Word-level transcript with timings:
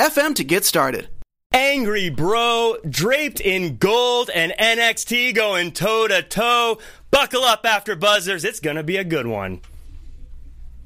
anchor.fm 0.00 0.30
FM 0.30 0.34
to 0.36 0.44
get 0.44 0.64
started. 0.64 1.08
Angry 1.52 2.10
Bro, 2.10 2.76
draped 2.88 3.40
in 3.40 3.76
gold, 3.76 4.30
and 4.32 4.52
NXT 4.58 5.34
going 5.34 5.72
toe 5.72 6.06
to 6.06 6.22
toe. 6.22 6.78
Buckle 7.10 7.42
up 7.42 7.66
after 7.66 7.96
buzzers, 7.96 8.44
it's 8.44 8.60
gonna 8.60 8.84
be 8.84 8.96
a 8.96 9.04
good 9.04 9.26
one. 9.26 9.60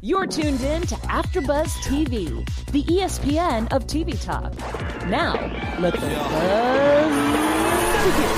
You're 0.01 0.27
tuned 0.27 0.63
in 0.63 0.83
to 0.83 0.95
AfterBuzz 0.97 1.69
TV, 1.85 2.45
the 2.73 2.83
ESPN 2.85 3.73
of 3.73 3.87
TV 3.87 4.23
talk. 4.23 4.53
Now, 5.09 5.35
let 5.81 5.95
the 5.95 6.01
buzz 6.01 7.13
begin. 8.05 8.31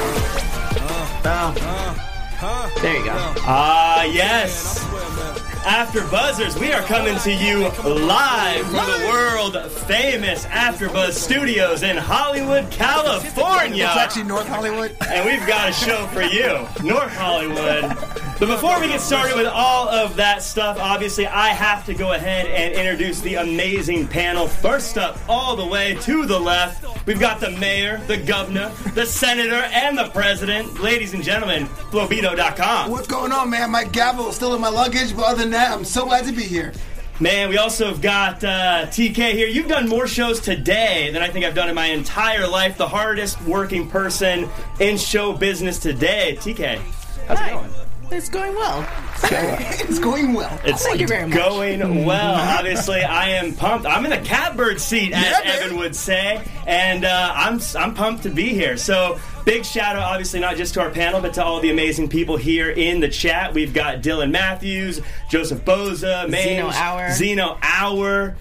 There 2.82 2.96
you 2.96 3.04
go. 3.04 3.14
Ah, 3.48 4.04
yes. 4.04 5.45
After 5.66 6.02
Buzzers, 6.02 6.56
we 6.56 6.72
are 6.72 6.82
coming 6.82 7.18
to 7.18 7.32
you 7.32 7.58
live 7.82 8.66
from 8.66 8.86
the 8.86 9.08
world 9.08 9.56
famous 9.72 10.46
AfterBuzz 10.46 11.10
Studios 11.10 11.82
in 11.82 11.96
Hollywood, 11.96 12.70
California. 12.70 13.84
It's 13.84 13.96
actually 13.96 14.22
North 14.22 14.46
Hollywood. 14.46 14.96
And 15.08 15.26
we've 15.26 15.44
got 15.44 15.68
a 15.68 15.72
show 15.72 16.06
for 16.06 16.22
you, 16.22 16.68
North 16.88 17.12
Hollywood. 17.16 17.96
But 18.38 18.48
before 18.48 18.78
we 18.80 18.88
get 18.88 19.00
started 19.00 19.34
with 19.34 19.46
all 19.46 19.88
of 19.88 20.14
that 20.16 20.42
stuff, 20.42 20.76
obviously, 20.78 21.26
I 21.26 21.48
have 21.48 21.86
to 21.86 21.94
go 21.94 22.12
ahead 22.12 22.44
and 22.46 22.74
introduce 22.74 23.22
the 23.22 23.36
amazing 23.36 24.06
panel. 24.08 24.46
First 24.46 24.98
up, 24.98 25.18
all 25.26 25.56
the 25.56 25.66
way 25.66 25.94
to 26.02 26.26
the 26.26 26.38
left, 26.38 26.84
we've 27.06 27.18
got 27.18 27.40
the 27.40 27.52
mayor, 27.52 27.96
the 28.06 28.18
governor, 28.18 28.70
the 28.92 29.06
senator, 29.06 29.54
and 29.54 29.96
the 29.96 30.10
president. 30.10 30.80
Ladies 30.80 31.14
and 31.14 31.24
gentlemen, 31.24 31.64
Flobito.com. 31.90 32.90
What's 32.90 33.08
going 33.08 33.32
on, 33.32 33.48
man? 33.48 33.70
My 33.70 33.84
gavel 33.84 34.28
is 34.28 34.36
still 34.36 34.54
in 34.54 34.60
my 34.60 34.68
luggage, 34.68 35.16
but 35.16 35.24
other 35.24 35.44
than 35.44 35.55
that, 35.56 35.72
I'm 35.72 35.84
so 35.84 36.04
glad 36.04 36.26
to 36.26 36.32
be 36.32 36.42
here. 36.42 36.72
Man, 37.18 37.48
we 37.48 37.56
also 37.56 37.86
have 37.86 38.02
got 38.02 38.44
uh, 38.44 38.84
TK 38.88 39.32
here. 39.32 39.48
You've 39.48 39.68
done 39.68 39.88
more 39.88 40.06
shows 40.06 40.38
today 40.38 41.10
than 41.12 41.22
I 41.22 41.28
think 41.28 41.46
I've 41.46 41.54
done 41.54 41.70
in 41.70 41.74
my 41.74 41.86
entire 41.86 42.46
life. 42.46 42.76
The 42.76 42.86
hardest 42.86 43.40
working 43.42 43.88
person 43.88 44.50
in 44.80 44.98
show 44.98 45.32
business 45.32 45.78
today. 45.78 46.36
TK, 46.38 46.76
how's 47.26 47.38
Hi. 47.38 47.48
it 47.48 47.52
going? 47.54 47.85
It's 48.10 48.28
going 48.28 48.54
well. 48.54 48.86
it's 49.24 49.98
going 49.98 50.32
well. 50.32 50.60
It's 50.64 50.84
Thank 50.86 51.00
you 51.00 51.08
very 51.08 51.26
much. 51.26 51.36
going 51.36 52.04
well. 52.04 52.34
Obviously, 52.58 53.02
I 53.02 53.30
am 53.30 53.52
pumped. 53.54 53.84
I'm 53.86 54.04
in 54.04 54.10
the 54.10 54.18
catbird 54.26 54.80
seat, 54.80 55.12
as 55.12 55.24
Yeah. 55.44 55.52
Evan 55.52 55.76
would 55.78 55.96
say, 55.96 56.42
and 56.66 57.04
uh, 57.04 57.32
I'm 57.34 57.60
I'm 57.76 57.94
pumped 57.94 58.22
to 58.24 58.30
be 58.30 58.48
here. 58.48 58.76
So. 58.76 59.18
Big 59.44 59.64
shout 59.64 59.94
out, 59.94 60.02
obviously, 60.02 60.40
not 60.40 60.56
just 60.56 60.74
to 60.74 60.80
our 60.80 60.90
panel, 60.90 61.20
but 61.20 61.34
to 61.34 61.44
all 61.44 61.60
the 61.60 61.70
amazing 61.70 62.08
people 62.08 62.36
here 62.36 62.68
in 62.68 62.98
the 62.98 63.08
chat. 63.08 63.54
We've 63.54 63.72
got 63.72 64.02
Dylan 64.02 64.32
Matthews, 64.32 65.00
Joseph 65.30 65.64
Boza, 65.64 66.28
Mange, 66.28 66.42
Zeno 66.48 66.70
Hour. 66.72 67.12
Zeno 67.12 67.58
Hour. 67.62 68.36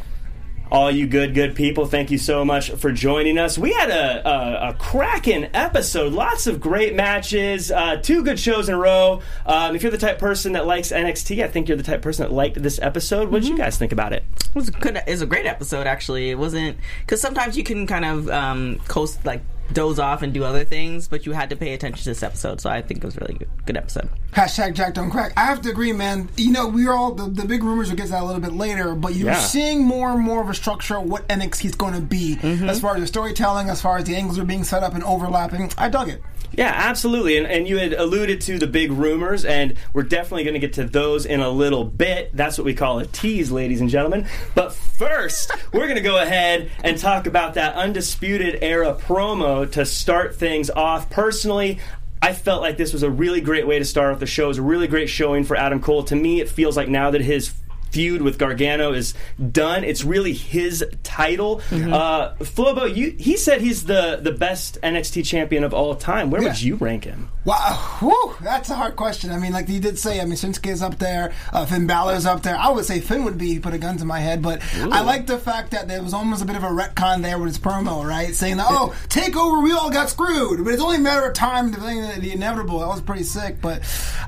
All 0.72 0.90
you 0.90 1.06
good, 1.06 1.36
good 1.36 1.56
people, 1.56 1.86
thank 1.86 2.10
you 2.10 2.18
so 2.18 2.44
much 2.44 2.72
for 2.72 2.92
joining 2.92 3.38
us. 3.38 3.58
We 3.58 3.72
had 3.72 3.90
a, 3.92 4.28
a, 4.28 4.70
a 4.70 4.74
cracking 4.74 5.48
episode, 5.54 6.12
lots 6.12 6.48
of 6.48 6.60
great 6.60 6.96
matches, 6.96 7.72
uh, 7.72 7.98
two 7.98 8.24
good 8.24 8.40
shows 8.40 8.68
in 8.68 8.76
a 8.76 8.78
row. 8.78 9.22
Um, 9.46 9.76
if 9.76 9.84
you're 9.84 9.92
the 9.92 9.98
type 9.98 10.16
of 10.16 10.22
person 10.22 10.54
that 10.54 10.66
likes 10.66 10.92
NXT, 10.92 11.44
I 11.44 11.48
think 11.48 11.68
you're 11.68 11.78
the 11.78 11.84
type 11.84 11.98
of 11.98 12.02
person 12.02 12.24
that 12.28 12.34
liked 12.34 12.62
this 12.62 12.80
episode. 12.81 13.30
What 13.30 13.44
did 13.44 13.50
you 13.50 13.58
guys 13.58 13.78
think 13.78 13.92
about 13.92 14.12
it? 14.12 14.24
It 14.40 14.56
was 14.56 14.70
a 14.70 14.72
good. 14.72 14.96
It 14.98 15.08
was 15.08 15.22
a 15.22 15.28
great 15.28 15.46
episode, 15.46 15.86
actually. 15.86 16.31
It 16.31 16.38
wasn't 16.38 16.78
because 17.02 17.22
sometimes 17.22 17.56
you 17.58 17.64
can 17.64 17.86
kind 17.86 18.06
of 18.06 18.30
um, 18.30 18.80
coast 18.88 19.24
like 19.25 19.42
doze 19.74 20.00
off 20.00 20.22
and 20.22 20.34
do 20.34 20.44
other 20.44 20.64
things, 20.64 21.08
but 21.08 21.26
you 21.26 21.31
had 21.31 21.50
to 21.50 21.56
pay 21.56 21.74
attention 21.74 22.03
to 22.03 22.09
this 22.09 22.24
episode. 22.24 22.62
So 22.62 22.70
I 22.70 22.81
think 22.81 23.03
it 23.03 23.06
was 23.06 23.18
a 23.18 23.20
really 23.22 23.36
good, 23.36 23.50
good 23.66 23.78
episode. 23.78 24.09
Hashtag 24.31 24.74
Jack 24.76 24.94
Don't 24.94 25.09
Crack. 25.09 25.34
I 25.38 25.46
have 25.46 25.62
to 25.62 25.70
agree, 25.70 25.94
man. 25.94 26.30
You 26.38 26.52
know, 26.52 26.68
we 26.68 26.88
are 26.88 26.94
all 26.94 27.14
the, 27.14 27.30
the 27.30 27.48
big 27.48 27.64
rumors 27.64 27.90
will 27.90 27.98
get 27.98 28.06
to 28.08 28.12
that 28.12 28.24
a 28.24 28.25
little 28.25 28.42
bit 28.42 28.54
later, 28.54 28.96
but 28.96 29.16
you're 29.16 29.30
Yeah. 29.30 29.40
seeing 29.40 29.84
more 29.84 30.12
and 30.12 30.22
more 30.22 30.42
of 30.42 30.50
a 30.50 30.54
structure 30.54 30.98
of 30.98 31.04
what 31.06 31.28
NXT 31.28 31.66
is 31.66 31.75
going 31.75 31.94
to 31.94 32.02
be 32.02 32.36
mm-hmm. 32.36 32.70
as 32.70 32.80
far 32.81 32.96
as 32.96 33.02
the 33.02 33.08
storytelling, 33.08 33.70
as 33.70 33.81
far 33.81 33.98
as 33.98 34.04
the 34.06 34.16
angles 34.16 34.38
are 34.40 34.46
being 34.46 34.64
set 34.64 34.84
up 34.84 34.94
and 34.94 35.04
overlapping. 35.04 35.72
I 35.78 35.90
dug 35.90 36.09
it. 36.09 36.22
Yeah, 36.51 36.72
absolutely. 36.73 37.38
And, 37.38 37.47
and 37.47 37.67
you 37.67 37.78
had 37.78 37.94
alluded 37.94 38.41
to 38.41 38.57
the 38.57 38.67
big 38.67 38.91
rumors, 38.91 39.45
and 39.45 39.75
we're 39.94 40.03
definitely 40.03 40.44
going 40.44 40.53
to 40.53 40.59
get 40.59 40.73
to 40.73 40.83
those 40.85 41.25
in 41.25 41.39
a 41.39 41.50
little 41.50 41.83
bit. 41.83 42.35
That's 42.35 42.57
what 42.57 42.66
we 42.66 42.73
call 42.73 43.00
a 43.00 43.06
tease, 43.06 43.51
ladies 43.51 43.81
and 43.81 43.89
gentlemen. 43.89 44.28
But 44.53 44.73
first, 44.73 45.51
we're 45.73 45.85
going 45.85 45.95
to 45.95 46.01
go 46.01 46.22
ahead 46.22 46.72
and 46.83 46.97
talk 46.97 47.28
about 47.28 47.56
that 47.56 47.75
Undisputed 47.75 48.59
Era 48.61 48.94
promo 48.94 49.69
to 49.72 49.85
start 49.85 50.35
things 50.35 50.69
off. 50.69 51.09
Personally, 51.09 51.79
I 52.22 52.33
felt 52.33 52.62
like 52.62 52.77
this 52.77 52.94
was 52.94 53.03
a 53.03 53.09
really 53.09 53.41
great 53.41 53.67
way 53.67 53.77
to 53.77 53.85
start 53.85 54.13
off 54.13 54.19
the 54.19 54.25
show. 54.25 54.45
It 54.45 54.47
was 54.47 54.57
a 54.57 54.63
really 54.63 54.88
great 54.88 55.09
showing 55.09 55.44
for 55.44 55.56
Adam 55.56 55.79
Cole. 55.79 56.03
To 56.06 56.16
me, 56.16 56.41
it 56.41 56.50
feels 56.50 56.75
like 56.75 56.88
now 56.88 57.12
that 57.12 57.22
his 57.22 57.53
feud 57.95 58.22
with 58.22 58.38
Gargano 58.38 58.91
is 58.91 59.13
done. 59.53 59.85
It's 59.85 60.03
really 60.03 60.33
his 60.33 60.83
title. 61.03 61.61
Uh, 61.72 62.35
Flobo, 62.39 62.94
you, 62.94 63.16
he 63.17 63.38
said 63.38 63.61
he's 63.61 63.85
the, 63.85 64.19
the 64.22 64.33
best 64.33 64.78
NXT 64.81 65.25
champion 65.25 65.63
of 65.63 65.73
all 65.73 65.95
time. 65.95 66.29
Where 66.29 66.41
would 66.41 66.61
you 66.61 66.75
rank 66.75 67.06
him? 67.06 67.29
Wow, 67.45 67.97
whew, 68.00 68.35
that's 68.41 68.69
a 68.69 68.75
hard 68.75 68.97
question. 68.97 69.31
I 69.31 69.38
mean, 69.38 69.53
like 69.53 69.69
you 69.69 69.79
did 69.79 69.97
say, 69.97 70.19
I 70.19 70.25
mean, 70.25 70.33
Shinsuke 70.33 70.69
is 70.69 70.81
up 70.81 70.97
there, 71.00 71.31
uh, 71.53 71.66
Finn 71.66 71.88
Balor's 71.88 72.25
up 72.25 72.41
there. 72.41 72.57
I 72.57 72.67
would 72.69 72.83
say 72.83 73.00
Finn 73.00 73.23
would 73.23 73.38
be, 73.38 73.59
put 73.59 73.73
a 73.73 73.78
gun 73.78 73.95
to 73.97 74.06
my 74.06 74.19
head, 74.19 74.41
but 74.41 74.62
I 74.75 75.01
like 75.01 75.25
the 75.27 75.38
fact 75.38 75.72
that 75.72 75.88
there 75.88 76.03
was 76.03 76.13
almost 76.13 76.41
a 76.41 76.45
bit 76.45 76.57
of 76.57 76.63
a 76.63 76.69
retcon 76.69 77.22
there 77.22 77.38
with 77.38 77.47
his 77.47 77.59
promo, 77.59 78.03
right? 78.03 78.35
Saying 78.35 78.57
that, 78.57 78.66
oh, 78.67 78.94
take 79.07 79.38
over, 79.38 79.62
we 79.62 79.72
all 79.72 79.89
got 79.89 80.09
screwed, 80.09 80.66
but 80.66 80.73
it's 80.73 80.81
only 80.81 80.97
a 80.97 81.00
matter 81.00 81.25
of 81.27 81.33
time 81.33 81.72
to 81.72 81.79
the 81.79 82.31
inevitable. 82.33 82.79
That 82.79 82.88
was 82.88 83.01
pretty 83.01 83.23
sick, 83.23 83.62
but 83.62 83.83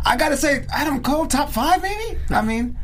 I 0.05 0.16
gotta 0.16 0.38
say, 0.38 0.66
Adam 0.72 1.01
Cole, 1.01 1.25
top 1.25 1.49
five, 1.49 1.81
maybe? 1.81 2.19
I 2.29 2.44
mean, 2.44 2.78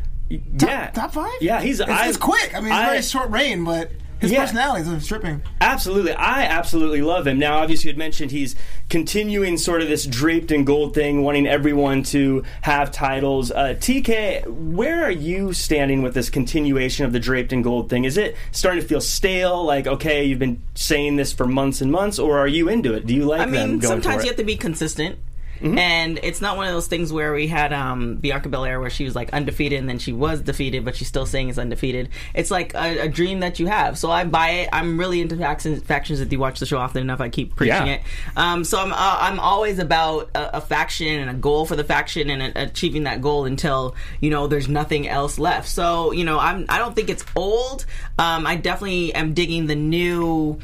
top, 0.58 0.70
yeah, 0.70 0.90
top 0.92 1.14
five? 1.14 1.32
Yeah, 1.42 1.62
he's. 1.62 1.80
It's, 1.80 1.90
I, 1.90 2.08
it's 2.08 2.18
quick. 2.18 2.54
I 2.56 2.60
mean, 2.60 2.72
it's 2.72 2.76
I- 2.80 2.86
very 2.90 3.02
short 3.02 3.30
reign, 3.32 3.64
but 3.64 3.92
his 4.20 4.32
Yeah. 4.32 4.42
personality 4.42 4.90
is 4.90 5.04
stripping. 5.04 5.42
Absolutely, 5.60 6.14
I 6.14 6.44
absolutely 6.44 7.02
love 7.02 7.28
him. 7.28 7.40
Now, 7.40 7.58
obviously, 7.60 7.90
you 7.90 7.94
had 7.94 7.98
mentioned 7.98 8.32
he's 8.32 8.56
continuing 8.90 9.58
sort 9.58 9.82
of 9.82 9.90
this 9.90 10.06
draped 10.06 10.50
in 10.52 10.64
gold 10.64 10.94
thing, 10.94 11.24
wanting 11.24 11.46
everyone 11.46 12.04
to 12.04 12.44
have 12.62 12.90
titles. 12.92 13.52
Uh, 13.52 13.76
TK, 13.78 14.46
where 14.48 15.04
are 15.04 15.12
you 15.12 15.52
standing 15.52 16.02
with 16.04 16.14
this 16.14 16.30
continuation 16.30 17.06
of 17.06 17.12
the 17.12 17.20
draped 17.20 17.52
in 17.52 17.62
gold 17.64 17.90
thing? 17.90 18.06
Is 18.06 18.16
it 18.18 18.38
starting 18.54 18.82
to 18.82 18.88
feel 18.88 19.02
stale? 19.02 19.66
Like, 19.66 19.88
okay, 19.88 20.24
you've 20.24 20.40
been 20.40 20.62
saying 20.74 21.18
this 21.18 21.34
for 21.34 21.46
months 21.46 21.82
and 21.82 21.92
months, 21.92 22.18
or 22.18 22.38
are 22.38 22.48
you 22.48 22.70
into 22.70 22.94
it? 22.94 23.06
Do 23.06 23.14
you 23.14 23.26
like 23.26 23.42
I 23.42 23.46
them 23.46 23.52
mean, 23.72 23.80
going 23.80 24.02
sometimes 24.02 24.22
for 24.22 24.22
you 24.22 24.28
it? 24.28 24.28
have 24.34 24.38
to 24.38 24.44
be 24.46 24.56
consistent. 24.56 25.18
And 25.64 26.20
it's 26.24 26.42
not 26.42 26.58
one 26.58 26.68
of 26.68 26.74
those 26.74 26.88
things 26.88 27.14
where 27.14 27.34
we 27.34 27.48
had 27.48 27.72
um, 27.72 28.16
Bianca 28.16 28.50
Belair 28.50 28.80
where 28.82 28.90
she 28.90 29.06
was 29.06 29.16
like 29.16 29.32
undefeated 29.34 29.80
and 29.80 29.88
then 29.88 29.98
she 29.98 30.12
was 30.12 30.42
defeated, 30.42 30.84
but 30.84 30.96
she's 30.96 31.08
still 31.08 31.26
saying 31.26 31.50
it's 31.50 31.58
undefeated. 31.58 32.10
It's 32.34 32.52
like 32.52 32.74
a, 32.74 33.00
a 33.04 33.08
dream 33.08 33.40
that 33.40 33.60
you 33.60 33.68
have. 33.68 33.98
So 33.98 34.12
I 34.12 34.26
buy 34.26 34.50
it. 34.50 34.70
I'm 34.74 35.00
really 35.00 35.22
into 35.22 35.38
factions. 35.38 35.82
Factions. 35.84 36.20
If 36.20 36.32
you 36.32 36.40
watch 36.40 36.60
the 36.60 36.66
show 36.66 36.78
often 36.78 37.02
enough, 37.02 37.22
I 37.22 37.30
keep 37.30 37.56
preaching 37.56 37.88
Yeah. 37.88 37.94
it. 37.94 38.02
Um, 38.36 38.64
so 38.64 38.80
I'm 38.80 38.92
uh, 38.92 38.96
I'm 39.22 39.40
always 39.40 39.80
about 39.80 40.30
a, 40.36 40.58
a 40.58 40.62
faction 40.62 41.08
and 41.20 41.30
a 41.30 41.34
goal 41.34 41.66
for 41.66 41.76
the 41.76 41.84
faction 41.84 42.30
and 42.30 42.42
a, 42.42 42.64
achieving 42.64 43.04
that 43.04 43.22
goal 43.22 43.46
until 43.46 43.96
you 44.20 44.30
know 44.30 44.48
there's 44.48 44.68
nothing 44.68 45.08
else 45.08 45.40
left. 45.40 45.70
So 45.70 46.12
you 46.12 46.26
know 46.26 46.40
I'm 46.40 46.66
I 46.70 46.78
don't 46.78 46.96
think 46.96 47.10
it's 47.10 47.24
old. 47.36 47.86
Um, 48.20 48.46
I 48.46 48.56
definitely 48.58 49.14
am 49.14 49.34
digging 49.34 49.68
the 49.68 49.76
new 49.76 50.60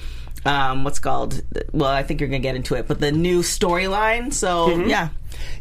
um, 0.45 0.83
what's 0.83 0.99
called? 0.99 1.41
Well, 1.71 1.89
I 1.89 2.03
think 2.03 2.19
you're 2.21 2.29
gonna 2.29 2.39
get 2.39 2.55
into 2.55 2.75
it, 2.75 2.87
but 2.87 2.99
the 2.99 3.11
new 3.11 3.41
storyline. 3.41 4.33
So 4.33 4.69
yeah, 4.85 5.09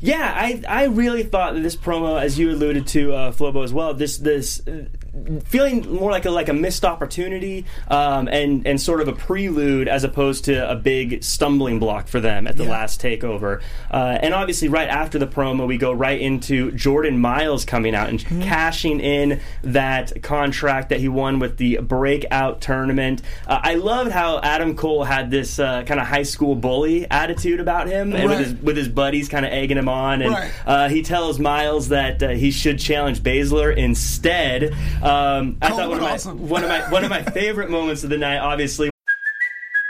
Yeah, 0.00 0.32
I 0.35 0.62
I 0.69 0.85
really 0.85 1.23
thought 1.25 1.55
that 1.55 1.61
this 1.61 1.76
promo, 1.76 2.20
as 2.20 2.38
you 2.38 2.50
alluded 2.50 2.87
to, 2.88 3.12
uh, 3.12 3.32
Flobo 3.32 3.64
as 3.64 3.73
well, 3.73 3.94
this 3.94 4.19
this 4.19 4.61
feeling 5.44 5.91
more 5.94 6.11
like 6.11 6.25
a 6.25 6.31
like 6.31 6.49
a 6.49 6.53
missed 6.53 6.85
opportunity 6.85 7.65
um, 7.88 8.29
and 8.29 8.67
and 8.67 8.81
sort 8.81 9.00
of 9.00 9.09
a 9.09 9.12
prelude 9.12 9.88
as 9.88 10.05
opposed 10.05 10.44
to 10.47 10.70
a 10.70 10.75
big 10.75 11.23
stumbling 11.23 11.79
block 11.79 12.09
for 12.09 12.20
them 12.20 12.47
at 12.47 12.56
the 12.56 12.65
Yeah. 12.65 12.70
last 12.70 13.00
takeover. 13.03 13.61
Uh, 13.91 14.19
and 14.20 14.35
obviously, 14.35 14.69
right 14.69 14.88
after 14.88 15.19
the 15.19 15.26
promo, 15.26 15.67
we 15.67 15.79
go 15.79 15.93
right 15.93 16.20
into 16.20 16.73
Jordan 16.73 17.19
Myles 17.19 17.65
coming 17.65 17.94
out 17.94 18.09
and 18.09 18.25
cashing 18.43 19.00
in 19.00 19.41
that 19.62 20.23
contract 20.23 20.88
that 20.91 21.00
he 21.00 21.09
won 21.09 21.38
with 21.38 21.56
the 21.56 21.79
Breakout 21.79 22.61
tournament. 22.61 23.23
Uh, 23.47 23.61
I 23.62 23.75
loved 23.75 24.11
how 24.12 24.41
Adam 24.41 24.76
Cole 24.76 25.05
had 25.05 25.31
this 25.31 25.59
uh, 25.59 25.82
kind 25.85 26.00
of 26.00 26.06
high 26.06 26.23
school 26.23 26.55
bully 26.55 27.11
attitude 27.11 27.61
about 27.61 27.88
him, 27.88 28.12
and 28.14 28.29
with 28.29 28.38
his 28.38 28.55
with 28.55 28.76
his 28.76 28.88
buddies 28.88 29.29
kind 29.29 29.44
of 29.47 29.53
egging 29.53 29.76
him 29.79 29.88
on, 29.88 30.23
and 30.23 30.32
Right. 30.32 30.50
uh, 30.67 30.88
he 30.88 31.03
tells 31.03 31.38
Myles 31.38 31.88
that 31.88 32.23
uh, 32.23 32.29
he 32.31 32.50
should 32.50 32.79
challenge 32.79 33.23
Baszler 33.23 33.75
instead. 33.76 34.75
Um, 35.08 35.56
I 35.62 35.69
Cole 35.69 35.78
thought 35.78 35.88
one 35.88 35.99
of 35.99 36.02
my 36.02 36.12
awesome. 36.12 36.49
one 36.49 36.62
of 36.62 36.69
my 36.69 36.90
one 36.90 37.05
of 37.05 37.10
my 37.10 37.22
favorite 37.22 37.70
moments 37.70 38.05
of 38.05 38.10
the 38.10 38.19
night, 38.19 38.38
obviously. 38.38 38.90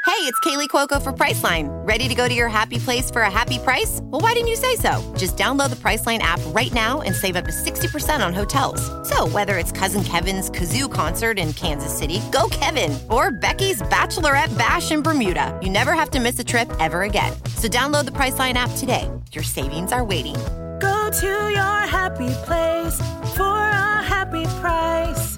Hey, 0.07 0.25
it's 0.25 0.41
Kaley 0.41 0.69
Cuoco 0.69 1.01
for 1.01 1.13
Priceline. 1.13 1.69
Ready 1.87 2.09
to 2.09 2.15
go 2.15 2.27
to 2.27 2.35
your 2.35 2.49
happy 2.49 2.79
place 2.79 3.09
for 3.09 3.23
a 3.23 3.31
happy 3.31 3.59
price? 3.59 4.01
Well, 4.05 4.21
why 4.21 4.33
didn't 4.33 4.49
you 4.49 4.57
say 4.57 4.75
so? 4.75 5.15
Just 5.17 5.37
download 5.37 5.71
the 5.71 5.77
Priceline 5.77 6.19
app 6.21 6.41
right 6.47 6.73
now 6.73 7.03
and 7.03 7.15
save 7.15 7.37
up 7.37 7.45
to 7.45 7.53
60% 7.53 8.25
on 8.25 8.33
hotels. 8.33 8.81
So, 9.09 9.29
whether 9.29 9.59
it's 9.59 9.71
Cousin 9.71 10.03
Kevin's 10.03 10.51
Kazoo 10.51 10.93
concert 10.93 11.39
in 11.39 11.53
Kansas 11.53 11.97
City, 11.97 12.21
go 12.33 12.49
Kevin, 12.51 12.99
or 13.11 13.31
Becky's 13.31 13.83
Bachelorette 13.83 14.57
Bash 14.57 14.91
in 14.91 15.03
Bermuda, 15.03 15.57
you 15.63 15.71
never 15.71 15.93
have 15.93 16.11
to 16.11 16.21
miss 16.21 16.39
a 16.39 16.45
trip 16.45 16.69
ever 16.81 17.03
again. 17.03 17.33
So, 17.57 17.69
download 17.69 18.07
the 18.07 18.13
Priceline 18.13 18.55
app 18.55 18.71
today. 18.77 19.09
Your 19.33 19.45
savings 19.45 19.93
are 19.93 20.05
waiting. 20.05 20.37
Go 20.81 21.11
to 21.11 21.27
your 21.27 21.81
happy 21.87 22.29
place 22.45 22.97
for 23.37 23.57
a 23.59 24.03
happy 24.03 24.45
price. 24.61 25.37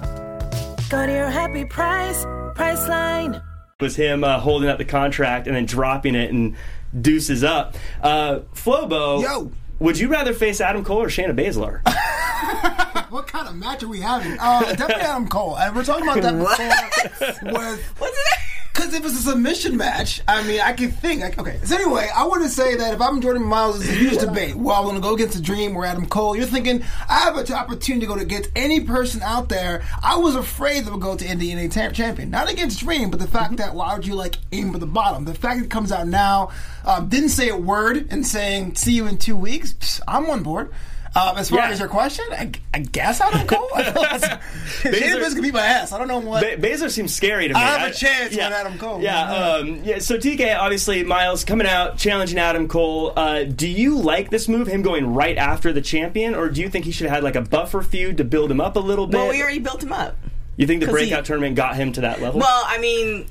Go 0.89 1.05
to 1.05 1.11
your 1.11 1.29
happy 1.29 1.65
price, 1.65 2.23
Priceline. 2.55 3.41
was 3.79 3.95
him 3.95 4.23
uh, 4.23 4.39
holding 4.39 4.69
up 4.69 4.77
the 4.77 4.85
contract 4.85 5.47
and 5.47 5.55
then 5.55 5.65
dropping 5.65 6.15
it 6.15 6.31
and 6.31 6.55
deuces 6.99 7.43
up. 7.43 7.75
Uh, 8.01 8.39
Flobo, 8.53 9.21
Yo. 9.21 9.51
would 9.79 9.97
you 9.97 10.07
rather 10.09 10.33
face 10.33 10.61
Adam 10.61 10.83
Cole 10.83 11.01
or 11.01 11.07
Shayna 11.07 11.33
Baszler? 11.35 11.81
What 13.11 13.27
kind 13.27 13.45
of 13.49 13.55
match 13.55 13.83
are 13.83 13.89
we 13.89 13.99
having? 13.99 14.37
Uh, 14.39 14.61
definitely 14.61 15.03
Adam 15.03 15.27
Cole. 15.27 15.57
And 15.57 15.75
we're 15.75 15.83
talking 15.83 16.07
about 16.07 16.21
that 16.21 16.33
before 17.41 17.51
with 17.51 17.93
What's 17.99 18.17
it? 18.17 18.39
Because 18.73 18.93
if 18.93 19.03
it's 19.03 19.15
a 19.15 19.31
submission 19.31 19.75
match, 19.75 20.21
I 20.27 20.43
mean, 20.47 20.61
I 20.61 20.71
can 20.73 20.91
think. 20.91 21.21
Like, 21.21 21.37
okay, 21.37 21.59
so 21.63 21.75
anyway, 21.75 22.09
I 22.15 22.25
want 22.25 22.43
to 22.43 22.49
say 22.49 22.75
that 22.75 22.93
if 22.93 23.01
I'm 23.01 23.19
Jordan 23.19 23.43
Myles, 23.43 23.81
it's 23.81 23.89
a 23.89 23.93
huge 23.93 24.17
debate. 24.19 24.55
Well, 24.55 24.77
I'm 24.77 24.83
going 24.83 24.95
to 24.95 25.01
go 25.01 25.13
against 25.13 25.35
the 25.35 25.41
Dream 25.41 25.75
or 25.75 25.85
Adam 25.85 26.05
Cole. 26.05 26.35
You're 26.35 26.45
thinking 26.45 26.83
I 27.09 27.19
have 27.19 27.35
an 27.35 27.51
opportunity 27.53 28.05
to 28.05 28.13
go 28.13 28.19
against 28.19 28.49
any 28.55 28.81
person 28.81 29.21
out 29.23 29.49
there. 29.49 29.83
I 30.01 30.15
was 30.17 30.35
afraid 30.35 30.85
that 30.85 30.91
would 30.91 31.01
go 31.01 31.17
to 31.17 31.25
Indy 31.25 31.51
and 31.51 31.71
champion, 31.71 32.29
not 32.29 32.49
against 32.49 32.79
Dream, 32.79 33.11
but 33.11 33.19
the 33.19 33.27
fact 33.27 33.57
that 33.57 33.75
why 33.75 33.93
would 33.93 34.07
you 34.07 34.15
like 34.15 34.37
aim 34.53 34.71
for 34.71 34.79
the 34.79 34.85
bottom? 34.85 35.25
The 35.25 35.33
fact 35.33 35.59
that 35.59 35.65
it 35.65 35.71
comes 35.71 35.91
out 35.91 36.07
now, 36.07 36.51
um, 36.85 37.09
didn't 37.09 37.29
say 37.29 37.49
a 37.49 37.57
word 37.57 38.07
and 38.09 38.25
saying 38.25 38.75
see 38.75 38.93
you 38.93 39.05
in 39.05 39.17
two 39.17 39.35
weeks. 39.35 39.73
pss, 39.73 40.01
I'm 40.07 40.29
on 40.29 40.43
board. 40.43 40.71
Um, 41.13 41.37
as 41.37 41.49
far 41.49 41.59
Yeah. 41.59 41.69
as 41.71 41.79
your 41.79 41.89
question, 41.89 42.23
I, 42.31 42.51
I 42.73 42.79
guess 42.79 43.19
Adam 43.19 43.45
Cole. 43.45 43.67
Shayna 43.75 44.39
Baszler 44.83 45.33
can 45.33 45.41
beat 45.41 45.53
my 45.53 45.65
ass. 45.65 45.91
I 45.91 45.97
don't 45.97 46.07
know 46.07 46.19
what. 46.19 46.41
Ba- 46.41 46.55
Baszler 46.67 46.89
seems 46.89 47.13
scary 47.13 47.47
to 47.47 47.53
me. 47.53 47.59
I 47.59 47.77
have 47.77 47.91
a 47.91 47.93
chance 47.93 48.33
yeah, 48.33 48.47
with 48.49 48.57
Adam 48.57 48.77
Cole. 48.77 49.01
Yeah, 49.01 49.21
um, 49.33 49.81
yeah. 49.83 49.99
So 49.99 50.17
TK, 50.17 50.57
obviously, 50.57 51.03
Myles 51.03 51.43
coming 51.43 51.67
out 51.67 51.97
challenging 51.97 52.37
Adam 52.39 52.67
Cole. 52.67 53.13
Uh, 53.15 53.43
do 53.43 53.67
you 53.67 53.97
like 53.97 54.29
this 54.29 54.47
move, 54.47 54.67
him 54.67 54.81
going 54.81 55.13
right 55.13 55.37
after 55.37 55.73
the 55.73 55.81
champion, 55.81 56.33
or 56.35 56.49
do 56.49 56.61
you 56.61 56.69
think 56.69 56.85
he 56.85 56.91
should 56.91 57.07
have 57.07 57.15
had 57.15 57.23
like 57.23 57.35
a 57.35 57.41
buffer 57.41 57.81
feud 57.81 58.17
to 58.17 58.23
build 58.23 58.49
him 58.49 58.61
up 58.61 58.75
a 58.75 58.79
little 58.79 59.07
bit? 59.07 59.17
Well, 59.17 59.29
we 59.29 59.41
already 59.41 59.59
built 59.59 59.83
him 59.83 59.93
up. 59.93 60.15
you 60.55 60.65
think 60.67 60.79
the 60.79 60.85
'cause 60.87 60.99
he- 60.99 61.07
breakout 61.07 61.25
tournament 61.25 61.55
got 61.55 61.75
him 61.75 61.91
to 61.93 62.01
that 62.01 62.21
level? 62.21 62.39
Well, 62.39 62.63
I 62.67 62.77
mean, 62.77 63.27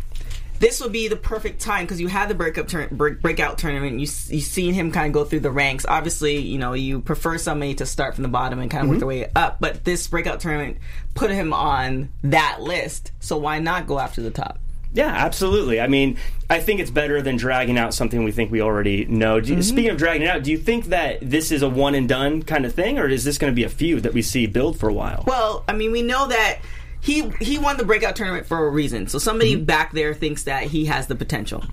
this 0.61 0.81
would 0.81 0.93
be 0.93 1.09
the 1.09 1.17
perfect 1.17 1.61
time 1.61 1.85
because 1.85 2.01
you 2.01 2.07
had 2.07 2.29
the 2.29 2.35
breakup 2.35 2.69
turn, 2.69 2.89
break, 2.93 3.21
breakout 3.21 3.59
tournament. 3.59 3.95
You 3.95 4.01
you 4.01 4.41
seen 4.41 4.75
him 4.75 4.93
kind 4.93 5.07
of 5.07 5.13
go 5.13 5.25
through 5.25 5.41
the 5.41 5.51
ranks. 5.51 5.87
Obviously, 5.89 6.37
you 6.37 6.59
know 6.59 6.75
you 6.75 7.01
prefer 7.01 7.39
somebody 7.39 7.75
to 7.77 7.87
start 7.87 8.15
from 8.15 8.23
the 8.23 8.29
bottom 8.29 8.61
and 8.61 8.71
kind 8.71 8.85
of 8.85 8.91
work 8.91 8.97
mm-hmm. 8.97 9.01
their 9.01 9.09
way 9.09 9.31
up. 9.35 9.57
But 9.59 9.85
this 9.85 10.07
breakout 10.07 10.41
tournament 10.41 10.77
put 11.15 11.31
him 11.31 11.53
on 11.53 12.11
that 12.23 12.61
list. 12.61 13.11
So 13.21 13.39
why 13.39 13.59
not 13.59 13.87
go 13.87 13.99
after 13.99 14.21
the 14.21 14.31
top? 14.31 14.59
Yeah, 14.93 15.07
absolutely. 15.07 15.81
I 15.81 15.87
mean, 15.87 16.19
I 16.49 16.59
think 16.59 16.81
it's 16.81 16.91
better 16.91 17.23
than 17.23 17.37
dragging 17.37 17.79
out 17.79 17.95
something 17.95 18.25
we 18.25 18.33
think 18.33 18.51
we 18.51 18.61
already 18.61 19.05
know. 19.07 19.37
You, 19.37 19.43
mm-hmm. 19.43 19.61
Speaking 19.63 19.91
of 19.91 19.97
dragging 19.97 20.23
it 20.23 20.29
out, 20.29 20.43
do 20.43 20.51
you 20.51 20.59
think 20.59 20.87
that 20.87 21.19
this 21.23 21.53
is 21.53 21.63
a 21.63 21.69
one 21.69 21.95
and 21.95 22.09
done 22.09 22.43
kind 22.43 22.67
of 22.67 22.75
thing, 22.75 22.99
or 22.99 23.09
is 23.09 23.25
this 23.25 23.39
going 23.39 23.53
to 23.53 23.55
be 23.55 23.65
a 23.65 23.69
feud 23.69 24.03
that 24.03 24.13
we 24.13 24.21
see 24.21 24.47
build 24.47 24.79
for 24.79 24.89
a 24.89 24.93
while? 24.93 25.25
Well, 25.27 25.65
I 25.69 25.75
mean, 25.75 25.93
we 25.93 26.03
know 26.03 26.27
that 26.27 26.59
he 27.01 27.29
he 27.41 27.59
won 27.59 27.77
the 27.77 27.85
breakout 27.85 28.17
tournament 28.17 28.47
for 28.47 28.67
a 28.67 28.71
reason. 28.71 29.07
So 29.09 29.19
somebody 29.19 29.57
back 29.57 29.93
there 29.93 30.15
thinks 30.15 30.45
that 30.45 30.65
he 30.65 30.87
has 30.87 31.07
the 31.07 31.15
potential. 31.15 31.65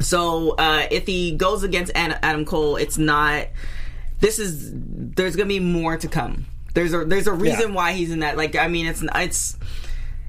So 0.00 0.50
uh, 0.56 0.86
if 0.90 1.06
he 1.06 1.32
goes 1.36 1.62
against 1.62 1.90
Adam 1.94 2.44
Cole, 2.44 2.76
it's 2.76 2.98
not. 2.98 3.46
This 4.20 4.38
is 4.38 4.70
there's 4.74 5.36
gonna 5.36 5.48
be 5.48 5.60
more 5.60 5.96
to 5.96 6.08
come. 6.08 6.46
There's 6.74 6.92
a 6.92 7.04
there's 7.04 7.26
a 7.26 7.32
reason 7.32 7.70
Yeah. 7.70 7.74
why 7.74 7.92
he's 7.92 8.10
in 8.10 8.20
that. 8.20 8.36
Like 8.36 8.54
I 8.56 8.68
mean, 8.68 8.86
it's 8.86 9.02
it's 9.14 9.56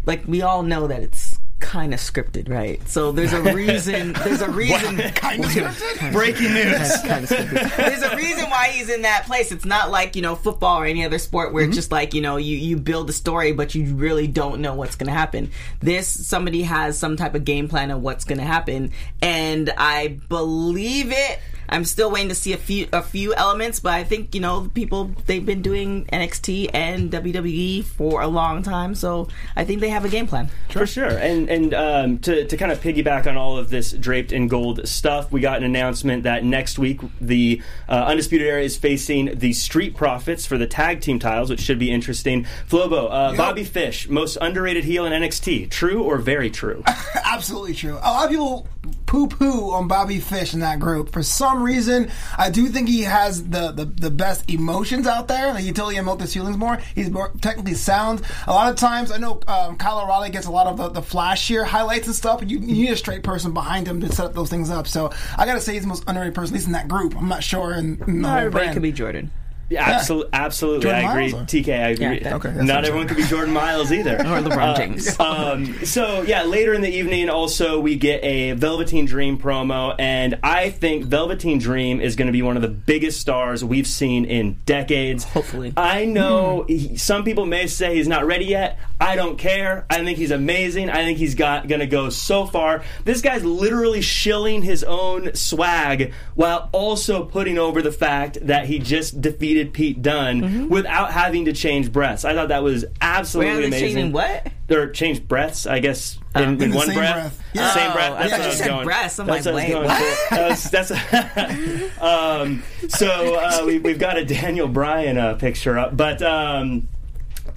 like 0.05 0.23
we 0.27 0.41
all 0.41 0.63
know 0.63 0.87
that 0.87 1.01
it's 1.03 1.28
kind 1.59 1.94
of 1.94 2.00
scripted, 2.00 2.50
right? 2.50 2.85
So 2.88 3.11
there's 3.11 3.33
a 3.33 3.41
reason. 3.53 4.13
There's 4.23 4.41
a 4.41 4.50
reason. 4.50 4.97
kind 5.11 5.44
of 5.44 5.51
scripted. 5.51 6.11
Breaking 6.11 6.53
news. 6.53 7.01
kind 7.01 7.23
of 7.23 7.29
stupid. 7.29 7.71
There's 7.77 8.01
a 8.01 8.15
reason 8.15 8.50
why 8.50 8.67
he's 8.67 8.89
in 8.89 9.03
that 9.03 9.25
place. 9.25 9.51
It's 9.51 9.65
not 9.65 9.91
like 9.91 10.15
you 10.15 10.21
know 10.21 10.35
football 10.35 10.81
or 10.81 10.85
any 10.85 11.06
other 11.06 11.19
sport 11.19 11.53
where 11.53 11.63
it's 11.63 11.69
mm-hmm. 11.69 11.75
just 11.75 11.91
like 11.91 12.13
you 12.13 12.21
know 12.21 12.38
you 12.38 12.57
you 12.57 12.77
build 12.77 13.09
a 13.09 13.13
story 13.13 13.51
but 13.51 13.75
you 13.75 13.95
really 13.95 14.27
don't 14.27 14.61
know 14.61 14.73
what's 14.73 14.95
going 14.95 15.07
to 15.07 15.13
happen. 15.13 15.51
This 15.79 16.07
somebody 16.07 16.63
has 16.63 16.97
some 16.97 17.17
type 17.17 17.35
of 17.35 17.45
game 17.45 17.67
plan 17.67 17.91
of 17.91 18.01
what's 18.01 18.25
going 18.25 18.39
to 18.39 18.45
happen, 18.45 18.91
and 19.21 19.71
I 19.77 20.19
believe 20.29 21.11
it. 21.11 21.39
I'm 21.69 21.86
still 21.86 22.12
waiting 22.12 22.30
to 22.30 22.36
see 22.36 22.54
a 22.54 22.57
few 22.57 22.88
a 22.92 23.01
few 23.01 23.33
elements, 23.36 23.80
but 23.80 23.94
I 23.94 24.04
think 24.04 24.33
you 24.36 24.42
know 24.42 24.69
people 24.74 25.12
they've 25.25 25.45
been 25.45 25.62
doing 25.62 26.06
NXT 26.06 26.71
and 26.74 27.12
WWE 27.12 27.83
for 27.83 28.21
a 28.21 28.27
long 28.27 28.63
time, 28.63 28.95
so 28.95 29.27
I 29.56 29.63
think 29.63 29.80
they 29.80 29.89
have 29.89 30.06
a 30.06 30.10
game 30.10 30.27
plan. 30.27 30.50
For 30.69 30.86
sure, 30.86 31.10
and 31.10 31.50
and 31.50 31.74
um, 31.74 32.19
to 32.19 32.45
to 32.45 32.57
kind 32.57 32.71
of 32.71 32.81
piggyback 32.81 33.27
on 33.27 33.38
all 33.38 33.57
of 33.57 33.69
this 33.69 33.92
draped 33.92 34.31
in 34.31 34.48
gold 34.48 34.88
stuff, 34.88 35.31
we 35.31 35.42
got 35.42 35.57
an 35.57 35.63
announcement 35.63 36.24
that 36.24 36.44
next 36.44 36.80
week 36.80 37.01
the 37.21 37.62
uh, 37.88 38.06
Undisputed 38.07 38.48
Era 38.48 38.62
is 38.62 38.77
facing 38.77 39.38
the 39.38 39.54
Street 39.54 39.95
Profits 39.95 40.45
for 40.45 40.57
the 40.57 40.68
tag 40.68 41.01
team 41.01 41.19
titles, 41.19 41.50
which 41.50 41.62
should 41.62 41.80
be 41.80 41.92
interesting. 41.92 42.45
Flobo, 42.68 43.07
uh, 43.12 43.36
Bobby 43.36 43.63
Fish, 43.63 44.10
most 44.10 44.38
underrated 44.42 44.83
heel 44.83 45.06
in 45.06 45.13
NXT, 45.13 45.69
true 45.69 46.04
or 46.04 46.18
very 46.18 46.50
true? 46.50 46.83
Absolutely 47.25 47.74
true. 47.74 47.98
A 48.01 48.12
lot 48.12 48.25
of 48.25 48.31
people 48.31 48.68
poo 49.05 49.27
poo 49.27 49.71
on 49.71 49.87
Bobby 49.87 50.19
Fish 50.19 50.53
in 50.53 50.61
that 50.61 50.79
group. 50.79 51.11
For 51.11 51.21
some 51.23 51.61
reason, 51.61 52.09
I 52.37 52.49
do 52.49 52.67
think 52.67 52.87
he 52.87 53.01
has 53.01 53.43
the, 53.49 53.71
the, 53.71 53.85
the 53.85 54.09
best 54.09 54.49
emotions 54.49 55.05
out 55.05 55.27
there. 55.27 55.53
Like, 55.53 55.63
you 55.65 55.73
totally 55.73 55.95
emote 55.95 56.21
his 56.21 56.33
feelings 56.33 56.57
more. 56.57 56.77
He's 56.95 57.09
more 57.09 57.31
technically 57.41 57.73
sound. 57.73 58.21
A 58.47 58.53
lot 58.53 58.69
of 58.69 58.77
times, 58.77 59.11
I 59.11 59.17
know 59.17 59.41
um, 59.47 59.75
Kyle 59.77 59.99
O'Reilly 59.99 60.29
gets 60.29 60.45
a 60.47 60.51
lot 60.51 60.67
of 60.67 60.77
the, 60.77 60.89
the 60.89 61.01
flashier 61.01 61.65
highlights 61.65 62.07
and 62.07 62.15
stuff, 62.15 62.39
but 62.39 62.49
you, 62.49 62.59
you 62.59 62.67
need 62.85 62.91
a 62.91 62.97
straight 62.97 63.23
person 63.23 63.53
behind 63.53 63.87
him 63.87 63.99
to 64.01 64.11
set 64.11 64.25
up 64.25 64.33
those 64.33 64.49
things 64.49 64.69
up. 64.69 64.87
So 64.87 65.11
I 65.37 65.45
gotta 65.45 65.61
say, 65.61 65.73
he's 65.73 65.81
the 65.81 65.87
most 65.89 66.03
underrated 66.07 66.35
person, 66.35 66.53
at 66.53 66.57
least 66.57 66.67
in 66.67 66.73
that 66.73 66.87
group. 66.87 67.15
I'm 67.17 67.27
not 67.27 67.43
sure 67.43 67.73
in, 67.73 68.01
in 68.07 68.21
the 68.21 68.21
Not 68.21 68.29
whole 68.29 68.37
everybody 68.37 68.63
brand. 68.65 68.73
could 68.75 68.83
be 68.83 68.91
Jordan. 68.91 69.31
Yeah, 69.69 69.88
absolutely, 69.88 70.30
absolutely. 70.33 70.81
Jordan 70.81 71.06
I 71.06 71.12
agree. 71.12 71.31
Myles, 71.31 71.48
TK, 71.48 71.69
I 71.69 71.88
agree. 71.89 72.21
Yeah, 72.21 72.36
Okay, 72.36 72.54
Not 72.56 72.86
everyone 72.86 73.07
could 73.07 73.18
be 73.18 73.24
Jordan 73.24 73.54
Myles 73.54 73.92
either. 73.92 74.18
Or 74.30 74.42
LeBron 74.42 74.77
James. 74.77 75.19
Um, 75.30 75.86
so 75.86 76.21
yeah, 76.24 76.44
later 76.44 76.74
in 76.74 76.81
the 76.81 76.89
evening, 76.89 77.30
also 77.30 77.80
we 77.80 77.95
get 77.95 78.24
a 78.24 78.54
Velveteen 78.54 79.06
Dream 79.06 79.38
promo, 79.38 79.95
and 79.99 80.40
I 80.44 80.69
think 80.69 81.06
Velveteen 81.06 81.59
Dream 81.59 81.99
is 82.02 82.16
going 82.16 82.28
to 82.28 82.31
be 82.31 82.42
one 82.42 82.56
of 82.56 82.61
the 82.61 82.68
biggest 82.68 83.19
stars 83.19 83.64
we've 83.64 83.88
seen 83.88 84.26
in 84.26 84.59
decades. 84.66 85.23
Hopefully. 85.23 85.73
I 85.78 86.06
know 86.06 86.66
he, 86.68 86.97
some 86.97 87.23
people 87.23 87.45
may 87.45 87.68
say 87.68 87.95
he's 87.95 88.07
not 88.07 88.26
ready 88.26 88.45
yet. 88.45 88.80
I 88.99 89.16
don't 89.16 89.38
care. 89.38 89.85
I 89.90 90.04
think 90.04 90.18
he's 90.18 90.31
amazing. 90.31 90.90
I 90.90 91.04
think 91.04 91.18
he's 91.18 91.35
got 91.35 91.68
going 91.68 91.80
to 91.80 91.88
go 91.88 92.09
so 92.09 92.45
far. 92.45 92.83
This 93.06 93.21
guy's 93.21 93.45
literally 93.45 94.02
shilling 94.02 94.61
his 94.61 94.83
own 94.83 95.33
swag 95.35 96.14
while 96.35 96.69
also 96.71 97.23
putting 97.23 97.57
over 97.57 97.81
the 97.81 97.92
fact 97.92 98.38
that 98.47 98.66
he 98.66 98.80
just 98.80 99.21
defeated 99.21 99.58
Pete 99.66 100.01
Dunne 100.01 100.69
without 100.69 101.11
having 101.11 101.45
to 101.45 101.54
change 101.54 101.92
breaths. 101.92 102.25
I 102.25 102.33
thought 102.33 102.49
that 102.49 102.63
was 102.63 102.85
absolutely 103.01 103.49
Where 103.51 103.57
are 103.57 103.61
they 103.61 103.68
amazing. 103.68 103.87
changing 103.95 104.11
what? 104.11 104.47
Or 104.69 104.89
change 104.92 105.28
breaths, 105.28 105.66
I 105.66 105.80
guess, 105.80 106.19
in, 106.35 106.44
in, 106.44 106.61
In 106.63 106.69
the 106.71 106.78
one 106.78 106.85
same 106.87 106.95
breath. 106.95 107.13
breath. 107.37 107.44
Yeah. 107.54 107.71
Same 107.73 107.89
Oh, 107.89 107.94
breath. 107.94 108.11
I 108.11 108.28
That's 108.28 108.31
thought 108.31 108.31
what 108.31 108.39
you 108.39 108.44
I 108.44 108.47
was 108.49 108.57
said 108.57 108.68
going. 108.68 108.85
breasts. 108.85 109.19
I'm 109.19 109.28
that's 109.28 109.45
like, 109.45 109.68
what 109.69 109.75
I 109.75 109.80
was 109.80 109.89
wait, 109.89 109.99
going 110.30 110.30
for. 110.30 110.35
That's, 110.35 110.69
that's 110.69 112.01
um, 112.01 112.63
so 112.87 113.35
uh, 113.35 113.63
we, 113.66 113.80
we've 113.80 113.99
got 113.99 114.18
a 114.18 114.25
Daniel 114.25 114.68
Bryan 114.68 115.18
uh, 115.18 115.33
picture 115.35 115.78
up, 115.80 115.95
but 115.97 116.21
um, 116.21 116.87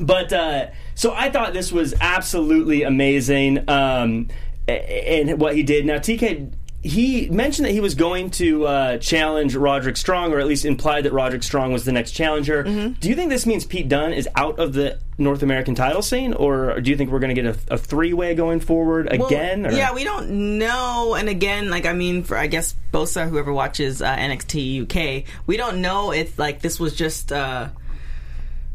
but 0.01 0.33
uh, 0.33 0.67
so 0.95 1.13
I 1.15 1.31
thought 1.31 1.53
this 1.53 1.71
was 1.71 1.95
absolutely 2.01 2.83
amazing, 2.83 3.69
um, 3.69 4.29
and 4.67 5.39
what 5.41 5.55
he 5.55 5.63
did. 5.63 5.85
Now 5.87 5.99
TK. 5.99 6.53
He 6.83 7.29
mentioned 7.31 7.67
that 7.67 7.73
he 7.73 7.81
was 7.81 7.95
going 7.95 8.31
to 8.33 8.67
uh, 8.67 8.99
challenge 8.99 9.55
Roderick 9.55 9.97
Strong, 9.97 10.33
or 10.33 10.41
at 10.41 10.47
least 10.49 10.65
implied 10.65 11.05
that 11.05 11.13
Roderick 11.13 11.45
Strong 11.45 11.73
was 11.73 11.85
the 11.85 11.93
next 11.93 12.11
challenger. 12.11 12.65
Mm-hmm. 12.65 12.93
Do 12.95 13.09
you 13.09 13.15
think 13.15 13.31
this 13.31 13.47
means 13.47 13.65
Pete 13.65 13.89
Dunne 13.89 14.13
is 14.13 14.29
out 14.35 14.59
of 14.59 14.73
the 14.73 14.99
North 15.17 15.45
American 15.45 15.77
title 15.77 16.03
scene, 16.03 16.33
or 16.35 16.81
do 16.81 16.91
you 16.91 16.97
think 16.97 17.11
we're 17.11 17.21
going 17.21 17.35
to 17.35 17.41
get 17.41 17.57
a, 17.71 17.75
a 17.75 17.79
three-way 17.79 18.35
going 18.35 18.59
forward 18.59 19.09
Well, 19.13 19.27
again? 19.29 19.65
or? 19.65 19.71
Yeah, 19.73 19.95
we 19.95 20.03
don't 20.03 20.59
know. 20.59 21.15
And 21.15 21.29
again, 21.29 21.71
like 21.71 21.87
I 21.87 21.93
mean, 21.93 22.25
for 22.25 22.37
I 22.37 22.49
guess 22.49 22.75
Bosa, 22.93 23.29
whoever 23.29 23.53
watches 23.53 24.03
uh, 24.03 24.17
NXT 24.17 24.83
UK, 24.83 25.25
we 25.47 25.57
don't 25.57 25.81
know 25.83 26.13
if 26.13 26.37
like 26.37 26.63
this 26.63 26.81
was 26.81 26.97
just 26.97 27.31
uh, 27.31 27.69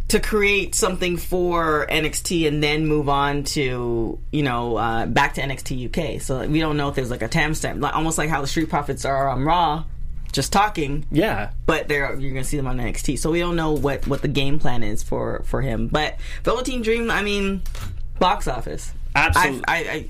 to 0.10 0.20
create 0.20 0.74
something 0.74 1.18
for 1.18 1.86
NXT 1.90 2.48
and 2.48 2.64
then 2.64 2.88
move 2.88 3.10
on 3.10 3.44
to 3.44 4.20
you 4.32 4.44
know 4.44 4.78
uh, 4.78 5.06
back 5.06 5.34
to 5.36 5.42
NXT 5.42 5.88
UK. 6.16 6.22
So 6.22 6.38
like, 6.38 6.50
we 6.50 6.60
don't 6.60 6.78
know 6.78 6.90
if 6.90 6.96
there's 6.96 7.12
like 7.12 7.22
a 7.22 7.30
timestamp, 7.30 7.82
like 7.82 7.96
almost 7.96 8.18
like 8.18 8.30
how 8.30 8.42
the 8.42 8.48
Street 8.48 8.70
Profits 8.70 9.06
are 9.06 9.30
on 9.30 9.44
Raw, 9.44 9.84
just 10.32 10.54
talking. 10.54 11.06
yeah. 11.12 11.52
but 11.66 11.88
they're 11.88 12.16
you're 12.16 12.32
gonna 12.32 12.44
see 12.44 12.58
them 12.58 12.68
on 12.68 12.78
NXT. 12.78 13.20
So 13.20 13.32
we 13.32 13.40
don't 13.40 13.56
know 13.56 13.72
what 13.72 14.08
what 14.08 14.22
the 14.22 14.28
game 14.28 14.60
plan 14.60 14.84
is 14.84 15.04
for 15.04 15.44
for 15.46 15.62
him. 15.62 15.88
But 15.88 16.18
Velveteen 16.44 16.82
Dream, 16.82 17.12
I 17.12 17.22
mean, 17.22 17.62
box 18.20 18.48
office. 18.48 18.94
Absolutely. 19.16 19.64
I, 19.68 19.76
I, 19.76 19.78
I 19.78 20.08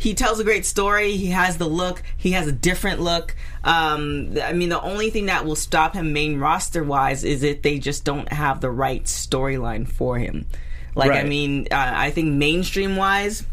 he 0.00 0.14
tells 0.14 0.40
a 0.40 0.44
great 0.44 0.64
story. 0.64 1.16
He 1.18 1.26
has 1.26 1.58
the 1.58 1.68
look. 1.68 2.02
He 2.16 2.32
has 2.32 2.46
a 2.48 2.52
different 2.52 3.00
look. 3.00 3.36
Um, 3.62 4.34
I 4.42 4.54
mean, 4.54 4.70
the 4.70 4.80
only 4.80 5.10
thing 5.10 5.26
that 5.26 5.44
will 5.44 5.56
stop 5.56 5.92
him 5.94 6.14
main 6.14 6.38
roster 6.38 6.82
wise 6.82 7.22
is 7.22 7.42
if 7.42 7.60
they 7.60 7.78
just 7.78 8.02
don't 8.02 8.32
have 8.32 8.62
the 8.62 8.70
right 8.70 9.04
storyline 9.04 9.86
for 9.86 10.18
him. 10.18 10.46
Like, 10.94 11.12
I 11.12 11.22
mean, 11.24 11.68
uh, 11.70 11.92
I 11.94 12.10
think 12.12 12.32
mainstream 12.32 12.96
wise, 12.96 13.44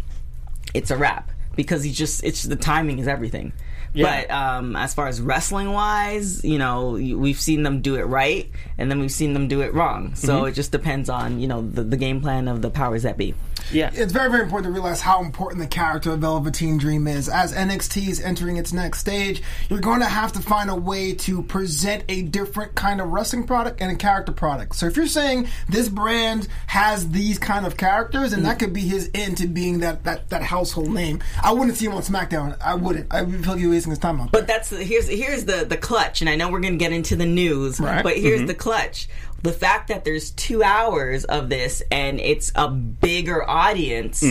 it's 0.74 0.89
a 0.89 0.96
wrap 0.98 1.30
because 1.58 1.84
he 1.84 1.92
just 1.92 2.24
it's 2.24 2.44
the 2.44 2.56
timing 2.56 3.00
is 3.00 3.10
everything. 3.10 3.51
Yeah. 3.94 4.25
But 4.27 4.32
um, 4.32 4.75
as 4.77 4.94
far 4.94 5.08
as 5.08 5.20
wrestling 5.20 5.72
wise, 5.74 6.44
you 6.46 6.60
know, 6.60 6.92
we've 6.92 7.39
seen 7.39 7.63
them 7.63 7.82
do 7.82 7.96
it 7.96 8.04
right, 8.04 8.50
and 8.77 8.89
then 8.89 9.00
we've 9.00 9.12
seen 9.12 9.34
them 9.34 9.48
do 9.50 9.62
it 9.62 9.74
wrong. 9.74 10.16
So 10.16 10.27
Mm-hmm. 10.38 10.48
it 10.48 10.51
just 10.54 10.72
depends 10.72 11.10
on 11.10 11.39
you 11.39 11.48
know 11.48 11.62
the, 11.62 11.84
the 11.84 11.98
game 11.98 12.22
plan 12.22 12.48
of 12.48 12.62
the 12.62 12.70
powers 12.70 13.04
that 13.04 13.18
be. 13.18 13.34
Yeah. 13.72 13.92
it's 13.94 14.12
very, 14.12 14.30
very 14.30 14.44
important 14.44 14.66
to 14.68 14.72
realize 14.72 15.02
how 15.02 15.22
important 15.24 15.62
the 15.62 15.68
character 15.68 16.12
of 16.12 16.20
Velveteen 16.20 16.78
Dream 16.78 17.08
is. 17.08 17.30
As 17.30 17.54
NXT 17.54 18.08
is 18.08 18.22
entering 18.22 18.58
its 18.58 18.74
next 18.74 19.00
stage, 19.00 19.42
you're 19.70 19.80
going 19.80 20.00
to 20.00 20.06
have 20.06 20.32
to 20.34 20.40
find 20.40 20.70
a 20.70 20.76
way 20.76 21.14
to 21.14 21.44
present 21.44 22.04
a 22.10 22.22
different 22.24 22.76
kind 22.76 23.02
of 23.02 23.10
wrestling 23.10 23.46
product 23.46 23.82
and 23.82 23.92
a 23.92 23.96
character 23.96 24.32
product. 24.32 24.76
So 24.76 24.86
if 24.86 24.96
you're 24.96 25.08
saying 25.08 25.48
this 25.70 25.90
brand 25.90 26.48
has 26.68 27.10
these 27.10 27.38
kind 27.40 27.66
of 27.66 27.78
characters, 27.78 28.34
and 28.34 28.46
that 28.46 28.58
mm. 28.58 28.60
could 28.60 28.74
be 28.74 28.82
his 28.82 29.10
end 29.14 29.38
to 29.38 29.48
being 29.48 29.80
that, 29.80 30.04
that, 30.04 30.30
that 30.30 30.42
household 30.42 30.90
name, 30.90 31.22
I 31.44 31.54
wouldn't 31.54 31.78
see 31.78 31.86
him 31.86 31.94
on 31.94 32.02
SmackDown. 32.02 32.58
I 32.62 32.76
wouldn't. 32.76 33.14
I 33.14 33.22
would 33.22 33.44
feel 33.44 33.54
like 33.54 33.62
you're 33.62 33.72
wasting 33.72 33.92
his 33.92 34.00
time 34.00 34.20
on 34.20 34.30
But 34.32 34.48
that's 34.48 34.70
the, 34.70 34.84
here's 34.84 35.08
here's 35.08 35.46
the 35.46 35.66
the 35.66 35.78
clutch, 35.78 36.22
and 36.22 36.30
I 36.30 36.36
know 36.36 36.50
we're 36.50 36.60
gonna 36.60 36.78
get 36.78 36.94
into 36.94 37.16
the 37.16 37.26
news, 37.26 37.80
Right. 37.80 38.04
but 38.04 38.18
here's 38.18 38.40
mm-hmm. 38.40 38.48
the 38.48 38.56
clutch: 38.56 39.08
the 39.44 39.53
fact 39.53 39.88
that 39.89 40.03
there's 40.03 40.32
two 40.32 40.63
hours 40.63 41.24
of 41.25 41.50
this 41.50 41.82
and 41.91 42.20
it's 42.20 42.51
a 42.56 42.67
bigger 42.70 43.48
audience. 43.50 44.24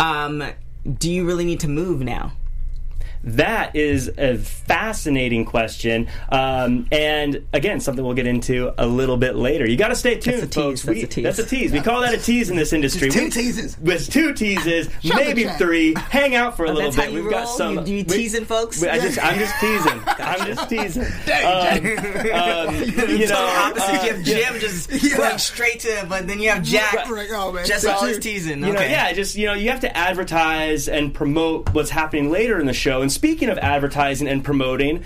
Um, 0.00 0.44
do 0.98 1.10
you 1.10 1.26
really 1.26 1.44
need 1.44 1.60
to 1.60 1.68
move 1.68 2.00
now? 2.00 2.32
That 3.24 3.74
is 3.76 4.08
a 4.16 4.36
fascinating 4.38 5.44
question, 5.44 6.08
um, 6.30 6.86
and 6.92 7.46
again, 7.52 7.80
something 7.80 8.04
we'll 8.04 8.14
get 8.14 8.26
into 8.26 8.72
a 8.78 8.86
little 8.86 9.16
bit 9.16 9.34
later. 9.36 9.68
You 9.68 9.76
got 9.76 9.88
to 9.88 9.96
stay 9.96 10.16
tuned, 10.18 10.42
a 10.42 10.46
tease, 10.46 10.54
folks. 10.54 10.82
that's 10.82 10.96
We- 10.96 11.02
a 11.02 11.06
tease. 11.06 11.24
That's 11.24 11.38
a 11.38 11.46
tease. 11.46 11.72
We 11.72 11.80
call 11.80 12.00
that 12.02 12.14
a 12.14 12.18
tease 12.18 12.48
in 12.50 12.56
this 12.56 12.72
industry. 12.72 13.10
Two 13.10 13.24
We- 13.24 13.30
teases. 13.30 13.78
With 13.78 14.08
two 14.10 14.32
teases, 14.34 14.88
maybe 15.04 15.44
three. 15.44 15.94
Hang 16.10 16.34
out 16.36 16.56
for 16.56 16.64
a 16.64 16.68
little 16.68 16.88
Oh, 16.88 16.92
that's 16.92 16.96
bit. 16.96 17.12
We've 17.22 17.30
got 17.30 17.46
some. 17.48 17.86
You- 17.86 17.96
you 17.98 18.04
we- 18.08 18.16
teasing 18.16 18.44
folks? 18.44 18.80
we- 18.80 18.88
I 18.88 18.98
just, 18.98 19.22
I'm 19.24 19.38
just 19.38 19.54
teasing. 19.60 20.00
I'm 20.06 20.46
just 20.46 20.68
teasing. 20.68 21.06
Um, 21.48 22.68
um, 22.68 22.74
you 23.18 23.26
know, 23.28 23.36
opposite. 23.36 23.88
uh, 23.88 24.02
you 24.04 24.12
have 24.14 24.22
Jim 24.24 24.60
just 24.60 24.90
Yeah. 24.90 25.16
going 25.16 25.38
straight 25.38 25.80
to, 25.80 26.06
but 26.08 26.26
then 26.26 26.40
you 26.40 26.50
have 26.50 26.62
Jack 26.62 27.08
Right, 27.08 27.28
oh, 27.32 27.52
man. 27.52 27.66
just 27.66 27.86
always 27.86 28.18
teasing. 28.18 28.60
you 28.60 28.66
know, 28.72 28.72
okay. 28.74 28.90
yeah, 28.90 29.12
just 29.12 29.36
you 29.36 29.46
know, 29.46 29.54
you 29.54 29.70
have 29.70 29.80
to 29.80 29.96
advertise 29.96 30.88
and 30.88 31.12
promote 31.14 31.72
what's 31.74 31.90
happening 31.90 32.30
later 32.30 32.58
in 32.60 32.66
the 32.66 32.72
show. 32.72 33.02
And 33.08 33.12
speaking 33.14 33.48
of 33.48 33.56
advertising 33.60 34.28
and 34.28 34.44
promoting, 34.44 35.02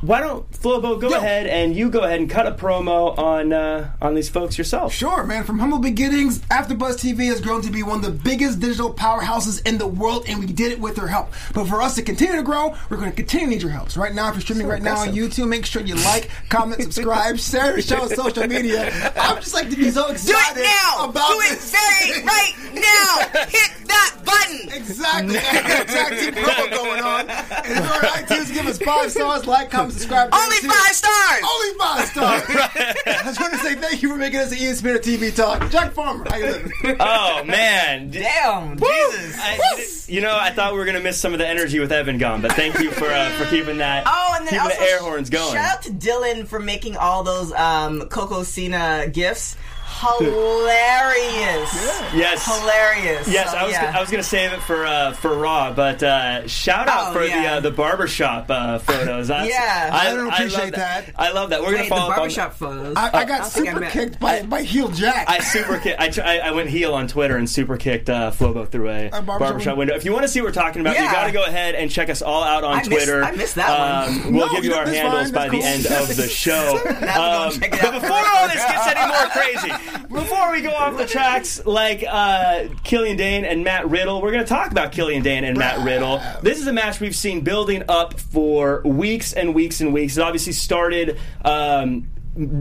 why 0.00 0.20
don't 0.20 0.50
Flobo 0.52 1.00
go 1.00 1.10
Yo. 1.10 1.16
ahead 1.18 1.46
and 1.46 1.74
you 1.76 1.90
go 1.90 2.00
ahead 2.00 2.20
and 2.20 2.28
cut 2.30 2.46
a 2.46 2.52
promo 2.52 3.16
on 3.18 3.52
uh, 3.52 3.92
on 4.00 4.14
these 4.14 4.28
folks 4.28 4.56
yourself? 4.56 4.92
Sure, 4.94 5.24
man. 5.24 5.44
From 5.44 5.58
humble 5.58 5.78
beginnings, 5.78 6.38
AfterBuzz 6.50 6.96
TV 6.96 7.26
has 7.26 7.40
grown 7.40 7.62
to 7.62 7.70
be 7.70 7.82
one 7.82 7.98
of 7.98 8.02
the 8.04 8.10
biggest 8.10 8.60
digital 8.60 8.92
powerhouses 8.94 9.66
in 9.66 9.78
the 9.78 9.86
world, 9.86 10.24
and 10.28 10.38
we 10.40 10.46
did 10.46 10.72
it 10.72 10.80
with 10.80 10.96
their 10.96 11.06
help. 11.08 11.32
But 11.54 11.66
for 11.66 11.82
us 11.82 11.94
to 11.96 12.02
continue 12.02 12.36
to 12.36 12.42
grow, 12.42 12.74
we're 12.88 12.96
going 12.96 13.10
to 13.10 13.16
continue 13.16 13.46
to 13.46 13.50
need 13.50 13.62
your 13.62 13.70
help. 13.70 13.90
So 13.90 14.00
right 14.00 14.14
now, 14.14 14.28
if 14.28 14.34
you're 14.34 14.40
streaming 14.42 14.66
right 14.66 14.82
now 14.82 14.98
on 15.00 15.08
YouTube, 15.08 15.48
make 15.48 15.66
sure 15.66 15.82
you 15.82 15.94
like, 15.96 16.30
comment, 16.48 16.82
subscribe, 16.82 17.38
share 17.38 17.74
the 17.76 17.82
show 17.82 18.02
on 18.02 18.08
social 18.08 18.46
media. 18.46 19.12
I'm 19.16 19.36
just 19.36 19.54
like 19.54 19.70
to 19.70 19.76
be 19.76 19.90
so 19.90 20.06
Do 20.06 20.12
excited 20.12 20.60
it 20.60 20.64
now! 20.64 21.04
about 21.08 21.28
Do 21.28 21.40
it 21.40 21.50
this. 21.50 21.72
very 21.72 22.22
right 22.24 22.52
now! 22.74 23.44
Hit 23.48 23.86
that 23.88 24.16
button! 24.24 24.70
Exactly. 24.74 25.34
Team 26.20 26.32
promo 26.44 26.70
going 26.70 27.00
on. 27.02 27.28
And 27.28 27.64
if 27.64 27.76
you're 27.76 27.84
on 27.84 28.00
iTunes, 28.24 28.52
give 28.54 28.66
us 28.66 28.78
five 28.78 29.10
stars, 29.10 29.46
like, 29.46 29.70
comment, 29.70 29.89
subscribe. 29.90 30.30
Only 30.32 30.56
too. 30.60 30.68
five 30.68 30.94
stars! 30.94 31.42
Only 31.44 31.78
five 31.78 32.08
stars. 32.08 32.42
I 33.06 33.22
just 33.24 33.40
want 33.40 33.52
to 33.54 33.58
say 33.58 33.74
thank 33.74 34.02
you 34.02 34.08
for 34.08 34.16
making 34.16 34.40
us 34.40 34.52
an 34.52 34.58
ESPN 34.58 34.98
TV 34.98 35.34
talk. 35.34 35.70
Jack 35.70 35.92
Farmer, 35.92 36.24
how 36.28 36.36
you 36.36 36.46
living? 36.46 36.72
Oh 37.00 37.44
man, 37.44 38.10
Damn, 38.10 38.78
Jesus. 38.78 39.38
I, 39.38 40.12
you 40.12 40.20
know, 40.20 40.36
I 40.36 40.50
thought 40.50 40.72
we 40.72 40.78
were 40.78 40.84
gonna 40.84 41.00
miss 41.00 41.18
some 41.18 41.32
of 41.32 41.38
the 41.38 41.48
energy 41.48 41.78
with 41.78 41.92
Evan 41.92 42.18
gone, 42.18 42.42
but 42.42 42.52
thank 42.52 42.78
you 42.78 42.90
for 42.90 43.06
uh, 43.06 43.30
for 43.30 43.44
keeping 43.46 43.78
that. 43.78 44.04
Oh, 44.06 44.34
and 44.36 44.46
then 44.46 44.52
keeping 44.52 44.60
also 44.60 44.76
the 44.76 44.90
air 44.90 44.98
horns 45.00 45.30
going. 45.30 45.54
Shout 45.54 45.76
out 45.76 45.82
to 45.82 45.90
Dylan 45.90 46.46
for 46.46 46.58
making 46.58 46.96
all 46.96 47.22
those 47.22 47.52
um, 47.52 48.08
Coco 48.08 48.42
Cena 48.42 49.06
gifts. 49.08 49.56
Hilarious. 50.00 51.72
Yes. 52.14 52.46
Hilarious. 52.46 53.28
Yes, 53.28 53.50
So, 53.52 53.58
I 53.58 53.62
was 53.64 53.72
yeah. 53.72 53.92
I 53.96 54.00
was 54.00 54.10
gonna 54.10 54.22
save 54.22 54.52
it 54.52 54.60
for 54.60 54.84
uh, 54.86 55.12
for 55.12 55.36
Raw, 55.36 55.72
but 55.72 56.02
uh, 56.02 56.46
shout 56.48 56.88
out 56.88 57.10
Oh, 57.10 57.12
for 57.12 57.20
the 57.20 57.28
yeah. 57.28 57.54
uh, 57.56 57.60
the 57.60 57.70
barbershop 57.70 58.46
uh, 58.50 58.78
photos. 58.78 59.28
That's, 59.28 59.48
Yeah. 59.48 59.90
I 59.92 60.14
don't 60.14 60.28
appreciate 60.28 60.62
love 60.64 60.72
that. 60.72 61.12
I 61.16 61.32
love 61.32 61.50
that. 61.50 61.60
We're 61.60 61.68
Wait, 61.68 61.72
gonna 61.72 61.82
the 61.84 61.88
follow 61.90 62.02
up 62.02 62.10
on 62.10 62.16
barbershop 62.16 62.54
photos. 62.54 62.96
I, 62.96 63.06
I 63.08 63.24
got 63.24 63.40
I 63.42 63.44
think 63.48 63.68
I 63.68 63.72
super 63.74 63.86
kicked 63.86 64.20
by, 64.20 64.42
by 64.42 64.62
heel 64.62 64.88
Jack. 64.90 65.28
I 65.28 65.38
super 65.40 65.78
kicked. 65.78 66.00
I, 66.00 66.08
tr- 66.08 66.22
I, 66.22 66.38
I 66.38 66.50
went 66.52 66.68
heel 66.70 66.94
on 66.94 67.06
Twitter 67.08 67.36
and 67.36 67.48
super 67.48 67.76
kicked 67.76 68.08
uh, 68.10 68.30
Flobo 68.30 68.68
through 68.68 68.88
a, 68.90 69.06
A 69.08 69.10
barbershop 69.10 69.38
barbershop 69.38 69.76
window. 69.78 69.94
If 69.94 70.04
you 70.04 70.12
want 70.12 70.22
to 70.22 70.28
see 70.28 70.40
what 70.40 70.46
we're 70.48 70.52
talking 70.52 70.80
about, 70.80 70.96
you 70.96 71.02
got 71.10 71.26
to 71.26 71.32
go 71.32 71.44
ahead 71.44 71.74
and 71.74 71.90
check 71.90 72.08
us 72.10 72.22
all 72.22 72.42
out 72.42 72.64
on 72.64 72.72
I 72.72 72.76
missed- 72.78 72.90
Twitter. 72.90 73.22
I 73.24 73.32
missed 73.32 73.54
that 73.56 74.06
one. 74.06 74.26
Um, 74.26 74.32
we'll 74.34 74.46
No, 74.46 74.54
give 74.54 74.64
you 74.64 74.70
you 74.70 74.76
our 74.76 74.86
handles 74.86 75.30
by 75.30 75.48
the 75.48 75.62
end 75.62 75.86
of 75.86 76.16
the 76.16 76.28
show. 76.28 76.80
Now 77.00 77.46
I'm 77.46 77.50
gonna 77.50 77.60
check 77.60 77.74
it 77.74 77.80
but 77.82 78.00
before 78.00 78.16
all 78.16 78.48
this 78.48 78.64
gets 78.64 78.86
any 78.86 79.06
more 79.06 79.26
crazy, 79.30 79.72
before 80.08 80.52
we 80.52 80.60
go 80.60 80.70
off 80.70 80.96
the 80.96 81.06
tracks 81.06 81.64
like 81.66 82.04
uh, 82.08 82.68
Killian 82.84 83.16
Dain 83.16 83.44
and 83.44 83.64
Matt 83.64 83.88
Riddle, 83.88 84.20
we're 84.22 84.32
going 84.32 84.44
to 84.44 84.48
talk 84.48 84.70
about 84.70 84.92
Killian 84.92 85.22
Dain 85.22 85.44
and 85.44 85.58
Matt 85.58 85.84
Riddle. 85.84 86.20
This 86.42 86.58
is 86.58 86.66
a 86.66 86.72
match 86.72 87.00
we've 87.00 87.16
seen 87.16 87.42
building 87.42 87.84
up 87.88 88.18
for 88.18 88.82
weeks 88.82 89.32
and 89.32 89.54
weeks 89.54 89.80
and 89.80 89.92
weeks. 89.92 90.16
It 90.16 90.22
obviously 90.22 90.52
started. 90.52 91.18
Um, 91.44 92.10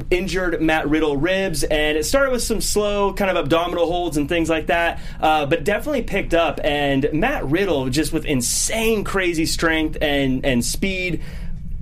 injured 0.10 0.62
Matt 0.62 0.90
Riddle 0.90 1.16
ribs, 1.16 1.64
and 1.64 1.98
it 1.98 2.04
started 2.04 2.32
with 2.32 2.42
some 2.42 2.60
slow 2.60 3.14
kind 3.14 3.30
of 3.30 3.38
abdominal 3.38 3.86
holds 3.86 4.18
and 4.18 4.28
things 4.28 4.50
like 4.50 4.68
that, 4.68 5.00
uh, 5.22 5.46
but 5.46 5.64
definitely 5.64 6.02
picked 6.02 6.34
up. 6.34 6.60
And 6.64 7.08
Matt 7.14 7.46
Riddle, 7.46 7.90
just 7.90 8.12
with 8.12 8.26
insane, 8.26 9.04
crazy 9.04 9.46
strength 9.46 9.98
and 10.02 10.44
and 10.44 10.66
speed, 10.66 11.22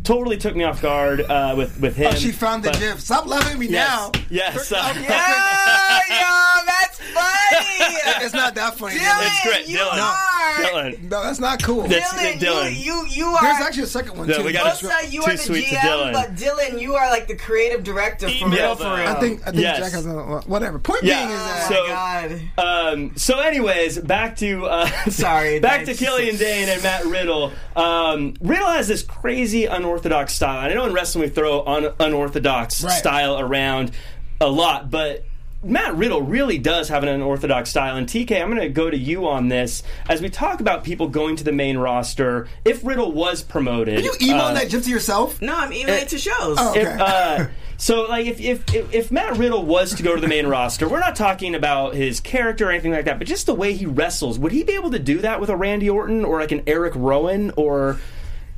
totally 0.04 0.38
took 0.38 0.56
me 0.56 0.63
off 0.63 0.82
guard 0.82 1.22
uh, 1.22 1.54
with 1.58 1.80
with 1.80 1.96
him. 1.96 2.12
oh, 2.13 2.16
she 2.16 2.32
found 2.32 2.63
the 2.63 2.72
But- 2.72 2.80
gif. 2.80 3.00
Stop 3.00 3.25
loving 3.27 3.60
me 3.60 3.68
Yes, 3.68 3.88
now. 3.89 4.12
yes. 4.30 4.72
uh, 4.72 4.75
Yeah, 4.98 6.00
yo, 6.10 6.66
that's 6.66 7.00
funny. 7.00 8.24
It's 8.25 8.34
not 8.34 8.56
that 8.56 8.77
funny. 8.77 8.96
Dylan, 8.96 9.27
It's 9.27 9.44
great, 9.44 9.68
you 9.68 9.77
Dylan. 9.77 10.01
are. 10.01 10.13
Dylan. 10.58 11.01
No, 11.04 11.24
that's 11.24 11.39
not 11.39 11.62
cool. 11.62 11.84
That's- 11.84 12.13
Dylan, 12.13 12.39
Dylan. 12.39 12.72
You, 12.72 13.06
you, 13.06 13.08
you 13.10 13.25
are. 13.27 13.42
There's 13.42 13.62
actually 13.66 13.84
a 13.84 13.88
second 13.88 14.18
one 14.18 14.27
Yeah, 14.27 14.38
too. 14.38 14.44
we 14.46 14.51
gotta- 14.54 14.86
Bosa, 14.86 15.12
you 15.12 15.22
Too 15.22 15.27
are 15.27 15.32
the 15.34 15.38
sweet 15.38 15.68
to 15.68 15.75
GM, 15.75 15.80
Dylan. 15.82 16.13
but 16.13 16.36
Dylan, 16.36 16.82
you 16.82 16.96
are 16.96 17.10
like 17.10 17.27
the 17.27 17.36
creative 17.36 17.84
director 17.84 18.27
for 18.27 18.48
Email 18.48 18.51
real, 18.51 18.75
for 18.75 18.84
real. 18.96 19.08
I 19.08 19.20
think 19.20 19.42
I 19.42 19.51
think 19.51 19.58
Yes. 19.62 19.77
Jack 19.80 19.92
has 19.92 20.06
another 20.06 20.39
whatever. 20.48 20.80
Point 20.80 21.04
Yeah. 21.04 21.25
being 21.25 21.38
is 21.38 21.44
that 21.44 21.68
So- 21.70 21.75
oh 21.77 21.88
my 21.88 22.51
god. 22.58 22.94
Um, 22.94 23.12
so, 23.18 23.39
anyways, 23.39 24.00
back 24.00 24.36
to 24.38 24.66
uh, 24.66 24.88
Sorry, 25.10 25.60
back 25.62 25.86
to 25.86 25.94
Killian 25.94 26.38
Dain 26.38 26.70
and 26.70 26.82
Matt 26.82 27.06
Riddle. 27.06 27.51
Um, 27.75 28.34
Riddle 28.42 28.70
has 28.70 28.88
this 28.88 29.04
crazy 29.04 29.66
unorthodox 29.98 30.34
style. 30.34 30.62
And 30.63 30.72
I 30.72 30.75
know 30.75 30.86
in 30.86 30.94
wrestling 30.94 31.24
we 31.24 31.30
throw 31.30 31.66
un- 31.66 31.94
unorthodox 32.00 32.84
Right. 32.84 32.92
style 32.94 33.39
around 33.39 33.92
a 34.39 34.48
lot, 34.48 34.92
but 34.92 35.25
Matt 35.63 35.96
Riddle 35.96 36.22
really 36.22 36.60
does 36.60 36.89
have 36.89 37.01
an 37.01 37.10
unorthodox 37.10 37.72
style. 37.72 37.96
And 37.98 38.08
TK, 38.08 38.39
I'm 38.42 38.50
going 38.50 38.62
to 38.62 38.70
go 38.70 38.92
to 38.92 38.98
you 38.98 39.27
on 39.27 39.48
this 39.48 39.82
as 40.08 40.22
we 40.22 40.30
talk 40.30 40.60
about 40.62 40.84
people 40.84 41.08
going 41.08 41.36
to 41.38 41.44
the 41.44 41.51
main 41.51 41.77
roster. 41.80 42.48
If 42.63 42.86
Riddle 42.86 43.12
was 43.12 43.42
promoted, 43.42 44.04
you 44.06 44.13
email 44.22 44.42
uh, 44.44 44.54
that 44.54 44.70
gif 44.70 44.84
to 44.84 44.89
yourself. 44.89 45.42
no, 45.42 45.56
I'm 45.56 45.74
emailing 45.74 46.04
it 46.04 46.10
to 46.10 46.20
shows. 46.20 46.58
Oh. 46.60 46.75
if, 46.75 46.88
uh, 47.01 47.48
so 47.77 48.04
like 48.04 48.27
if, 48.27 48.39
if 48.39 48.74
if 48.74 48.94
if 48.94 49.12
Matt 49.12 49.38
Riddle 49.38 49.66
was 49.66 49.96
to 49.96 50.04
go 50.04 50.13
to 50.13 50.22
the 50.22 50.27
main 50.27 50.46
roster, 50.46 50.88
we're 50.88 51.00
not 51.00 51.16
talking 51.16 51.56
about 51.56 51.96
his 51.96 52.20
character 52.20 52.68
or 52.68 52.72
anything 52.72 52.92
like 52.92 53.06
that, 53.06 53.18
but 53.18 53.27
just 53.27 53.48
the 53.48 53.56
way 53.56 53.74
he 53.74 53.88
wrestles. 53.88 54.38
Would 54.38 54.51
he 54.51 54.63
be 54.63 54.74
able 54.74 54.92
to 54.92 55.00
do 55.00 55.20
that 55.20 55.42
with 55.42 55.50
a 55.50 55.56
Randy 55.56 55.89
Orton 55.89 56.24
or 56.24 56.39
like 56.39 56.51
an 56.51 56.62
Eric 56.68 56.94
Rowan 56.96 57.51
or 57.58 58.00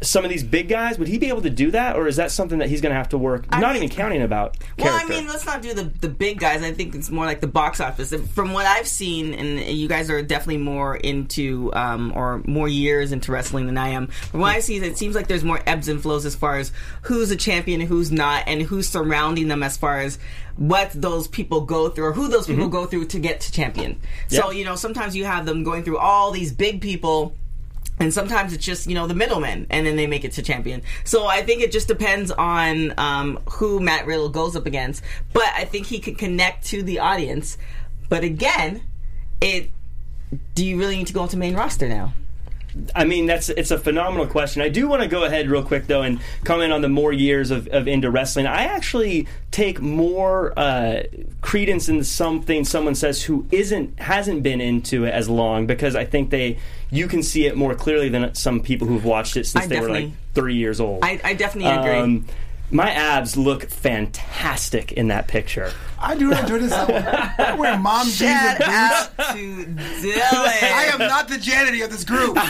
some 0.01 0.23
of 0.23 0.29
these 0.29 0.43
big 0.43 0.69
guys? 0.69 0.97
Would 0.97 1.07
he 1.07 1.17
be 1.17 1.27
able 1.27 1.41
to 1.41 1.49
do 1.49 1.71
that, 1.71 1.95
or 1.95 2.07
is 2.07 2.15
that 2.15 2.31
something 2.31 2.59
that 2.59 2.69
he's 2.69 2.81
going 2.81 2.91
to 2.91 2.97
have 2.97 3.09
to 3.09 3.17
work? 3.17 3.49
not 3.51 3.73
mean- 3.73 3.83
even 3.83 3.89
counting 3.89 4.21
about. 4.21 4.57
Well, 4.77 4.93
I 4.93 5.05
mean, 5.05 5.27
let's 5.27 5.45
not 5.45 5.61
do 5.61 5.73
the 5.73 5.83
the 5.83 6.09
big 6.09 6.39
guys. 6.39 6.63
I 6.63 6.71
think 6.71 6.95
it's 6.95 7.09
more 7.09 7.25
like 7.25 7.41
the 7.41 7.47
box 7.47 7.79
office. 7.79 8.13
From 8.33 8.53
what 8.53 8.65
I've 8.65 8.87
seen, 8.87 9.33
and 9.33 9.59
you 9.59 9.87
guys 9.87 10.09
are 10.09 10.21
definitely 10.21 10.57
more 10.57 10.95
into 10.95 11.71
um, 11.73 12.13
or 12.15 12.41
more 12.45 12.67
years 12.67 13.11
into 13.11 13.31
wrestling 13.31 13.65
than 13.65 13.77
I 13.77 13.89
am. 13.89 14.07
From 14.07 14.41
what 14.41 14.55
I 14.55 14.59
see, 14.59 14.77
it 14.77 14.97
seems 14.97 15.15
like 15.15 15.27
there's 15.27 15.43
more 15.43 15.61
ebbs 15.65 15.87
and 15.87 16.01
flows 16.01 16.25
as 16.25 16.35
far 16.35 16.57
as 16.57 16.71
who's 17.03 17.31
a 17.31 17.35
champion 17.35 17.81
and 17.81 17.89
who's 17.89 18.11
not, 18.11 18.43
and 18.47 18.61
who's 18.61 18.87
surrounding 18.87 19.47
them 19.47 19.63
as 19.63 19.77
far 19.77 19.99
as 19.99 20.17
what 20.55 20.91
those 20.93 21.27
people 21.27 21.61
go 21.61 21.89
through 21.89 22.05
or 22.05 22.13
who 22.13 22.27
those 22.27 22.45
people 22.45 22.67
go 22.67 22.85
through 22.85 23.05
to 23.05 23.19
get 23.19 23.39
to 23.41 23.51
champion. 23.51 23.99
So 24.27 24.51
you 24.51 24.65
know, 24.65 24.75
sometimes 24.75 25.15
you 25.15 25.25
have 25.25 25.45
them 25.45 25.63
going 25.63 25.83
through 25.83 25.97
all 25.97 26.31
these 26.31 26.53
big 26.53 26.81
people 26.81 27.33
and 27.99 28.13
sometimes 28.13 28.53
it's 28.53 28.65
just 28.65 28.87
you 28.87 28.95
know 28.95 29.07
the 29.07 29.13
middlemen, 29.13 29.67
and 29.69 29.85
then 29.85 29.95
they 29.95 30.07
make 30.07 30.23
it 30.23 30.31
to 30.33 30.41
champion. 30.41 30.81
So 31.03 31.25
I 31.25 31.41
think 31.41 31.61
it 31.61 31.71
just 31.71 31.87
depends 31.87 32.31
on 32.31 32.93
um, 32.97 33.39
who 33.49 33.79
Matt 33.79 34.05
Riddle 34.05 34.29
goes 34.29 34.55
up 34.55 34.65
against. 34.65 35.03
But 35.33 35.49
I 35.55 35.65
think 35.65 35.87
he 35.87 35.99
can 35.99 36.15
connect 36.15 36.65
to 36.67 36.81
the 36.81 36.99
audience. 36.99 37.57
But 38.07 38.23
again, 38.23 38.83
it 39.41 39.71
do 40.55 40.65
you 40.65 40.77
really 40.77 40.97
need 40.97 41.07
to 41.07 41.13
go 41.13 41.23
into 41.23 41.37
main 41.37 41.55
roster 41.55 41.89
now? 41.89 42.13
I 42.95 43.05
mean, 43.05 43.25
that's 43.25 43.49
it's 43.49 43.71
a 43.71 43.77
phenomenal 43.77 44.27
question. 44.27 44.61
I 44.61 44.69
do 44.69 44.87
want 44.87 45.01
to 45.01 45.07
go 45.07 45.23
ahead 45.23 45.49
real 45.49 45.63
quick 45.63 45.87
though 45.87 46.01
and 46.01 46.19
comment 46.43 46.71
on 46.71 46.81
the 46.81 46.89
more 46.89 47.11
years 47.11 47.51
of, 47.51 47.67
of 47.69 47.87
into 47.87 48.11
wrestling. 48.11 48.45
I 48.45 48.63
actually 48.65 49.27
take 49.51 49.81
more 49.81 50.57
uh, 50.57 51.03
credence 51.41 51.89
in 51.89 52.03
something 52.03 52.65
someone 52.65 52.95
says 52.95 53.23
who 53.23 53.47
isn't 53.51 53.99
hasn't 53.99 54.43
been 54.43 54.61
into 54.61 55.05
it 55.05 55.13
as 55.13 55.29
long 55.29 55.65
because 55.65 55.95
I 55.95 56.05
think 56.05 56.29
they 56.29 56.59
you 56.91 57.07
can 57.07 57.23
see 57.23 57.45
it 57.45 57.55
more 57.57 57.75
clearly 57.75 58.09
than 58.09 58.33
some 58.35 58.59
people 58.61 58.87
who've 58.87 59.05
watched 59.05 59.37
it 59.37 59.45
since 59.45 59.65
I 59.65 59.67
they 59.67 59.79
were 59.79 59.89
like 59.89 60.09
three 60.33 60.55
years 60.55 60.79
old. 60.79 61.03
I, 61.03 61.19
I 61.23 61.33
definitely 61.33 61.71
agree. 61.71 61.97
Um, 61.97 62.25
my 62.71 62.89
abs 62.91 63.35
look 63.37 63.69
fantastic 63.69 64.91
in 64.93 65.07
that 65.09 65.27
picture. 65.27 65.71
I 66.01 66.15
do 66.15 66.31
enjoy 66.31 66.59
this. 66.59 66.71
I 66.71 67.55
wear 67.59 67.77
mom 67.77 68.05
jeans 68.05 68.21
and 68.21 68.57
Shout 68.63 69.17
boots. 69.17 69.19
out 69.19 69.35
to 69.35 69.65
Dylan. 69.65 70.63
I 70.63 70.89
am 70.93 70.99
not 70.99 71.27
the 71.27 71.37
janitor 71.37 71.83
of 71.83 71.91
this 71.91 72.05
group. 72.05 72.37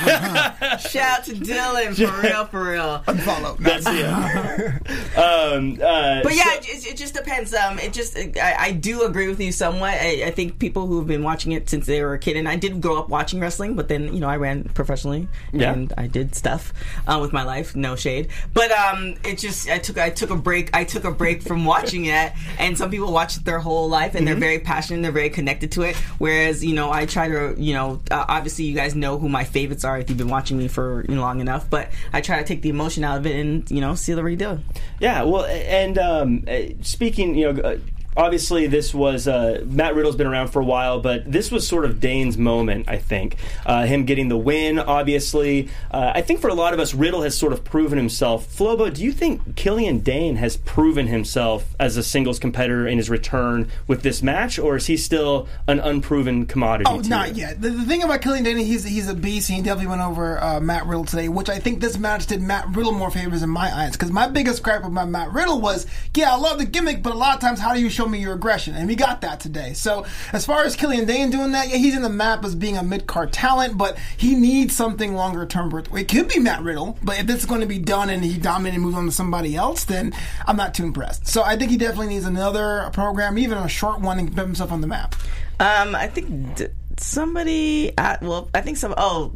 Shout 0.79 0.95
out 1.19 1.23
to 1.25 1.33
Dylan 1.33 1.95
for 1.95 2.21
real, 2.27 2.45
for 2.45 2.63
real. 2.71 2.99
Unfollow. 3.07 3.57
That's 3.57 3.85
yeah. 3.87 4.77
um, 5.19 5.79
uh, 5.81 6.21
But 6.21 6.35
yeah, 6.35 6.43
so- 6.43 6.71
it, 6.71 6.87
it 6.91 6.97
just 6.97 7.15
depends. 7.15 7.53
Um, 7.55 7.79
it 7.79 7.91
just 7.91 8.15
I, 8.17 8.55
I 8.59 8.71
do 8.71 9.01
agree 9.03 9.27
with 9.27 9.39
you 9.41 9.51
somewhat. 9.51 9.95
I, 9.95 10.25
I 10.25 10.31
think 10.31 10.59
people 10.59 10.85
who've 10.85 11.07
been 11.07 11.23
watching 11.23 11.51
it 11.53 11.69
since 11.71 11.87
they 11.87 12.03
were 12.03 12.13
a 12.13 12.19
kid, 12.19 12.37
and 12.37 12.47
I 12.47 12.55
did 12.55 12.81
grow 12.81 12.99
up 12.99 13.09
watching 13.09 13.39
wrestling, 13.39 13.75
but 13.75 13.87
then 13.87 14.13
you 14.13 14.19
know 14.19 14.29
I 14.29 14.37
ran 14.37 14.65
professionally 14.65 15.27
Yeah. 15.53 15.73
and 15.73 15.91
I 15.97 16.05
did 16.05 16.35
stuff 16.35 16.71
uh, 17.07 17.17
with 17.19 17.33
my 17.33 17.43
life. 17.43 17.75
No 17.75 17.95
shade, 17.95 18.27
but 18.53 18.71
um, 18.71 19.15
it 19.25 19.39
just 19.39 19.67
I 19.69 19.79
took 19.79 19.97
I 19.97 20.08
took 20.09 20.29
a 20.29 20.35
break. 20.35 20.75
I 20.75 20.83
took 20.83 21.03
a 21.03 21.11
break 21.11 21.41
from 21.41 21.65
watching 21.65 22.05
it, 22.05 22.33
and 22.57 22.77
some 22.77 22.89
people 22.89 23.11
watch 23.11 23.37
it 23.37 23.45
their 23.45 23.59
whole 23.59 23.89
life 23.89 24.15
and 24.15 24.27
they're 24.27 24.35
very 24.35 24.59
passionate. 24.59 25.01
They're 25.01 25.11
very 25.11 25.29
connected 25.29 25.71
to 25.73 25.83
it. 25.83 25.95
Whereas 26.17 26.63
you 26.63 26.73
know 26.73 26.91
I 26.91 27.05
try 27.05 27.27
to 27.27 27.55
you 27.57 27.73
know 27.73 28.01
uh, 28.11 28.25
obviously 28.27 28.65
you 28.65 28.75
guys 28.75 28.95
know 28.95 29.17
who 29.17 29.29
my 29.29 29.43
favorites 29.43 29.83
are 29.83 29.99
if 29.99 30.09
you've 30.09 30.17
been 30.17 30.29
watching 30.29 30.57
me 30.57 30.67
for 30.67 31.05
you 31.07 31.15
know, 31.15 31.21
long 31.21 31.41
enough, 31.41 31.69
but 31.69 31.91
I 32.13 32.21
try 32.21 32.39
to 32.39 32.45
take 32.45 32.61
the 32.61 32.69
emotion 32.69 33.03
out 33.03 33.17
of 33.17 33.25
it 33.25 33.35
and 33.35 33.69
you 33.69 33.81
know 33.81 33.95
see 33.95 34.13
the 34.13 34.21
redo. 34.21 34.61
Yeah, 34.99 35.23
well, 35.23 35.45
and 35.45 35.97
um, 35.97 36.45
uh, 36.47 36.73
speaking, 36.81 37.35
you 37.35 37.53
know, 37.53 37.61
uh, 37.61 37.77
obviously 38.19 38.67
this 38.67 38.93
was 38.93 39.27
uh, 39.27 39.63
Matt 39.65 39.95
Riddle's 39.95 40.17
been 40.17 40.27
around 40.27 40.49
for 40.49 40.61
a 40.61 40.65
while, 40.65 40.99
but 40.99 41.31
this 41.31 41.51
was 41.51 41.67
sort 41.67 41.85
of 41.85 41.99
Dain's 41.99 42.37
moment. 42.37 42.89
I 42.89 42.97
think 42.97 43.37
uh, 43.65 43.85
him 43.85 44.05
getting 44.05 44.27
the 44.27 44.37
win. 44.37 44.77
Obviously, 44.77 45.69
uh, 45.89 46.11
I 46.13 46.21
think 46.21 46.41
for 46.41 46.49
a 46.49 46.53
lot 46.53 46.73
of 46.73 46.79
us, 46.79 46.93
Riddle 46.93 47.21
has 47.21 47.37
sort 47.37 47.53
of 47.53 47.63
proven 47.63 47.97
himself. 47.97 48.45
Flobo, 48.45 48.93
do 48.93 49.03
you 49.03 49.13
think 49.13 49.55
Killian 49.55 49.99
Dain 49.99 50.35
has 50.35 50.57
proven 50.57 51.07
himself 51.07 51.73
as 51.79 51.95
a 51.95 52.03
singles 52.03 52.39
competitor 52.39 52.85
in 52.85 52.97
his 52.97 53.09
return 53.09 53.69
with 53.87 54.01
this 54.03 54.21
match, 54.21 54.59
or 54.59 54.75
is 54.75 54.87
he 54.87 54.97
still 54.97 55.47
an 55.67 55.79
unproven 55.79 56.45
commodity? 56.45 56.89
Oh, 56.91 56.99
not 56.99 57.35
you? 57.35 57.43
yet. 57.43 57.61
The, 57.61 57.69
the 57.69 57.83
thing 57.83 58.03
about 58.03 58.21
Killian 58.21 58.43
Dain, 58.43 58.57
he's 58.57 58.83
he's 58.83 59.07
a 59.07 59.13
beast. 59.13 59.49
and 59.49 59.57
He 59.57 59.63
definitely 59.63 59.87
went 59.87 60.01
over 60.01 60.43
uh, 60.43 60.59
Matt 60.59 60.85
Riddle 60.85 61.05
today, 61.05 61.29
which 61.29 61.49
I 61.49 61.59
think 61.59 61.79
this 61.79 61.97
match 61.97 62.27
did 62.27 62.41
Matt 62.41 62.67
Riddle 62.75 62.91
more 62.91 63.11
favors 63.11 63.43
in 63.43 63.49
my 63.49 63.73
eyes. 63.73 63.93
Because 63.93 64.11
my 64.11 64.27
biggest 64.27 64.61
gripe 64.61 64.83
about 64.83 65.07
Matt 65.07 65.31
Riddle 65.31 65.61
was, 65.61 65.87
yeah, 66.15 66.33
I 66.33 66.37
love 66.37 66.57
the 66.57 66.65
gimmick, 66.65 67.01
but 67.01 67.13
a 67.13 67.17
lot 67.17 67.35
of 67.35 67.41
times, 67.41 67.59
how 67.61 67.73
do 67.73 67.79
you 67.79 67.89
show 67.89 68.08
me 68.09 68.19
your 68.19 68.33
aggression? 68.33 68.75
And 68.75 68.87
we 68.87 68.95
got 68.95 69.21
that 69.21 69.39
today. 69.39 69.73
So 69.73 70.05
as 70.33 70.45
far 70.45 70.63
as 70.63 70.75
Killian 70.75 71.05
Dain 71.05 71.29
doing 71.29 71.51
that, 71.51 71.69
yeah, 71.69 71.77
he's 71.77 71.95
in 71.95 72.01
the 72.01 72.09
map 72.09 72.43
as 72.43 72.55
being 72.55 72.77
a 72.77 72.83
mid 72.83 73.07
card 73.07 73.31
talent, 73.31 73.77
but 73.77 73.97
he 74.17 74.35
needs 74.35 74.75
something 74.75 75.13
longer 75.15 75.45
term. 75.45 75.69
It 75.95 76.07
could 76.07 76.27
be 76.27 76.39
Matt 76.39 76.61
Riddle, 76.61 76.97
but 77.03 77.19
if 77.19 77.27
this 77.27 77.39
is 77.39 77.45
going 77.45 77.61
to 77.61 77.67
be 77.67 77.79
done 77.79 78.09
and 78.09 78.23
he 78.23 78.37
dominates 78.37 78.75
and 78.75 78.83
moves 78.83 78.97
on 78.97 79.05
to 79.05 79.11
somebody 79.11 79.55
else, 79.55 79.83
then 79.85 80.13
I'm 80.47 80.55
not 80.57 80.73
too 80.73 80.83
impressed. 80.83 81.27
So 81.27 81.43
I 81.43 81.55
think 81.57 81.71
he 81.71 81.77
definitely 81.77 82.07
needs 82.07 82.25
another 82.25 82.89
program, 82.93 83.37
even 83.37 83.57
a 83.57 83.67
short 83.69 83.99
one, 84.01 84.19
and 84.19 84.33
put 84.35 84.41
himself 84.45 84.71
on 84.71 84.81
the 84.81 84.87
map. 84.87 85.15
Um, 85.59 85.93
I 85.95 86.07
think 86.07 86.55
d- 86.55 86.67
somebody. 86.97 87.91
Uh, 87.97 88.17
well, 88.21 88.49
I 88.53 88.61
think 88.61 88.77
some. 88.77 88.93
Oh, 88.97 89.33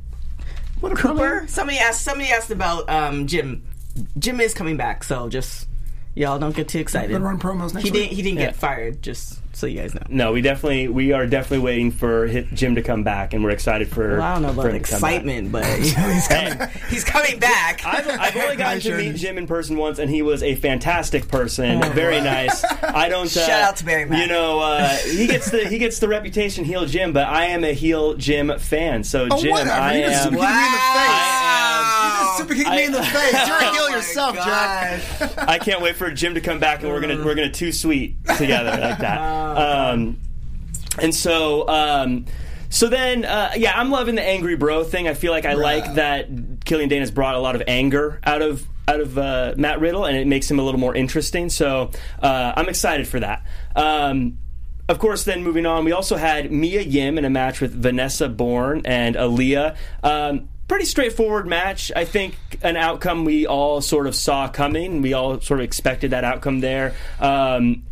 What 0.79 0.91
a 0.91 0.95
Cooper. 0.95 1.45
Somebody 1.47 1.77
asked. 1.79 2.01
Somebody 2.03 2.29
asked 2.31 2.49
about 2.51 2.89
um 2.89 3.27
Jim. 3.27 3.63
Jim 4.17 4.39
is 4.39 4.53
coming 4.53 4.77
back, 4.77 5.03
so 5.03 5.29
just 5.29 5.67
y'all 6.15 6.39
don't 6.39 6.55
get 6.55 6.67
too 6.67 6.79
excited. 6.79 7.11
Better 7.11 7.23
run 7.23 7.39
promos 7.39 7.73
next 7.73 7.83
he 7.85 7.91
week. 7.91 7.93
didn't. 7.93 8.15
He 8.15 8.21
didn't 8.21 8.39
Yeah. 8.39 8.45
get 8.47 8.55
fired. 8.55 9.01
Just 9.01 9.39
so 9.53 9.67
you 9.67 9.79
guys 9.79 9.93
know. 9.93 10.01
No, 10.09 10.31
we 10.33 10.41
definitely 10.41 10.87
we 10.87 11.11
are 11.13 11.25
definitely 11.25 11.59
waiting 11.65 11.91
for 11.91 12.27
Jim 12.27 12.75
to 12.75 12.81
come 12.81 13.03
back, 13.03 13.33
and 13.33 13.43
we're 13.43 13.51
excited 13.51 13.87
for. 13.89 14.17
Well, 14.17 14.21
I 14.21 14.33
don't 14.33 14.41
know 14.43 14.49
about 14.51 14.65
him 14.73 14.83
to 14.83 14.89
come 14.91 15.01
back. 15.01 15.13
excitement, 15.13 15.51
but 15.51 15.65
he's 15.77 15.93
Hey, 16.27 16.69
he's 16.89 17.03
coming 17.03 17.39
back. 17.39 17.85
I've, 17.85 18.07
I've 18.09 18.35
only 18.35 18.55
gotten 18.55 18.81
to 18.81 18.97
meet. 18.97 19.15
Jim 19.15 19.37
in 19.37 19.47
person 19.47 19.77
once, 19.77 19.99
and 19.99 20.09
he 20.09 20.21
was 20.21 20.43
a 20.43 20.55
fantastic 20.55 21.27
person. 21.27 21.81
very 21.93 22.19
nice. 22.21 22.63
I 22.83 23.09
don't. 23.09 23.23
Uh, 23.23 23.23
Oh, 23.23 23.27
Shout 23.27 23.61
out 23.61 23.75
to 23.77 23.85
Barry 23.85 24.05
Mack. 24.05 24.21
You 24.21 24.27
know, 24.27 24.59
uh, 24.59 24.89
he 24.97 25.27
gets 25.27 25.49
the 25.49 25.65
he 25.67 25.77
gets 25.77 25.99
the 25.99 26.07
reputation 26.09 26.65
heel 26.65 26.85
Jim, 26.85 27.13
but 27.13 27.25
I 27.27 27.45
am 27.45 27.63
a 27.63 27.71
heel 27.73 28.15
Jim 28.15 28.51
fan. 28.59 29.03
So 29.03 29.27
Oh, 29.31 29.39
Jim, 29.41 29.51
whatever. 29.51 29.71
I 29.71 29.95
You 29.97 30.03
just 30.07 30.25
am. 30.27 30.33
super 30.33 30.43
kicked 30.43 30.49
me 30.49 30.65
in 30.65 30.71
the 30.71 30.81
face. 30.83 31.43
I 31.45 32.03
You 32.03 32.25
just 32.25 32.37
super 32.37 32.53
kicked 32.55 32.69
me 32.69 32.83
in 32.85 32.91
the 32.91 33.03
face. 33.03 33.47
You're 33.47 33.57
a 33.57 33.71
heel 33.71 33.83
Oh 33.83 33.95
yourself, 33.95 34.35
Jack. 34.35 35.37
I 35.47 35.57
can't 35.59 35.81
wait 35.81 35.95
for 35.95 36.11
Jim 36.11 36.33
to 36.33 36.41
come 36.41 36.59
back, 36.59 36.81
and 36.83 36.89
we're 36.91 36.99
gonna 37.01 37.23
we're 37.23 37.35
gonna 37.35 37.51
two 37.51 37.71
sweet 37.71 38.17
together 38.37 38.71
like 38.71 38.99
that. 38.99 39.19
Oh, 39.43 39.91
Um, 39.93 40.19
and 41.01 41.13
so. 41.13 41.67
Um, 41.67 42.25
so 42.69 42.87
then, 42.89 43.23
uh, 43.23 43.51
yeah, 43.55 43.73
I'm 43.79 43.91
loving 43.91 44.15
the 44.15 44.23
angry 44.23 44.55
bro 44.55 44.83
thing. 44.83 45.07
I 45.07 45.13
feel 45.13 45.31
like 45.31 45.45
I 45.45 45.53
like 45.53 45.93
that 45.93 46.27
Killian 46.65 46.89
Dain 46.89 47.01
has 47.01 47.11
brought 47.11 47.35
a 47.35 47.39
lot 47.39 47.55
of 47.55 47.61
anger 47.67 48.19
out 48.23 48.41
of 48.41 48.67
out 48.87 48.99
of 48.99 49.15
uh, 49.15 49.53
Matt 49.57 49.79
Riddle, 49.79 50.05
and 50.05 50.17
it 50.17 50.25
makes 50.25 50.49
him 50.49 50.57
a 50.57 50.63
little 50.63 50.79
more 50.79 50.95
interesting. 50.95 51.49
So 51.49 51.91
uh, 52.21 52.53
I'm 52.55 52.67
excited 52.67 53.07
for 53.07 53.19
that. 53.19 53.45
Um, 53.75 54.39
of 54.89 54.97
course, 54.99 55.23
then 55.23 55.43
moving 55.43 55.67
on, 55.67 55.85
we 55.85 55.91
also 55.91 56.17
had 56.17 56.51
Mia 56.51 56.81
Yim 56.81 57.17
in 57.19 57.25
a 57.25 57.29
match 57.29 57.61
with 57.61 57.73
Vanessa 57.73 58.27
Borne 58.27 58.81
and 58.85 59.15
Aaliyah. 59.15 59.77
Um, 60.03 60.49
pretty 60.67 60.85
straightforward 60.85 61.47
match. 61.47 61.91
I 61.95 62.05
think 62.05 62.35
an 62.63 62.75
outcome 62.75 63.23
we 63.23 63.45
all 63.45 63.81
sort 63.81 64.07
of 64.07 64.15
saw 64.15 64.47
coming. 64.49 65.01
We 65.01 65.13
all 65.13 65.39
sort 65.39 65.59
of 65.59 65.63
expected 65.63 66.11
that 66.11 66.23
outcome 66.23 66.59
there. 66.59 66.95
Um, 67.19 67.83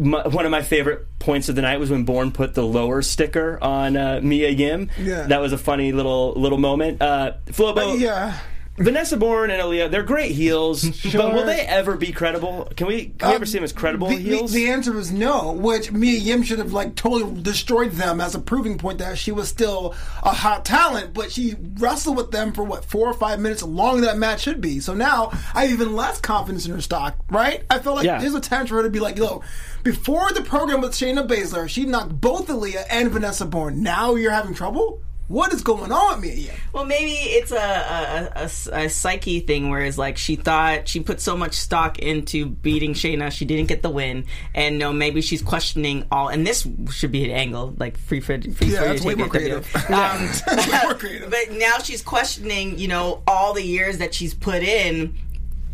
my, 0.00 0.26
one 0.26 0.44
of 0.44 0.50
my 0.50 0.62
favorite 0.62 1.06
points 1.18 1.48
of 1.48 1.54
the 1.56 1.62
night 1.62 1.78
was 1.78 1.90
when 1.90 2.04
Borne 2.04 2.32
put 2.32 2.54
the 2.54 2.62
lower 2.62 3.02
sticker 3.02 3.58
on 3.62 3.96
uh, 3.96 4.20
Mia 4.22 4.48
Yim. 4.48 4.90
Yeah. 4.98 5.26
That 5.26 5.40
was 5.40 5.52
a 5.52 5.58
funny 5.58 5.92
little 5.92 6.32
little 6.34 6.58
moment. 6.58 7.00
Uh, 7.02 7.32
Flobo, 7.46 7.98
Yeah. 7.98 8.38
Vanessa 8.78 9.18
Borne 9.18 9.50
and 9.50 9.60
Aaliyah, 9.60 9.90
they're 9.90 10.02
great 10.02 10.32
heels, 10.32 10.84
but 11.12 11.34
will 11.34 11.44
they 11.44 11.60
ever 11.60 11.96
be 11.98 12.12
credible? 12.12 12.66
Can 12.76 12.86
we 12.86 13.06
can 13.18 13.28
we 13.28 13.34
ever 13.34 13.44
see 13.44 13.58
them 13.58 13.64
as 13.64 13.74
credible 13.74 14.06
Um, 14.06 14.14
the, 14.14 14.22
the- 14.22 14.36
heels? 14.36 14.52
The, 14.52 14.70
answer 14.70 14.96
is 14.98 15.12
no, 15.12 15.52
which 15.52 15.92
Mia 15.92 16.18
Yim 16.18 16.42
should 16.42 16.60
have 16.60 16.72
like 16.72 16.94
totally 16.94 17.42
destroyed 17.42 17.92
them 17.92 18.22
as 18.22 18.34
a 18.34 18.38
proving 18.38 18.78
point 18.78 18.98
that 18.98 19.18
she 19.18 19.32
was 19.32 19.48
still 19.48 19.94
a 20.22 20.30
hot 20.32 20.64
talent, 20.64 21.12
but 21.12 21.30
she 21.30 21.56
wrestled 21.78 22.16
with 22.16 22.30
them 22.30 22.52
for 22.52 22.64
what 22.64 22.84
four 22.86 23.06
or 23.08 23.12
five 23.12 23.38
minutes 23.38 23.62
long 23.62 24.00
that 24.00 24.16
match 24.16 24.40
should 24.42 24.62
be. 24.62 24.80
So 24.80 24.94
now 24.94 25.30
I 25.54 25.66
have 25.66 25.72
even 25.72 25.94
less 25.94 26.18
confidence 26.20 26.64
in 26.64 26.72
her 26.72 26.80
stock, 26.80 27.16
right? 27.28 27.64
I 27.68 27.80
feel 27.80 27.94
like 27.96 28.06
Yeah. 28.06 28.18
there's 28.18 28.34
a 28.34 28.40
time 28.40 28.66
for 28.66 28.76
her 28.76 28.82
to 28.84 28.90
be 28.90 29.00
like, 29.00 29.18
yo, 29.18 29.42
before 29.82 30.32
the 30.32 30.42
program 30.42 30.80
with 30.80 30.92
Shayna 30.92 31.26
Baszler, 31.28 31.68
she 31.68 31.84
knocked 31.84 32.18
both 32.18 32.46
Aaliyah 32.48 32.84
and 32.88 33.10
Vanessa 33.10 33.44
Borne. 33.44 33.82
Now 33.82 34.14
you're 34.14 34.30
having 34.32 34.54
trouble? 34.54 35.02
What 35.30 35.52
is 35.52 35.62
going 35.62 35.92
on 35.92 36.22
with 36.22 36.36
Yim? 36.36 36.56
Well, 36.72 36.84
maybe 36.84 37.12
it's 37.12 37.52
a, 37.52 37.56
a, 37.56 38.32
a, 38.34 38.84
a 38.86 38.88
psyche 38.88 39.38
thing, 39.38 39.70
whereas 39.70 39.96
like 39.96 40.18
she 40.18 40.34
thought 40.34 40.88
she 40.88 40.98
put 40.98 41.20
so 41.20 41.36
much 41.36 41.54
stock 41.54 42.00
into 42.00 42.46
beating 42.46 42.94
Shayna, 42.94 43.30
she 43.30 43.44
didn't 43.44 43.68
get 43.68 43.80
the 43.80 43.90
win, 43.90 44.24
and 44.56 44.76
no, 44.76 44.92
maybe 44.92 45.20
she's 45.20 45.40
questioning 45.40 46.04
all. 46.10 46.26
And 46.26 46.44
this 46.44 46.66
should 46.90 47.12
be 47.12 47.24
an 47.24 47.30
angle, 47.30 47.76
like 47.78 47.96
free 47.96 48.18
for 48.18 48.42
free 48.42 48.72
Yeah, 48.72 48.80
for 48.80 48.84
that's 48.86 49.04
way 49.04 49.14
more 49.14 49.28
creative. 49.28 49.72
Um, 49.90 50.30
way 50.48 50.80
more 50.82 50.94
creative. 50.94 51.30
But 51.30 51.52
now 51.52 51.78
she's 51.78 52.02
questioning, 52.02 52.80
you 52.80 52.88
know, 52.88 53.22
all 53.28 53.54
the 53.54 53.62
years 53.62 53.98
that 53.98 54.12
she's 54.12 54.34
put 54.34 54.64
in 54.64 55.14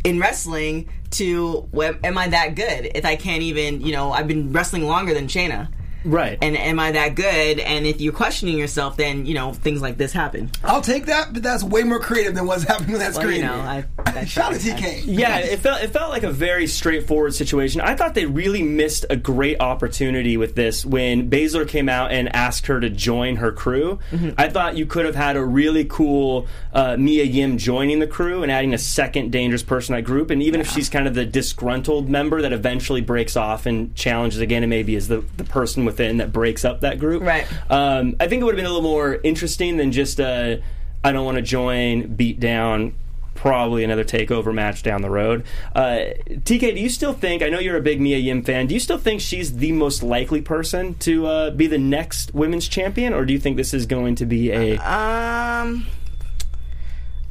in 0.04 0.20
wrestling 0.20 0.90
to 1.12 1.66
am 2.04 2.18
I 2.18 2.28
that 2.28 2.56
good 2.56 2.90
if 2.94 3.06
I 3.06 3.16
can't 3.16 3.42
even, 3.42 3.80
you 3.80 3.92
know, 3.92 4.12
I've 4.12 4.28
been 4.28 4.52
wrestling 4.52 4.84
longer 4.84 5.14
than 5.14 5.28
Shayna. 5.28 5.70
Right. 6.06 6.38
And 6.40 6.56
am 6.56 6.78
I 6.80 6.92
that 6.92 7.14
good? 7.14 7.58
And 7.58 7.86
if 7.86 8.00
you're 8.00 8.12
questioning 8.12 8.56
yourself, 8.58 8.96
then 8.96 9.26
you 9.26 9.34
know 9.34 9.52
things 9.52 9.80
like 9.82 9.96
this 9.98 10.12
happen. 10.12 10.50
I'll 10.64 10.80
take 10.80 11.06
that, 11.06 11.32
but 11.32 11.42
that's 11.42 11.62
way 11.62 11.82
more 11.82 11.98
creative 12.00 12.34
than 12.34 12.46
what's 12.46 12.64
happening 12.64 12.94
on 12.94 13.00
that 13.00 13.12
Well, 13.14 13.22
screen. 13.22 13.36
you 13.40 13.46
know, 13.46 13.54
I, 13.54 13.84
I 14.06 14.24
Shout 14.24 14.54
out 14.54 14.60
to 14.60 14.70
TK. 14.70 15.02
yeah, 15.06 15.38
it 15.38 15.58
felt 15.60 15.82
it 15.82 15.88
felt 15.90 16.10
like 16.10 16.22
a 16.22 16.30
very 16.30 16.66
straightforward 16.66 17.34
situation. 17.34 17.80
I 17.80 17.94
thought 17.94 18.14
they 18.14 18.26
really 18.26 18.62
missed 18.62 19.04
a 19.10 19.16
great 19.16 19.60
opportunity 19.60 20.36
with 20.36 20.54
this 20.54 20.84
when 20.86 21.30
Baszler 21.30 21.68
came 21.68 21.88
out 21.88 22.12
and 22.12 22.34
asked 22.34 22.66
her 22.66 22.80
to 22.80 22.88
join 22.88 23.36
her 23.36 23.52
crew. 23.52 23.98
I 24.38 24.48
thought 24.48 24.76
you 24.76 24.86
could 24.86 25.04
have 25.04 25.14
had 25.14 25.36
a 25.36 25.44
really 25.44 25.84
cool 25.84 26.46
uh, 26.72 26.96
Mia 26.98 27.24
Yim 27.24 27.58
joining 27.58 27.98
the 27.98 28.06
crew 28.06 28.42
and 28.42 28.50
adding 28.50 28.72
a 28.74 28.78
second 28.78 29.32
dangerous 29.32 29.62
person 29.62 29.94
to 29.94 29.98
that 30.00 30.06
group. 30.06 30.30
And 30.30 30.42
even 30.42 30.60
if 30.60 30.68
she's 30.70 30.88
kind 30.88 31.06
of 31.06 31.14
the 31.14 31.24
disgruntled 31.24 32.08
member 32.08 32.42
that 32.42 32.52
eventually 32.52 33.00
breaks 33.00 33.36
off 33.36 33.66
and 33.66 33.94
challenges 33.94 34.40
again, 34.40 34.62
and 34.62 34.70
maybe 34.70 34.94
is 34.94 35.08
the 35.08 35.24
the 35.36 35.44
person 35.44 35.84
within 35.96 36.18
that 36.18 36.32
breaks 36.32 36.64
up 36.64 36.80
that 36.80 36.98
group. 36.98 37.22
Right. 37.22 37.46
Um, 37.70 38.16
I 38.20 38.28
think 38.28 38.42
it 38.42 38.44
would 38.44 38.54
have 38.54 38.56
been 38.56 38.66
a 38.66 38.74
little 38.74 38.82
more 38.82 39.18
interesting 39.22 39.76
than 39.76 39.92
just 39.92 40.20
uh, 40.20 40.56
I 41.02 41.12
don't 41.12 41.24
want 41.24 41.36
to 41.36 41.42
join, 41.42 42.14
beat 42.14 42.38
down, 42.38 42.94
probably 43.34 43.82
another 43.82 44.04
takeover 44.04 44.52
match 44.52 44.82
down 44.82 45.02
the 45.02 45.10
road. 45.10 45.44
Uh, 45.74 46.00
TK, 46.28 46.74
do 46.74 46.80
you 46.80 46.90
still 46.90 47.12
think? 47.12 47.42
I 47.42 47.48
know 47.48 47.58
you're 47.58 47.76
a 47.76 47.82
big 47.82 48.00
Mia 48.00 48.18
Yim 48.18 48.42
fan. 48.42 48.66
Do 48.66 48.74
you 48.74 48.80
still 48.80 48.98
think 48.98 49.20
she's 49.20 49.56
the 49.56 49.72
most 49.72 50.02
likely 50.02 50.42
person 50.42 50.94
to 50.96 51.26
uh, 51.26 51.50
be 51.50 51.66
the 51.66 51.78
next 51.78 52.34
women's 52.34 52.68
champion, 52.68 53.14
or 53.14 53.24
do 53.24 53.32
you 53.32 53.38
think 53.38 53.56
this 53.56 53.72
is 53.72 53.86
going 53.86 54.16
to 54.16 54.26
be 54.26 54.50
a? 54.50 54.72
Um, 54.76 55.86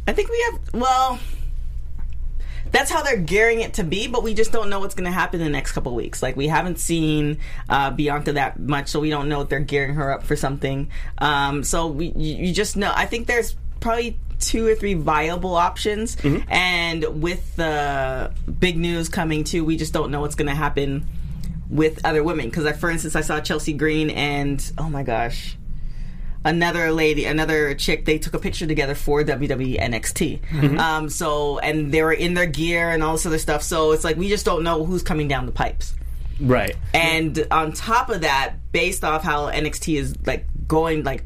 I 0.07 0.13
think 0.13 0.29
we 0.29 0.41
have. 0.51 0.73
Well, 0.73 1.19
that's 2.75 2.91
how 2.91 3.01
they're 3.03 3.17
gearing 3.17 3.61
it 3.61 3.75
to 3.75 3.83
be, 3.83 4.07
but 4.07 4.23
we 4.23 4.33
just 4.33 4.51
don't 4.51 4.69
know 4.69 4.79
what's 4.79 4.95
going 4.95 5.05
to 5.05 5.11
happen 5.11 5.39
in 5.39 5.45
the 5.45 5.51
next 5.51 5.71
couple 5.71 5.91
of 5.91 5.95
weeks. 5.95 6.21
Like 6.21 6.35
we 6.35 6.47
haven't 6.47 6.77
seen 6.77 7.39
uh, 7.69 7.91
Bianca 7.91 8.33
that 8.33 8.59
much, 8.59 8.89
so 8.89 8.99
we 8.99 9.09
don't 9.09 9.29
know 9.29 9.41
if 9.41 9.49
they're 9.49 9.59
gearing 9.59 9.95
her 9.95 10.11
up 10.11 10.23
for 10.23 10.35
something. 10.35 10.89
Um, 11.17 11.63
so 11.63 11.87
we, 11.87 12.07
you, 12.15 12.47
you 12.47 12.53
just 12.53 12.75
know. 12.75 12.91
I 12.93 13.05
think 13.05 13.27
there's 13.27 13.55
probably 13.79 14.19
two 14.39 14.67
or 14.67 14.75
three 14.75 14.93
viable 14.93 15.55
options, 15.55 16.17
and 16.49 17.21
with 17.21 17.55
the 17.55 18.33
big 18.59 18.77
news 18.77 19.09
coming 19.09 19.43
too, 19.43 19.63
we 19.63 19.77
just 19.77 19.93
don't 19.93 20.11
know 20.11 20.21
what's 20.21 20.35
going 20.35 20.49
to 20.49 20.55
happen 20.55 21.07
with 21.69 22.05
other 22.05 22.23
women. 22.23 22.49
Because, 22.49 22.77
for 22.77 22.89
instance, 22.89 23.15
I 23.15 23.21
saw 23.21 23.39
Chelsea 23.39 23.73
Green 23.73 24.09
and 24.09 24.71
oh 24.77 24.89
my 24.89 25.03
gosh 25.03 25.57
another 26.45 26.91
lady, 26.91 27.25
another 27.25 27.73
chick, 27.73 28.05
they 28.05 28.17
took 28.17 28.35
a 28.35 28.39
picture 28.39 28.67
together 28.67 28.95
for 28.95 29.23
WWE 29.23 29.79
NXT. 29.79 30.39
Mm-hmm. 30.41 30.79
Um, 30.79 31.09
so, 31.09 31.59
and 31.59 31.91
they 31.91 32.03
were 32.03 32.13
in 32.13 32.35
their 32.35 32.45
gear 32.45 32.91
and 32.91 33.03
all 33.03 33.13
this 33.13 33.25
other 33.25 33.39
stuff. 33.39 33.63
So 33.63 33.91
it's 33.91 34.03
like 34.05 34.15
we 34.15 34.29
just 34.29 34.45
don't 34.45 34.63
know 34.63 34.85
who's 34.85 35.03
coming 35.03 35.27
down 35.27 35.47
the 35.47 35.51
pipes. 35.51 35.93
Right. 36.39 36.75
And 36.93 37.45
on 37.49 37.73
top 37.73 38.09
of 38.09 38.21
that, 38.21 38.55
based 38.71 39.03
off 39.03 39.23
how 39.23 39.49
NXT 39.49 39.97
is 39.97 40.15
like 40.25 40.45
going, 40.67 41.03
like 41.03 41.23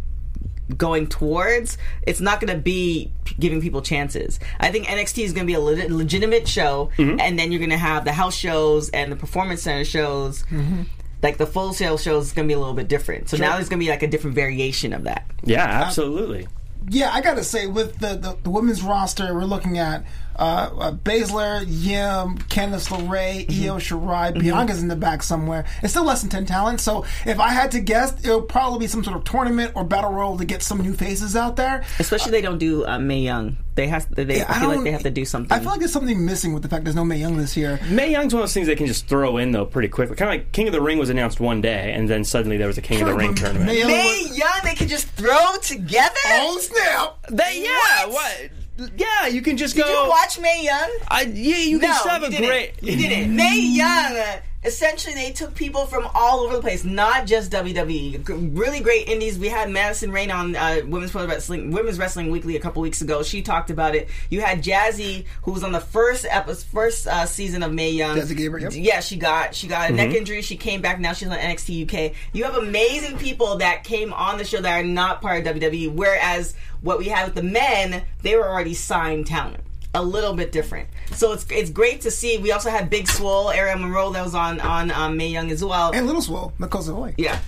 going 0.77 1.07
towards, 1.07 1.77
it's 2.03 2.21
not 2.21 2.39
going 2.39 2.55
to 2.55 2.61
be 2.61 3.11
giving 3.39 3.59
people 3.59 3.81
chances. 3.81 4.39
I 4.59 4.71
think 4.71 4.85
NXT 4.85 5.23
is 5.23 5.33
going 5.33 5.45
to 5.45 5.47
be 5.47 5.55
a 5.55 5.59
le- 5.59 5.93
legitimate 5.93 6.47
show, 6.47 6.91
mm-hmm. 6.97 7.19
and 7.19 7.37
then 7.37 7.51
you're 7.51 7.59
going 7.59 7.71
to 7.71 7.77
have 7.77 8.05
the 8.05 8.13
house 8.13 8.35
shows 8.35 8.89
and 8.89 9.11
the 9.11 9.15
performance 9.15 9.63
center 9.63 9.83
shows. 9.83 10.43
Mm-hmm. 10.43 10.83
Like 11.21 11.37
the 11.37 11.45
Full 11.45 11.73
Sail 11.73 11.97
shows 11.97 12.27
is 12.27 12.31
going 12.31 12.47
to 12.47 12.51
be 12.51 12.55
a 12.55 12.59
little 12.59 12.73
bit 12.73 12.87
different. 12.87 13.29
So 13.29 13.37
now 13.37 13.55
there's 13.55 13.69
going 13.69 13.79
to 13.79 13.85
be 13.85 13.89
like 13.89 14.03
a 14.03 14.07
different 14.07 14.35
variation 14.35 14.93
of 14.93 15.03
that. 15.03 15.25
Yeah, 15.43 15.63
absolutely. 15.63 16.47
Yeah, 16.87 17.11
I 17.13 17.21
gotta 17.21 17.43
say, 17.43 17.67
with 17.67 17.99
the, 17.99 18.15
the, 18.15 18.37
the 18.41 18.49
women's 18.49 18.81
roster, 18.81 19.33
we're 19.33 19.43
looking 19.43 19.77
at 19.77 20.05
uh, 20.37 20.69
uh, 20.79 20.91
Baszler, 20.93 21.63
Yim, 21.67 22.37
Candice 22.47 22.87
LeRae, 22.87 23.41
Io 23.49 23.75
Shirai, 23.77 24.33
Bianca's 24.39 24.81
in 24.81 24.87
the 24.87 24.95
back 24.95 25.21
somewhere. 25.21 25.65
It's 25.83 25.91
still 25.91 26.05
less 26.05 26.21
than 26.21 26.29
10 26.29 26.45
talent, 26.45 26.79
so 26.79 27.05
if 27.25 27.39
I 27.39 27.49
had 27.49 27.71
to 27.71 27.81
guess, 27.81 28.19
it 28.23 28.33
would 28.33 28.47
probably 28.47 28.79
be 28.79 28.87
some 28.87 29.03
sort 29.03 29.17
of 29.17 29.25
tournament 29.25 29.73
or 29.75 29.83
battle 29.83 30.11
royal 30.11 30.37
to 30.37 30.45
get 30.45 30.63
some 30.63 30.79
new 30.79 30.93
faces 30.93 31.35
out 31.35 31.57
there. 31.57 31.83
Especially 31.99 32.31
they 32.31 32.41
don't 32.41 32.57
do 32.59 32.85
uh, 32.87 32.97
Mae 32.97 33.19
Young. 33.19 33.57
They 33.79 33.87
have 33.87 34.13
they 34.13 34.37
Yeah, 34.39 34.45
I 34.49 34.59
feel 34.59 34.67
like 34.67 34.75
don't- 34.77 34.83
they 34.83 34.91
have 34.91 35.03
to 35.03 35.09
do 35.09 35.23
something. 35.23 35.51
I 35.55 35.59
feel 35.61 35.69
like 35.69 35.79
there's 35.79 35.93
something 35.93 36.25
missing 36.25 36.51
with 36.53 36.63
the 36.63 36.69
fact 36.69 36.83
there's 36.83 36.97
no 36.97 37.05
Mae 37.05 37.17
Young 37.17 37.37
this 37.37 37.55
year. 37.55 37.79
Mae 37.89 38.11
Young's 38.11 38.33
one 38.33 38.41
of 38.43 38.49
those 38.49 38.53
things 38.53 38.67
they 38.67 38.75
can 38.75 38.87
just 38.87 39.07
throw 39.07 39.37
in 39.37 39.51
though 39.53 39.65
pretty 39.65 39.87
quickly. 39.87 40.17
Kind 40.17 40.29
of 40.29 40.33
like 40.37 40.51
King 40.51 40.67
of 40.67 40.73
the 40.73 40.81
Ring 40.81 40.97
was 40.97 41.09
announced 41.09 41.39
one 41.39 41.61
day, 41.61 41.93
and 41.95 42.09
then 42.09 42.25
suddenly 42.25 42.57
there 42.57 42.67
was 42.67 42.77
a 42.77 42.81
King 42.81 43.01
of 43.01 43.07
the 43.07 43.13
Ring 43.15 43.33
tournament. 43.35 43.67
Mae 43.67 43.77
Young 43.79 43.87
May 43.87 44.23
was- 44.27 44.37
Young, 44.37 44.59
they 44.65 44.75
could 44.75 44.89
just 44.89 45.07
throw 45.09 45.55
together. 45.61 46.13
Oh 46.27 46.59
snap! 46.59 47.25
That, 47.29 47.55
yeah, 47.55 48.05
what? 48.07 48.49
Yeah, 48.97 49.27
you 49.27 49.41
can 49.41 49.55
just 49.57 49.75
Did 49.75 49.85
go. 49.85 50.03
you 50.03 50.09
watch 50.09 50.39
Mae 50.39 50.63
Young? 50.63 50.89
I, 51.07 51.21
yeah, 51.23 51.57
you 51.57 51.79
can 51.79 51.89
no, 51.89 51.95
still 51.97 52.11
have 52.11 52.21
you 52.21 52.27
a 52.27 52.31
didn't. 52.31 52.47
great. 52.47 52.73
You 52.83 52.95
didn't. 52.97 53.35
Mae 53.35 53.59
Young. 53.59 54.39
Essentially, 54.61 55.15
they 55.15 55.31
took 55.31 55.55
people 55.55 55.85
from 55.85 56.05
all 56.13 56.41
over 56.41 56.57
the 56.57 56.61
place, 56.61 56.83
not 56.83 57.25
just 57.25 57.49
WWE. 57.49 58.57
Really 58.57 58.81
great 58.81 59.07
indies. 59.07 59.39
We 59.39 59.47
had 59.47 59.69
Madison 59.69 60.11
Rayne 60.11 60.31
on 60.31 60.53
uh, 60.53 60.81
Women's 60.85 61.11
Pro 61.11 61.25
Wrestling, 61.25 61.71
Women's 61.71 61.97
Wrestling 61.97 62.29
Weekly 62.29 62.57
a 62.57 62.59
couple 62.59 62.81
weeks 62.81 63.01
ago. 63.01 63.23
She 63.23 63.41
talked 63.41 63.69
about 63.69 63.95
it. 63.95 64.09
You 64.29 64.41
had 64.41 64.61
Jazzy, 64.61 65.23
who 65.43 65.53
was 65.53 65.63
on 65.63 65.71
the 65.71 65.79
first 65.79 66.25
episode, 66.29 66.65
first 66.65 67.07
uh, 67.07 67.25
season 67.25 67.63
of 67.63 67.71
Mae 67.71 67.91
Young. 67.91 68.17
Jazzy 68.17 68.35
Gabriel, 68.35 68.73
yep. 68.73 68.83
Yeah, 68.85 68.99
she 68.99 69.15
got 69.15 69.55
she 69.55 69.67
got 69.67 69.91
a 69.91 69.93
neck 69.93 70.13
injury. 70.13 70.41
She 70.41 70.57
came 70.57 70.81
back. 70.81 70.99
Now 70.99 71.13
she's 71.13 71.29
on 71.29 71.37
NXT 71.37 72.09
UK. 72.09 72.15
You 72.33 72.43
have 72.43 72.55
amazing 72.55 73.17
people 73.17 73.59
that 73.59 73.85
came 73.85 74.11
on 74.11 74.37
the 74.37 74.43
show 74.43 74.59
that 74.59 74.81
are 74.81 74.83
not 74.83 75.21
part 75.21 75.47
of 75.47 75.55
WWE. 75.55 75.93
Whereas 75.93 76.53
what 76.81 76.97
we 76.99 77.05
had 77.05 77.25
with 77.25 77.35
the 77.35 77.43
men, 77.43 78.03
they 78.23 78.35
were 78.35 78.49
already 78.49 78.73
signed 78.73 79.25
talent. 79.25 79.63
A 79.95 80.03
little 80.03 80.33
bit 80.33 80.51
different. 80.51 80.87
So 81.13 81.31
it's 81.33 81.45
it's 81.49 81.71
great 81.71 82.01
to 82.01 82.11
see. 82.11 82.37
We 82.37 82.51
also 82.51 82.69
had 82.69 82.89
Big 82.89 83.07
Swole, 83.07 83.49
Aerial 83.49 83.79
Monroe 83.79 84.11
that 84.11 84.23
was 84.23 84.35
on 84.35 84.59
on 84.59 84.91
um, 84.91 85.17
Mae 85.17 85.29
Young 85.29 85.49
as 85.51 85.63
well. 85.65 85.91
And 85.93 86.05
Little 86.05 86.21
Swole, 86.21 86.53
Nicole 86.59 86.81
Savoy. 86.83 87.15
yeah. 87.17 87.39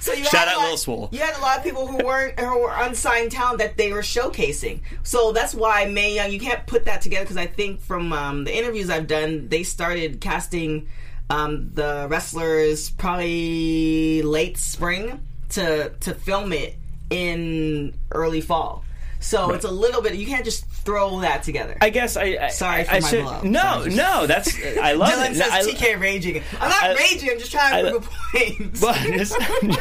So 0.00 0.12
you 0.12 0.24
Shout 0.24 0.48
out 0.48 0.58
lot- 0.58 0.68
Lil 0.68 0.76
Swole. 0.76 1.08
You 1.12 1.20
had 1.20 1.36
a 1.36 1.40
lot 1.40 1.58
of 1.58 1.64
people 1.64 1.86
who 1.86 2.04
weren't 2.04 2.38
who 2.38 2.60
were 2.60 2.72
unsigned 2.76 3.32
talent 3.32 3.58
that 3.58 3.76
they 3.76 3.92
were 3.92 4.00
showcasing. 4.02 4.80
So 5.02 5.32
that's 5.32 5.54
why 5.54 5.86
Mae 5.86 6.14
Young. 6.14 6.30
You 6.30 6.38
can't 6.40 6.66
put 6.66 6.84
that 6.84 7.00
together 7.02 7.24
because 7.24 7.36
I 7.36 7.46
think 7.46 7.80
from 7.80 8.12
um, 8.12 8.44
the 8.44 8.56
interviews 8.56 8.90
I've 8.90 9.06
done, 9.06 9.48
they 9.48 9.62
started 9.62 10.20
casting 10.20 10.88
um, 11.30 11.70
the 11.74 12.06
wrestlers 12.10 12.90
probably 12.90 14.22
late 14.22 14.58
spring 14.58 15.20
to 15.50 15.90
to 16.00 16.14
film 16.14 16.52
it 16.52 16.76
in 17.10 17.94
early 18.12 18.40
fall. 18.40 18.84
So 19.20 19.50
it's 19.52 19.64
a 19.64 19.70
little 19.70 20.00
bit. 20.00 20.14
You 20.14 20.26
can't 20.26 20.44
just 20.44 20.64
throw 20.66 21.20
that 21.20 21.42
together. 21.42 21.76
I 21.80 21.90
guess 21.90 22.16
I. 22.16 22.38
I 22.40 22.48
Sorry 22.48 22.84
for 22.84 22.90
I 22.92 23.00
my 23.00 23.08
should, 23.08 23.24
blow. 23.24 23.40
No, 23.42 23.60
Sorry. 23.60 23.94
no, 23.94 24.26
that's. 24.26 24.56
I 24.80 24.92
love 24.92 25.10
Dylan 25.10 25.30
it. 25.32 25.36
says 25.36 25.52
I, 25.52 25.62
TK 25.62 26.00
raging. 26.00 26.42
I'm 26.60 26.68
not 26.70 26.82
I- 26.82 26.94
raging. 26.94 27.30
I'm 27.30 27.38
just 27.38 27.50
trying 27.50 27.84
to 27.84 27.90
prove 27.90 28.06
a 28.06 28.10
point. 28.38 28.80
But 28.80 28.96
just- 28.96 29.36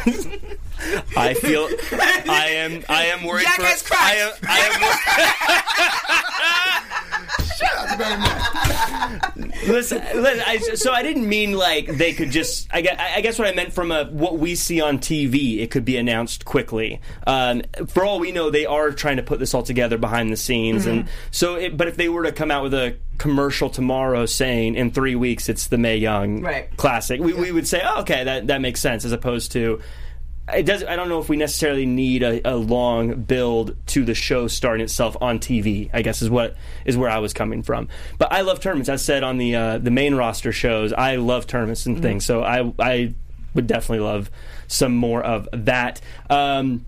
just- 0.05 0.29
I 1.15 1.33
feel 1.33 1.67
I 1.91 2.49
am 2.53 2.83
I 2.87 3.05
am 3.05 3.23
worried 3.25 3.45
Jackass 3.45 3.81
for 3.81 3.95
I 3.97 4.13
am 4.13 4.31
I 4.43 4.59
am 6.79 6.83
listen, 9.67 10.01
listen 10.15 10.43
I, 10.45 10.57
so 10.75 10.93
I 10.93 11.03
didn't 11.03 11.27
mean 11.27 11.53
like 11.53 11.87
they 11.87 12.13
could 12.13 12.31
just 12.31 12.67
I 12.71 12.81
guess, 12.81 12.99
I 12.99 13.21
guess 13.21 13.39
what 13.39 13.47
I 13.47 13.53
meant 13.53 13.73
from 13.73 13.91
a 13.91 14.05
what 14.05 14.37
we 14.37 14.55
see 14.55 14.81
on 14.81 14.99
TV 14.99 15.59
it 15.59 15.71
could 15.71 15.85
be 15.85 15.97
announced 15.97 16.45
quickly. 16.45 17.01
Um, 17.25 17.63
for 17.87 18.05
all 18.05 18.19
we 18.19 18.31
know 18.31 18.49
they 18.49 18.65
are 18.65 18.91
trying 18.91 19.17
to 19.17 19.23
put 19.23 19.39
this 19.39 19.53
all 19.53 19.63
together 19.63 19.97
behind 19.97 20.31
the 20.31 20.37
scenes 20.37 20.85
and 20.85 21.07
so 21.31 21.55
it, 21.55 21.77
but 21.77 21.87
if 21.87 21.97
they 21.97 22.09
were 22.09 22.23
to 22.23 22.31
come 22.31 22.51
out 22.51 22.63
with 22.63 22.73
a 22.73 22.95
commercial 23.17 23.69
tomorrow 23.69 24.25
saying 24.25 24.75
in 24.75 24.91
three 24.91 25.15
weeks 25.15 25.49
it's 25.49 25.67
the 25.67 25.77
Mae 25.77 25.97
Young 25.97 26.41
Right. 26.41 26.75
classic 26.77 27.19
we, 27.19 27.33
we 27.33 27.51
would 27.51 27.67
say 27.67 27.81
oh, 27.83 28.01
okay 28.01 28.23
that 28.23 28.47
that 28.47 28.61
makes 28.61 28.79
sense 28.79 29.05
as 29.05 29.11
opposed 29.11 29.51
to 29.53 29.81
it 30.53 30.63
does. 30.65 30.83
I 30.83 30.95
don't 30.95 31.09
know 31.09 31.19
if 31.19 31.29
we 31.29 31.35
necessarily 31.37 31.85
need 31.85 32.23
a, 32.23 32.41
a 32.49 32.55
long 32.55 33.21
build 33.23 33.75
to 33.87 34.05
the 34.05 34.15
show 34.15 34.47
starting 34.47 34.83
itself 34.83 35.17
on 35.19 35.39
TV. 35.39 35.89
I 35.93 36.01
guess 36.01 36.21
is 36.21 36.29
what 36.29 36.55
is 36.85 36.95
where 36.95 37.09
I 37.09 37.19
was 37.19 37.33
coming 37.33 37.63
from. 37.63 37.89
But 38.17 38.31
I 38.31 38.41
love 38.41 38.59
tournaments. 38.59 38.89
As 38.89 39.03
said 39.03 39.23
on 39.23 39.37
the 39.37 39.55
uh, 39.55 39.77
the 39.77 39.91
main 39.91 40.15
roster 40.15 40.51
shows, 40.51 40.93
I 40.93 41.17
love 41.17 41.47
tournaments 41.47 41.85
and 41.85 42.01
things. 42.01 42.25
So 42.25 42.43
I 42.43 42.73
I 42.79 43.13
would 43.53 43.67
definitely 43.67 44.05
love 44.05 44.31
some 44.67 44.95
more 44.95 45.21
of 45.21 45.49
that. 45.51 45.99
Um, 46.29 46.85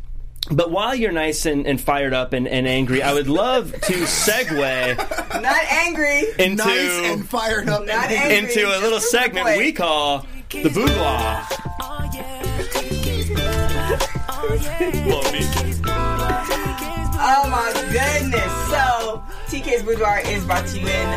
but 0.52 0.72
while 0.72 0.96
you're 0.96 1.12
nice 1.12 1.46
and, 1.46 1.68
and 1.68 1.80
fired 1.80 2.14
up 2.14 2.32
and, 2.34 2.48
and 2.48 2.66
angry, 2.68 3.04
I 3.04 3.14
would 3.14 3.28
love 3.28 3.72
to 3.74 3.94
segue 3.94 4.98
not 5.42 5.64
angry. 5.66 6.24
into 6.40 6.64
Nice 6.64 7.12
and 7.12 7.28
fired 7.30 7.68
up. 7.68 7.86
Not 7.86 8.10
angry. 8.10 8.38
into 8.38 8.68
a 8.68 8.80
little 8.80 9.02
segment 9.02 9.58
we 9.58 9.74
call 9.74 10.26
the 10.50 10.70
boudoir. 10.70 11.46
Oh 11.82 12.10
Oh 17.22 17.48
my 17.50 17.72
goodness! 17.92 18.52
So 18.70 19.24
TK's 19.48 19.84
Boudoir 19.84 20.20
is 20.26 20.44
brought 20.46 20.68
to 20.68 20.80
you 20.80 20.88
in, 20.88 21.10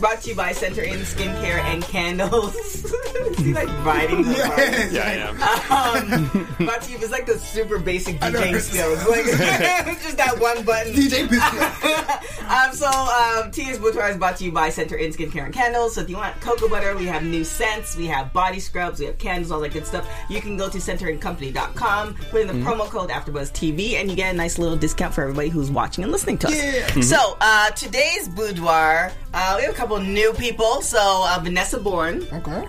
brought 0.00 0.22
to 0.22 0.30
you 0.30 0.34
by 0.34 0.52
Center 0.52 0.82
In 0.82 1.00
Skincare 1.00 1.60
and 1.60 1.82
Candles. 1.82 2.54
is 2.84 3.38
he 3.38 3.52
like 3.52 3.68
riding 3.84 4.22
the 4.22 4.32
bike? 4.32 4.56
Yes. 4.58 4.92
Yeah, 4.92 5.02
I 5.02 5.12
am. 5.12 6.24
Um, 6.24 6.66
brought 6.66 6.82
to 6.82 6.92
you. 6.92 6.98
It's 6.98 7.10
like 7.10 7.26
the 7.26 7.38
super 7.38 7.78
basic 7.78 8.18
DJ 8.18 8.32
DJing 8.32 8.60
skills, 8.60 9.06
like 9.08 9.24
just 10.02 10.16
that 10.16 10.40
one 10.40 10.64
button. 10.64 10.92
DJ 10.94 11.28
Biscuit. 11.28 12.30
Um, 12.50 12.72
so 12.72 12.86
um, 12.86 13.52
TK's 13.52 13.78
Boudoir 13.78 14.10
is 14.10 14.16
brought 14.16 14.36
to 14.38 14.44
you 14.44 14.52
by 14.52 14.70
Center 14.70 14.96
In 14.96 15.12
Skincare 15.12 15.44
and 15.44 15.54
Candles. 15.54 15.94
So 15.94 16.00
if 16.00 16.10
you 16.10 16.16
want 16.16 16.40
cocoa 16.40 16.68
butter, 16.68 16.96
we 16.96 17.06
have 17.06 17.22
new 17.22 17.44
scents, 17.44 17.96
we 17.96 18.06
have 18.06 18.32
body 18.32 18.58
scrubs, 18.58 18.98
we 19.00 19.06
have 19.06 19.18
candles, 19.18 19.52
all 19.52 19.60
that 19.60 19.72
good 19.72 19.86
stuff. 19.86 20.08
You 20.28 20.40
can 20.40 20.56
go 20.56 20.68
to 20.68 20.78
centerincompany.com, 20.78 22.14
put 22.30 22.40
in 22.40 22.46
the 22.46 22.54
promo 22.54 22.88
code 22.88 23.10
AfterBuzzTV, 23.10 23.94
and 23.94 24.10
you 24.10 24.16
get 24.16 24.34
a 24.34 24.36
nice 24.36 24.58
little 24.58 24.76
discount 24.76 25.14
for 25.14 25.22
everybody 25.22 25.48
who's 25.48 25.70
watching 25.70 26.02
and 26.04 26.12
listening 26.12 26.38
to 26.38 26.48
us. 26.48 26.56
Yeah. 26.56 27.00
So 27.02 27.36
uh, 27.40 27.70
today's 27.70 28.28
boudoir, 28.28 29.12
uh, 29.34 29.54
we 29.58 29.64
have 29.64 29.74
a 29.74 29.76
couple 29.76 29.98
new 30.00 30.32
people. 30.34 30.82
So 30.82 30.98
uh, 31.00 31.38
Vanessa 31.42 31.78
Borne. 31.78 32.26
Okay. 32.32 32.64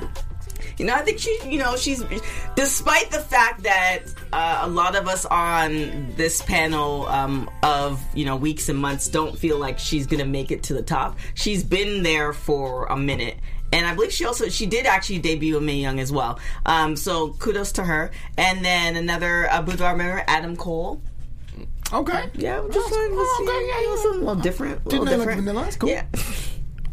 You 0.78 0.86
know, 0.88 0.96
I 0.96 1.02
think 1.04 1.20
she, 1.20 1.38
you 1.46 1.60
know, 1.60 1.76
she's, 1.76 2.04
despite 2.56 3.12
the 3.12 3.20
fact 3.20 3.64
that 3.64 4.00
uh, 4.34 4.62
a 4.64 4.68
lot 4.68 4.96
of 4.96 5.08
us 5.08 5.26
on 5.26 6.12
this 6.16 6.42
panel 6.42 7.06
um, 7.08 7.50
of, 7.62 8.02
you 8.16 8.26
know, 8.26 8.36
weeks 8.36 8.68
and 8.68 8.80
months 8.80 9.08
don't 9.08 9.38
feel 9.38 9.60
like 9.60 9.78
she's 9.78 10.08
going 10.08 10.22
to 10.22 10.26
make 10.26 10.50
it 10.50 10.64
to 10.64 10.74
the 10.74 10.82
top, 10.82 11.20
she's 11.36 11.64
been 11.64 12.02
there 12.02 12.34
for 12.34 12.86
a 12.86 12.98
minute. 12.98 13.38
And 13.72 13.86
I 13.86 13.94
believe 13.94 14.12
she 14.12 14.26
also, 14.26 14.50
she 14.50 14.66
did 14.66 14.88
actually 14.88 15.20
debut 15.20 15.58
in 15.58 15.66
Mae 15.66 15.76
Young 15.76 16.00
as 16.00 16.12
well. 16.12 16.40
Um, 16.66 16.96
so 16.96 17.34
kudos 17.34 17.74
to 17.74 17.84
her. 17.84 18.10
And 18.38 18.66
then 18.66 18.96
another 18.96 19.52
uh, 19.52 19.62
boudoir 19.62 19.96
member, 19.96 20.24
Adam 20.28 20.56
Cole. 20.56 21.00
Okay. 21.94 22.30
Yeah, 22.34 22.66
just 22.72 22.92
like, 22.92 23.12
let's 23.12 23.38
see, 23.38 23.44
okay, 23.44 23.68
yeah, 23.68 23.82
yeah. 23.82 23.96
something 23.98 24.22
a 24.22 24.26
little 24.26 24.36
different. 24.36 24.82
A 24.86 24.90
little 24.90 25.06
Didn't 25.06 25.06
know 25.06 25.12
like 25.12 25.20
different. 25.20 25.42
vanilla. 25.42 25.64
That's 25.64 25.76
cool. 25.76 25.90
Yeah. 25.90 26.06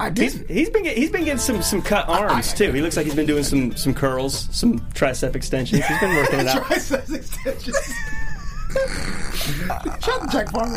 I 0.01 0.11
He's, 0.17 0.41
he's 0.49 0.71
been 0.71 0.85
get, 0.85 0.97
he's 0.97 1.11
been 1.11 1.25
getting 1.25 1.39
some 1.39 1.61
some 1.63 1.83
cut 1.83 2.09
arms 2.09 2.53
too. 2.55 2.73
He 2.73 2.81
looks 2.81 2.97
like 2.97 3.05
he's 3.07 3.15
been 3.17 3.27
doing 3.27 3.43
some 3.43 3.75
some 3.77 3.93
curls, 3.95 4.49
some 4.53 4.79
tricep 4.95 5.35
extensions. 5.35 5.85
He's 5.85 5.99
been 6.01 6.15
working 6.15 6.41
it 6.41 6.47
out. 6.49 6.63
Tricep 6.65 7.15
extensions. 7.15 7.77
Shut 10.03 10.21
the 10.23 10.29
check 10.31 10.51
farmer. 10.51 10.73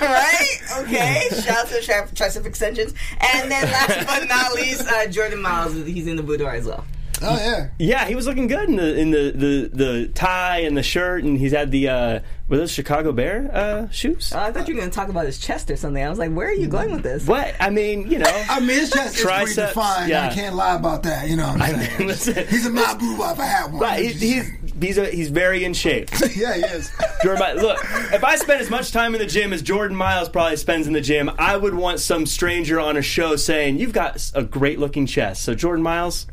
right? 0.00 0.58
Okay. 0.78 1.28
Shout 1.42 1.56
out 1.58 1.66
to 1.68 1.74
the 1.74 1.80
tri- 1.82 2.06
tricep 2.14 2.44
extensions. 2.46 2.94
And 3.20 3.50
then 3.50 3.64
last 3.64 4.06
but 4.06 4.28
not 4.28 4.54
least, 4.54 4.86
uh, 4.88 5.06
Jordan 5.06 5.40
Myles. 5.42 5.74
He's 5.86 6.06
in 6.06 6.16
the 6.16 6.22
boudoir 6.22 6.52
as 6.52 6.66
well. 6.66 6.84
Oh 7.22 7.36
yeah. 7.36 7.68
Yeah, 7.78 8.04
he 8.06 8.14
was 8.14 8.26
looking 8.26 8.48
good 8.48 8.68
in 8.68 8.76
the 8.76 8.96
in 8.98 9.10
the, 9.12 9.32
the, 9.34 9.70
the 9.72 10.08
tie 10.08 10.58
and 10.58 10.76
the 10.76 10.82
shirt, 10.82 11.22
and 11.24 11.38
he's 11.38 11.52
had 11.52 11.70
the 11.70 11.88
uh, 11.88 12.20
were 12.52 12.58
those 12.58 12.70
Chicago 12.70 13.12
Bear 13.12 13.50
uh, 13.50 13.88
shoes? 13.88 14.30
Uh, 14.30 14.40
I 14.40 14.52
thought 14.52 14.68
you 14.68 14.74
were 14.74 14.80
going 14.80 14.90
to 14.90 14.94
talk 14.94 15.08
about 15.08 15.24
his 15.24 15.38
chest 15.38 15.70
or 15.70 15.76
something. 15.76 16.04
I 16.04 16.10
was 16.10 16.18
like, 16.18 16.32
where 16.32 16.48
are 16.48 16.52
you 16.52 16.66
going 16.66 16.92
with 16.92 17.02
this? 17.02 17.26
what 17.26 17.54
I 17.58 17.70
mean, 17.70 18.10
you 18.10 18.18
know, 18.18 18.44
I 18.50 18.60
mean, 18.60 18.78
his 18.78 18.90
chest 18.90 19.16
is 19.16 19.24
pretty 19.24 19.54
defined. 19.54 20.10
yeah. 20.10 20.28
I 20.28 20.34
can't 20.34 20.54
lie 20.54 20.74
about 20.76 21.02
that. 21.04 21.30
You 21.30 21.36
know 21.36 21.46
what 21.48 21.62
I'm 21.62 21.80
saying? 21.80 22.06
listen, 22.08 22.46
He's 22.48 22.66
a 22.66 22.70
my 22.70 22.92
boo 22.92 23.14
if 23.14 23.40
I 23.40 23.46
had 23.46 23.70
one. 23.70 23.80
but 23.80 23.98
he, 23.98 24.08
he's 24.08 24.50
he's 24.78 24.98
a, 24.98 25.06
he's 25.06 25.30
very 25.30 25.64
in 25.64 25.72
shape. 25.72 26.10
yeah, 26.36 26.52
he 26.54 26.60
is. 26.60 26.92
Jordan, 27.22 27.56
Mi- 27.56 27.62
look, 27.62 27.78
if 28.12 28.22
I 28.22 28.36
spend 28.36 28.60
as 28.60 28.68
much 28.68 28.92
time 28.92 29.14
in 29.14 29.20
the 29.22 29.26
gym 29.26 29.54
as 29.54 29.62
Jordan 29.62 29.96
Myles 29.96 30.28
probably 30.28 30.58
spends 30.58 30.86
in 30.86 30.92
the 30.92 31.00
gym, 31.00 31.30
I 31.38 31.56
would 31.56 31.74
want 31.74 32.00
some 32.00 32.26
stranger 32.26 32.78
on 32.78 32.98
a 32.98 33.02
show 33.02 33.36
saying, 33.36 33.78
"You've 33.78 33.94
got 33.94 34.30
a 34.34 34.42
great 34.42 34.78
looking 34.78 35.06
chest." 35.06 35.42
So 35.42 35.54
Jordan 35.54 35.82
Myles, 35.82 36.26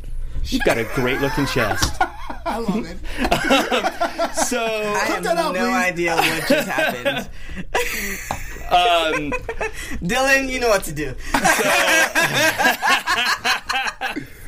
you've 0.44 0.66
got 0.66 0.78
a 0.78 0.84
great 0.96 1.22
looking 1.22 1.46
chest. 1.46 2.02
I 2.50 2.58
love 2.58 2.86
it. 2.86 2.98
So 4.50 4.64
I 4.64 5.06
have 5.06 5.24
that 5.24 5.36
no 5.36 5.52
please. 5.52 5.62
idea 5.62 6.16
what 6.16 6.48
just 6.48 6.68
happened. 6.68 7.30
um, 8.70 9.32
Dylan, 10.02 10.50
you 10.50 10.60
know 10.60 10.70
what 10.70 10.84
to 10.86 10.92
do. 10.94 11.14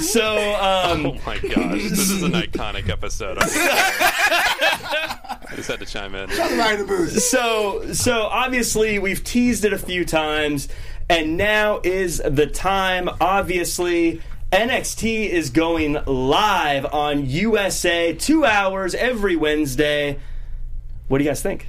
so 0.00 0.36
um, 0.60 1.06
Oh 1.06 1.12
my 1.26 1.38
gosh, 1.38 1.82
this 1.90 2.10
is 2.10 2.22
an 2.22 2.32
iconic 2.32 2.88
episode. 2.88 3.38
I'm 3.38 3.48
sorry. 3.48 3.68
I 3.70 5.52
just 5.56 5.68
had 5.68 5.80
to 5.80 5.86
chime 5.86 6.14
in. 6.14 6.28
Right 6.30 6.74
in 6.74 6.80
the 6.80 6.86
booth. 6.86 7.20
so 7.22 7.92
so 7.92 8.22
obviously 8.22 8.98
we've 8.98 9.22
teased 9.24 9.64
it 9.64 9.72
a 9.72 9.78
few 9.78 10.04
times 10.04 10.68
and 11.08 11.36
now 11.36 11.80
is 11.84 12.20
the 12.24 12.46
time 12.46 13.08
obviously 13.20 14.20
NXT 14.54 15.30
is 15.30 15.50
going 15.50 15.94
live 16.06 16.86
on 16.86 17.26
USA 17.26 18.12
2 18.12 18.44
hours 18.44 18.94
every 18.94 19.34
Wednesday. 19.34 20.20
What 21.08 21.18
do 21.18 21.24
you 21.24 21.30
guys 21.30 21.42
think? 21.42 21.68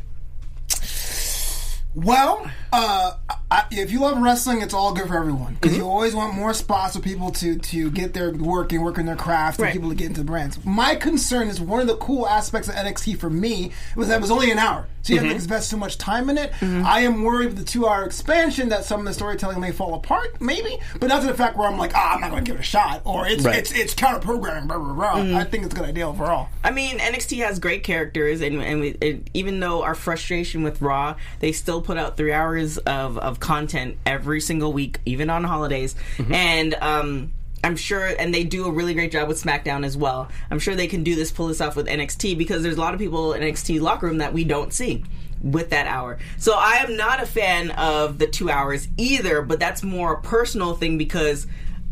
Well, 1.96 2.48
uh, 2.72 3.14
I, 3.56 3.64
if 3.72 3.90
you 3.92 4.02
love 4.02 4.22
wrestling, 4.22 4.62
it's 4.62 4.74
all 4.74 4.94
good 4.94 5.08
for 5.08 5.16
everyone 5.18 5.54
because 5.54 5.78
you 5.78 5.88
always 5.88 6.14
want 6.14 6.34
more 6.34 6.54
spots 6.54 6.96
for 6.96 7.02
people 7.02 7.32
to 7.32 7.58
to 7.58 7.90
get 7.92 8.14
their 8.14 8.32
work 8.32 8.74
and 8.74 8.84
work 8.84 8.98
in 8.98 9.06
their 9.06 9.16
craft 9.16 9.60
and 9.60 9.66
Right. 9.66 9.74
people 9.74 9.90
to 9.90 9.96
get 9.96 10.08
into 10.08 10.20
the 10.22 10.26
brands. 10.26 10.64
My 10.66 10.96
concern 10.96 11.48
is 11.48 11.62
one 11.62 11.80
of 11.80 11.88
the 11.88 11.96
cool 11.96 12.28
aspects 12.28 12.68
of 12.68 12.76
NXT 12.76 13.18
for 13.18 13.30
me 13.30 13.72
was 13.96 14.10
that 14.10 14.16
it 14.18 14.22
was 14.22 14.32
only 14.32 14.52
an 14.52 14.60
hour, 14.60 14.88
so 15.04 15.14
you 15.14 15.20
have 15.20 15.30
to 15.30 15.34
mm-hmm. 15.36 15.42
invest 15.42 15.72
too 15.72 15.78
much 15.78 15.98
time 15.98 16.30
in 16.30 16.38
it. 16.38 16.52
Mm-hmm. 16.54 16.86
I 16.86 17.00
am 17.02 17.24
worried 17.24 17.48
with 17.48 17.58
the 17.60 17.64
two 17.64 17.88
hour 17.88 18.04
expansion 18.04 18.70
that 18.70 18.84
some 18.84 19.00
of 19.00 19.06
the 19.06 19.14
storytelling 19.14 19.62
may 19.62 19.72
fall 19.72 19.94
apart, 19.94 20.42
maybe, 20.42 20.78
but 21.00 21.08
not 21.08 21.22
to 21.22 21.28
the 21.28 21.34
fact 21.34 21.56
where 21.56 21.70
I'm 21.70 21.78
like, 21.78 21.94
ah, 21.96 22.16
I'm 22.16 22.22
not 22.22 22.32
going 22.32 22.44
to 22.44 22.52
give 22.52 22.60
it 22.60 22.62
a 22.62 22.64
shot, 22.64 23.04
or 23.06 23.26
it's 23.26 23.46
Right. 23.46 23.58
it's 23.60 23.72
it's 23.72 23.94
counter 23.94 24.20
programming, 24.20 24.68
blah 24.68 24.80
blah 24.80 24.94
blah. 24.94 25.14
Mm-hmm. 25.16 25.38
I 25.38 25.46
think 25.46 25.64
it's 25.64 25.74
a 25.74 25.78
good 25.78 25.88
idea 25.88 26.10
overall. 26.10 26.50
I 26.64 26.72
mean, 26.72 26.98
NXT 26.98 27.46
has 27.46 27.60
great 27.60 27.84
characters, 27.84 28.42
and, 28.42 28.62
and 28.62 28.82
we, 28.82 28.90
it, 29.00 29.30
even 29.34 29.60
though 29.62 29.84
our 29.84 29.96
frustration 29.96 30.64
with 30.64 30.82
Raw, 30.82 31.16
they 31.40 31.52
still 31.54 31.82
put 31.82 31.98
out 31.98 32.18
three 32.18 32.34
hours 32.34 32.78
of, 32.80 33.18
of 33.20 33.40
content 33.46 33.96
every 34.08 34.42
single 34.42 34.74
week, 34.74 35.00
even 35.06 35.30
on 35.30 35.44
holidays. 35.44 35.96
And 36.34 36.74
um, 36.82 37.32
I'm 37.64 37.76
sure, 37.76 38.04
and 38.04 38.34
they 38.34 38.44
do 38.44 38.66
a 38.66 38.72
really 38.72 38.96
great 38.96 39.12
job 39.12 39.28
with 39.28 39.42
SmackDown 39.42 39.86
as 39.86 39.96
well. 39.96 40.30
I'm 40.50 40.58
sure 40.58 40.74
they 40.74 40.88
can 40.88 41.04
do 41.04 41.14
this, 41.14 41.32
pull 41.32 41.48
this 41.48 41.62
off 41.62 41.76
with 41.76 41.86
NXT 41.86 42.40
because 42.40 42.64
there's 42.64 42.78
a 42.78 42.82
lot 42.82 42.96
of 42.96 43.00
people 43.00 43.34
in 43.34 43.44
NXT 43.44 43.82
locker 43.82 44.08
room 44.08 44.18
that 44.18 44.34
we 44.34 44.46
don't 44.46 44.74
see 44.74 45.04
with 45.44 45.70
that 45.70 45.86
hour. 45.86 46.18
So 46.38 46.56
I 46.58 46.78
am 46.78 46.98
not 46.98 47.22
a 47.22 47.28
fan 47.28 47.70
of 47.70 48.18
the 48.18 48.26
two 48.26 48.50
hours 48.50 48.88
either, 48.98 49.44
but 49.44 49.60
that's 49.60 49.84
more 49.84 50.14
a 50.14 50.22
personal 50.22 50.74
thing 50.74 50.98
because 50.98 51.46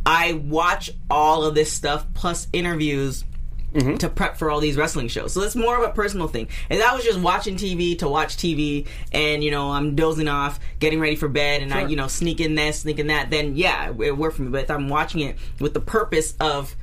I 0.07 0.33
watch 0.33 0.89
all 1.07 1.43
of 1.43 1.53
this 1.53 1.71
stuff 1.71 2.07
plus 2.15 2.47
interviews 2.51 3.25
Mm-hmm. 3.73 3.95
to 3.95 4.09
prep 4.09 4.37
for 4.37 4.51
all 4.51 4.59
these 4.59 4.77
wrestling 4.77 5.07
shows. 5.07 5.33
So 5.33 5.41
it's 5.41 5.55
more 5.55 5.75
of 5.75 5.89
a 5.89 5.91
personal 5.91 6.27
thing. 6.27 6.47
And 6.69 6.79
I 6.83 6.93
was 6.93 7.03
just 7.03 7.19
watching 7.19 7.55
TV 7.55 7.97
to 7.99 8.07
watch 8.07 8.37
TV 8.37 8.85
and, 9.11 9.43
you 9.43 9.49
know, 9.49 9.71
I'm 9.71 9.95
dozing 9.95 10.27
off, 10.27 10.59
getting 10.77 10.99
ready 10.99 11.15
for 11.15 11.27
bed, 11.27 11.63
and 11.63 11.73
I, 11.73 11.87
you 11.87 11.95
know, 11.95 12.07
sneak 12.07 12.39
in 12.39 12.53
this, 12.53 12.81
sneak 12.81 12.99
in 12.99 13.07
that, 13.07 13.31
then 13.31 13.55
yeah, 13.55 13.91
it 13.99 14.15
worked 14.15 14.35
for 14.35 14.43
me. 14.43 14.49
But 14.49 14.65
if 14.65 14.69
I'm 14.69 14.89
watching 14.89 15.21
it 15.21 15.39
with 15.59 15.73
the 15.73 15.79
purpose 15.79 16.35
of 16.39 16.75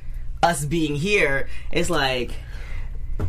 us 0.43 0.65
being 0.65 0.95
here, 0.95 1.47
it's 1.71 1.89
like, 1.89 2.31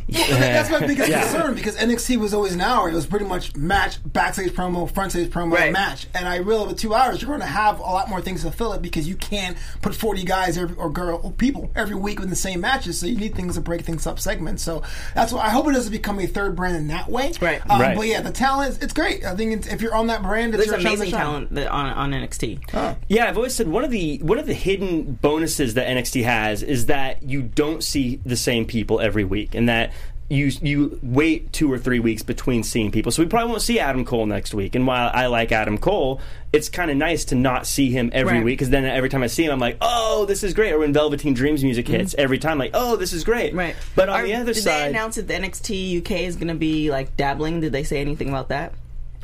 That's 0.08 0.70
my 0.70 0.80
biggest 0.86 1.10
concern 1.12 1.54
because 1.54 1.76
NXT 1.76 2.16
was 2.18 2.34
always 2.34 2.54
an 2.54 2.60
hour. 2.60 2.88
It 2.90 2.94
was 2.94 3.06
pretty 3.06 3.24
much 3.24 3.54
match, 3.56 3.98
backstage 4.12 4.50
promo, 4.52 4.92
front 4.92 5.12
stage 5.12 5.30
promo, 5.30 5.52
Right. 5.52 5.72
match. 5.72 6.06
And 6.14 6.26
I 6.28 6.36
realize 6.36 6.68
with 6.68 6.78
two 6.78 6.94
hours, 6.94 7.20
you're 7.20 7.28
going 7.28 7.40
to 7.40 7.46
have 7.46 7.78
a 7.78 7.82
lot 7.82 8.08
more 8.08 8.20
things 8.20 8.42
to 8.42 8.50
fill 8.50 8.72
it 8.72 8.82
because 8.82 9.08
you 9.08 9.16
can't 9.16 9.56
put 9.80 9.94
40 9.94 10.24
guys 10.24 10.56
every, 10.58 10.76
or 10.76 10.90
girl 10.90 11.20
or 11.22 11.30
people 11.32 11.70
every 11.74 11.94
week 11.96 12.20
in 12.20 12.30
the 12.30 12.36
same 12.36 12.60
matches. 12.60 12.98
So 12.98 13.06
you 13.06 13.16
need 13.16 13.34
things 13.34 13.54
to 13.54 13.60
break 13.60 13.82
things 13.82 14.06
up 14.06 14.18
segments. 14.18 14.62
So 14.62 14.82
that's 15.14 15.32
why 15.32 15.42
I 15.44 15.48
hope 15.50 15.66
it 15.68 15.72
doesn't 15.72 15.92
become 15.92 16.18
a 16.20 16.26
third 16.26 16.56
brand 16.56 16.76
in 16.76 16.88
that 16.88 17.08
way. 17.10 17.32
Right. 17.40 17.60
Um, 17.70 17.80
Right. 17.80 17.96
But 17.96 18.06
yeah, 18.06 18.20
the 18.20 18.30
talent, 18.30 18.78
it's 18.82 18.92
great. 18.92 19.24
I 19.24 19.34
think 19.34 19.52
it's, 19.52 19.66
if 19.66 19.80
you're 19.82 19.94
on 19.94 20.06
that 20.06 20.22
brand, 20.22 20.54
it's 20.54 20.66
there's 20.68 20.82
your 20.82 20.92
amazing 20.92 21.10
talent 21.10 21.52
that, 21.54 21.68
on, 21.68 21.86
on 21.86 22.10
NXT. 22.12 22.98
Yeah, 23.08 23.28
I've 23.28 23.36
always 23.36 23.54
said 23.54 23.66
one 23.68 23.82
of 23.84 23.90
the 23.90 24.18
one 24.18 24.38
of 24.38 24.46
the 24.46 24.54
hidden 24.54 25.12
bonuses 25.20 25.74
that 25.74 25.86
NXT 25.88 26.22
has 26.24 26.62
is 26.62 26.86
that 26.86 27.22
you 27.22 27.42
don't 27.42 27.82
see 27.82 28.20
the 28.24 28.36
same 28.36 28.64
people 28.66 29.00
every 29.00 29.24
week, 29.24 29.54
and 29.54 29.68
that 29.68 29.81
you 30.28 30.50
you 30.62 30.98
wait 31.02 31.52
two 31.52 31.70
or 31.70 31.78
three 31.78 31.98
weeks 32.00 32.22
between 32.22 32.62
seeing 32.62 32.90
people. 32.90 33.12
So 33.12 33.22
we 33.22 33.28
probably 33.28 33.50
won't 33.50 33.60
see 33.62 33.78
Adam 33.78 34.04
Cole 34.04 34.24
next 34.24 34.54
week. 34.54 34.74
And 34.74 34.86
while 34.86 35.10
I 35.12 35.26
like 35.26 35.52
Adam 35.52 35.76
Cole, 35.76 36.20
it's 36.54 36.70
kind 36.70 36.90
of 36.90 36.96
nice 36.96 37.26
to 37.26 37.34
not 37.34 37.66
see 37.66 37.90
him 37.90 38.08
every 38.14 38.34
Right. 38.38 38.44
week 38.44 38.58
because 38.58 38.70
then 38.70 38.84
every 38.86 39.10
time 39.10 39.22
I 39.22 39.26
see 39.26 39.44
him, 39.44 39.52
I'm 39.52 39.58
like, 39.58 39.76
oh, 39.82 40.24
this 40.24 40.42
is 40.42 40.54
great. 40.54 40.72
Or 40.72 40.78
when 40.78 40.92
Velveteen 40.94 41.34
Dreams 41.34 41.62
music 41.62 41.86
hits, 41.86 42.14
every 42.16 42.38
time, 42.38 42.56
like, 42.56 42.70
oh, 42.72 42.96
this 42.96 43.12
is 43.12 43.24
great. 43.24 43.48
Mm-hmm. 43.50 43.58
Right. 43.58 43.76
But 43.94 44.08
on 44.08 44.20
Are- 44.20 44.24
the 44.24 44.34
other 44.34 44.54
did 44.54 44.62
side, 44.62 44.84
they 44.86 44.90
announce 44.90 45.16
that 45.16 45.28
the 45.28 45.34
NXT 45.34 45.98
UK 45.98 46.10
is 46.22 46.36
going 46.36 46.48
to 46.48 46.54
be 46.54 46.90
like 46.90 47.14
dabbling? 47.18 47.60
Did 47.60 47.72
they 47.72 47.84
say 47.84 48.00
anything 48.00 48.30
about 48.30 48.48
that? 48.48 48.72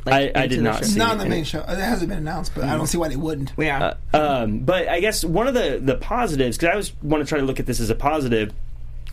I- 0.05 0.09
Like, 0.11 0.37
I 0.37 0.43
into 0.43 0.55
did 0.57 0.63
not. 0.63 0.79
show? 0.79 0.83
see 0.85 0.99
Not 0.99 1.11
on 1.13 1.17
the 1.17 1.25
main 1.25 1.43
show. 1.43 1.59
It 1.61 1.77
hasn't 1.79 2.09
been 2.09 2.19
announced, 2.19 2.53
but 2.53 2.65
I 2.65 2.75
don't 2.77 2.87
see 2.87 2.97
why 2.99 3.07
they 3.07 3.15
wouldn't. 3.15 3.51
Yeah. 3.57 3.95
Um, 4.13 4.59
but 4.59 4.87
I 4.87 4.99
guess 4.99 5.25
one 5.25 5.47
of 5.47 5.55
the 5.55 5.79
the 5.81 5.95
positives, 5.95 6.55
because 6.57 6.67
I 6.69 6.71
always 6.73 6.93
want 7.01 7.23
to 7.23 7.27
try 7.27 7.39
to 7.39 7.45
look 7.45 7.59
at 7.59 7.65
this 7.65 7.79
as 7.79 7.89
a 7.89 7.95
positive. 7.95 8.53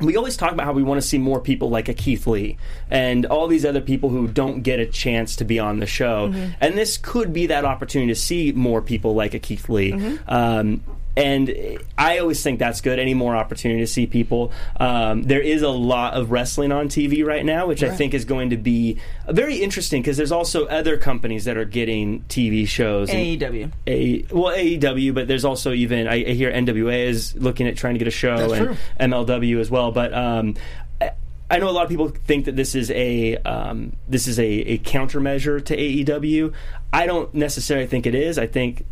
We 0.01 0.17
always 0.17 0.37
talk 0.37 0.53
about 0.53 0.67
how 0.67 0.73
we 0.73 0.83
want 0.83 1.01
to 1.01 1.07
see 1.07 1.19
more 1.19 1.41
people 1.41 1.71
like 1.71 1.89
a 1.89 1.95
Keith 1.95 2.27
Lee 2.27 2.59
and 2.91 3.25
all 3.27 3.47
these 3.49 3.65
other 3.65 3.81
people 3.81 4.11
who 4.11 4.29
don't 4.29 4.61
get 4.63 4.79
a 4.79 4.87
chance 4.87 5.37
to 5.37 5.45
be 5.45 5.59
on 5.59 5.79
the 5.79 5.87
show. 5.87 6.27
And 6.61 6.77
this 6.77 6.99
could 6.99 7.33
be 7.33 7.47
that 7.47 7.65
opportunity 7.65 8.13
to 8.13 8.19
see 8.21 8.53
more 8.53 8.83
people 8.83 9.15
like 9.15 9.33
a 9.35 9.39
Keith 9.39 9.69
Lee. 9.69 9.93
Um, 10.29 10.83
and 11.17 11.79
I 11.97 12.19
always 12.19 12.43
think 12.43 12.59
that's 12.59 12.83
good. 12.83 12.99
Any 12.99 13.15
more 13.15 13.35
opportunity 13.35 13.81
to 13.81 13.87
see 13.87 14.07
people. 14.07 14.53
Um, 14.79 15.23
there 15.23 15.41
is 15.41 15.63
a 15.63 15.71
lot 15.71 16.13
of 16.15 16.31
wrestling 16.31 16.73
on 16.73 16.89
TV 16.89 17.25
right 17.25 17.45
now, 17.45 17.67
which 17.67 17.83
I 17.83 17.89
think 17.95 18.13
is 18.13 18.27
going 18.27 18.51
to 18.51 18.59
be 18.59 18.99
very 19.27 19.57
interesting 19.57 20.03
because 20.03 20.19
there's 20.19 20.33
also 20.33 20.67
other 20.67 20.99
companies 20.99 21.47
that 21.47 21.57
are 21.57 21.65
getting 21.65 22.21
TV 22.25 22.69
shows. 22.69 23.09
AEW. 23.09 23.73
a 23.87 24.27
well 24.31 24.55
AEW, 24.55 25.15
but 25.15 25.27
there's 25.27 25.45
also 25.47 25.73
even 25.73 26.07
I, 26.07 26.17
I 26.17 26.33
hear 26.33 26.53
NWA 26.53 27.07
is 27.07 27.35
looking 27.35 27.67
at 27.67 27.77
trying 27.77 27.95
to 27.95 27.99
get 27.99 28.09
a 28.09 28.11
show 28.11 28.37
That's 28.37 28.53
and 28.53 28.67
true. 28.67 28.77
MLW 29.01 29.61
as 29.61 29.71
well. 29.71 29.93
But 29.93 30.13
um, 30.13 30.55
I, 31.01 31.13
I 31.51 31.59
know 31.59 31.71
a 31.71 31.73
lot 31.73 31.85
of 31.85 31.89
people 31.89 32.09
think 32.09 32.45
that 32.45 32.57
this 32.57 32.75
is 32.75 32.91
a 32.91 33.37
um, 33.39 33.97
this 34.07 34.29
is 34.29 34.39
a, 34.39 34.45
a 34.45 34.79
countermeasure 34.79 35.65
to 35.65 35.77
AEW. 35.77 36.53
I 36.93 37.07
don't 37.07 37.33
necessarily 37.35 37.87
think 37.87 38.05
it 38.07 38.15
is. 38.15 38.39
I 38.39 38.47
think. 38.47 38.85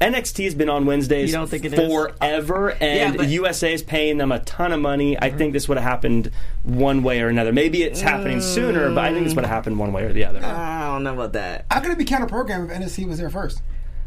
NXT 0.00 0.44
has 0.44 0.54
been 0.54 0.68
on 0.68 0.84
Wednesdays 0.84 1.30
You 1.30 1.36
don't 1.36 1.48
think 1.48 1.64
it 1.64 1.72
is? 1.72 1.78
forever, 1.90 2.70
and 2.80 3.14
Yeah, 3.16 3.22
USA 3.22 3.72
is 3.72 3.82
paying 3.82 4.18
them 4.18 4.30
a 4.30 4.40
ton 4.40 4.72
of 4.72 4.80
money. 4.80 5.18
I 5.18 5.30
think 5.30 5.52
this 5.54 5.68
would 5.68 5.78
have 5.78 5.84
happened 5.88 6.30
one 6.64 7.02
way 7.02 7.20
or 7.22 7.28
another. 7.28 7.52
Maybe 7.52 7.82
it's 7.82 8.00
happening 8.02 8.40
sooner, 8.42 8.90
but 8.94 9.04
I 9.04 9.12
think 9.12 9.24
this 9.24 9.34
would 9.34 9.44
have 9.44 9.54
happened 9.54 9.78
one 9.78 9.92
way 9.94 10.04
or 10.04 10.12
the 10.12 10.24
other. 10.24 10.44
I 10.44 10.88
don't 10.92 11.02
know 11.02 11.14
about 11.14 11.32
that. 11.32 11.64
How 11.70 11.80
could 11.80 11.92
it 11.92 11.98
be 11.98 12.04
counter 12.04 12.26
programmed 12.26 12.70
if 12.70 12.76
NXT 12.76 13.06
was 13.08 13.18
there 13.18 13.30
first? 13.30 13.62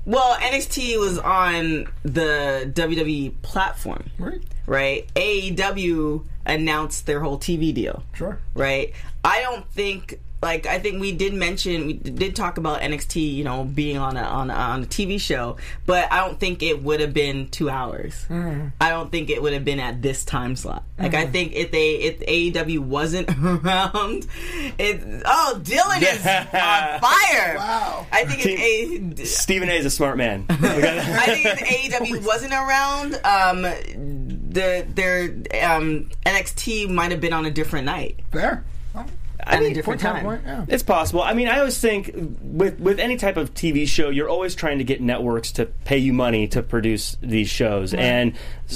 Well, 0.05 0.35
NXT 0.37 0.99
was 0.99 1.17
on 1.19 1.87
the 2.03 2.71
WWE 2.73 3.31
platform, 3.41 4.09
Right. 4.17 4.41
right? 4.65 5.07
AEW 5.15 6.23
announced 6.45 7.05
their 7.05 7.19
whole 7.19 7.37
TV 7.37 7.73
deal, 7.73 8.03
Sure. 8.13 8.39
right? 8.53 8.93
I 9.23 9.41
don't 9.41 9.69
think 9.71 10.19
like 10.41 10.65
I 10.65 10.79
think 10.79 11.01
we 11.01 11.11
did 11.11 11.33
mention 11.33 11.85
we 11.85 11.93
did 11.93 12.35
talk 12.35 12.57
about 12.57 12.81
NXT, 12.81 13.33
you 13.35 13.43
know, 13.43 13.63
being 13.65 13.97
on 13.97 14.15
a 14.15 14.21
on 14.21 14.49
a, 14.49 14.53
on 14.53 14.83
a 14.83 14.85
TV 14.85 15.19
show, 15.19 15.57
but 15.85 16.11
I 16.11 16.25
don't 16.25 16.39
think 16.39 16.63
it 16.63 16.81
would 16.81 17.01
have 17.01 17.13
been 17.13 17.49
two 17.49 17.69
hours. 17.69 18.25
I 18.29 18.89
don't 18.89 19.11
think 19.11 19.29
it 19.29 19.41
would 19.41 19.53
have 19.53 19.65
been 19.65 19.79
at 19.79 20.01
this 20.01 20.23
time 20.23 20.55
slot. 20.55 20.83
Like 20.97 21.13
I 21.13 21.25
think 21.25 21.53
if 21.53 21.71
they 21.71 21.95
if 21.95 22.19
AEW 22.19 22.79
wasn't 22.79 23.29
around, 23.43 24.27
it 24.77 25.23
oh 25.25 25.59
Dylan 25.61 26.01
is 26.01 26.25
on 26.25 26.99
fire. 26.99 27.55
Wow. 27.69 28.05
I 28.11 28.25
think 28.25 28.41
if 28.45 29.19
a, 29.19 29.25
Stephen 29.25 29.69
A 29.69 29.73
is 29.73 29.85
a 29.85 29.89
smart 29.89 30.17
man. 30.17 30.45
I 30.49 30.55
think 30.55 31.45
if 31.45 31.99
AEW 31.99 32.25
wasn't 32.25 32.53
around, 32.53 33.15
um, 33.25 33.61
the 33.61 34.85
their 34.89 35.23
um, 35.63 36.09
NXT 36.25 36.89
might 36.89 37.11
have 37.11 37.21
been 37.21 37.33
on 37.33 37.45
a 37.45 37.51
different 37.51 37.85
night. 37.85 38.19
Fair. 38.31 38.63
At 39.41 39.61
mean, 39.61 39.71
a 39.71 39.73
different 39.73 40.01
time. 40.01 40.25
Yeah. 40.25 40.65
It's 40.67 40.83
possible. 40.83 41.21
I 41.21 41.33
mean, 41.33 41.47
I 41.47 41.59
always 41.59 41.79
think 41.79 42.11
with 42.41 42.79
with 42.79 42.99
any 42.99 43.15
type 43.15 43.37
of 43.37 43.53
TV 43.53 43.87
show, 43.87 44.09
you're 44.09 44.29
always 44.29 44.53
trying 44.53 44.79
to 44.79 44.83
get 44.83 45.01
networks 45.01 45.51
to 45.53 45.65
pay 45.85 45.97
you 45.97 46.11
money 46.11 46.47
to 46.49 46.61
produce 46.61 47.15
these 47.21 47.49
shows. 47.49 47.93
And 47.93 48.33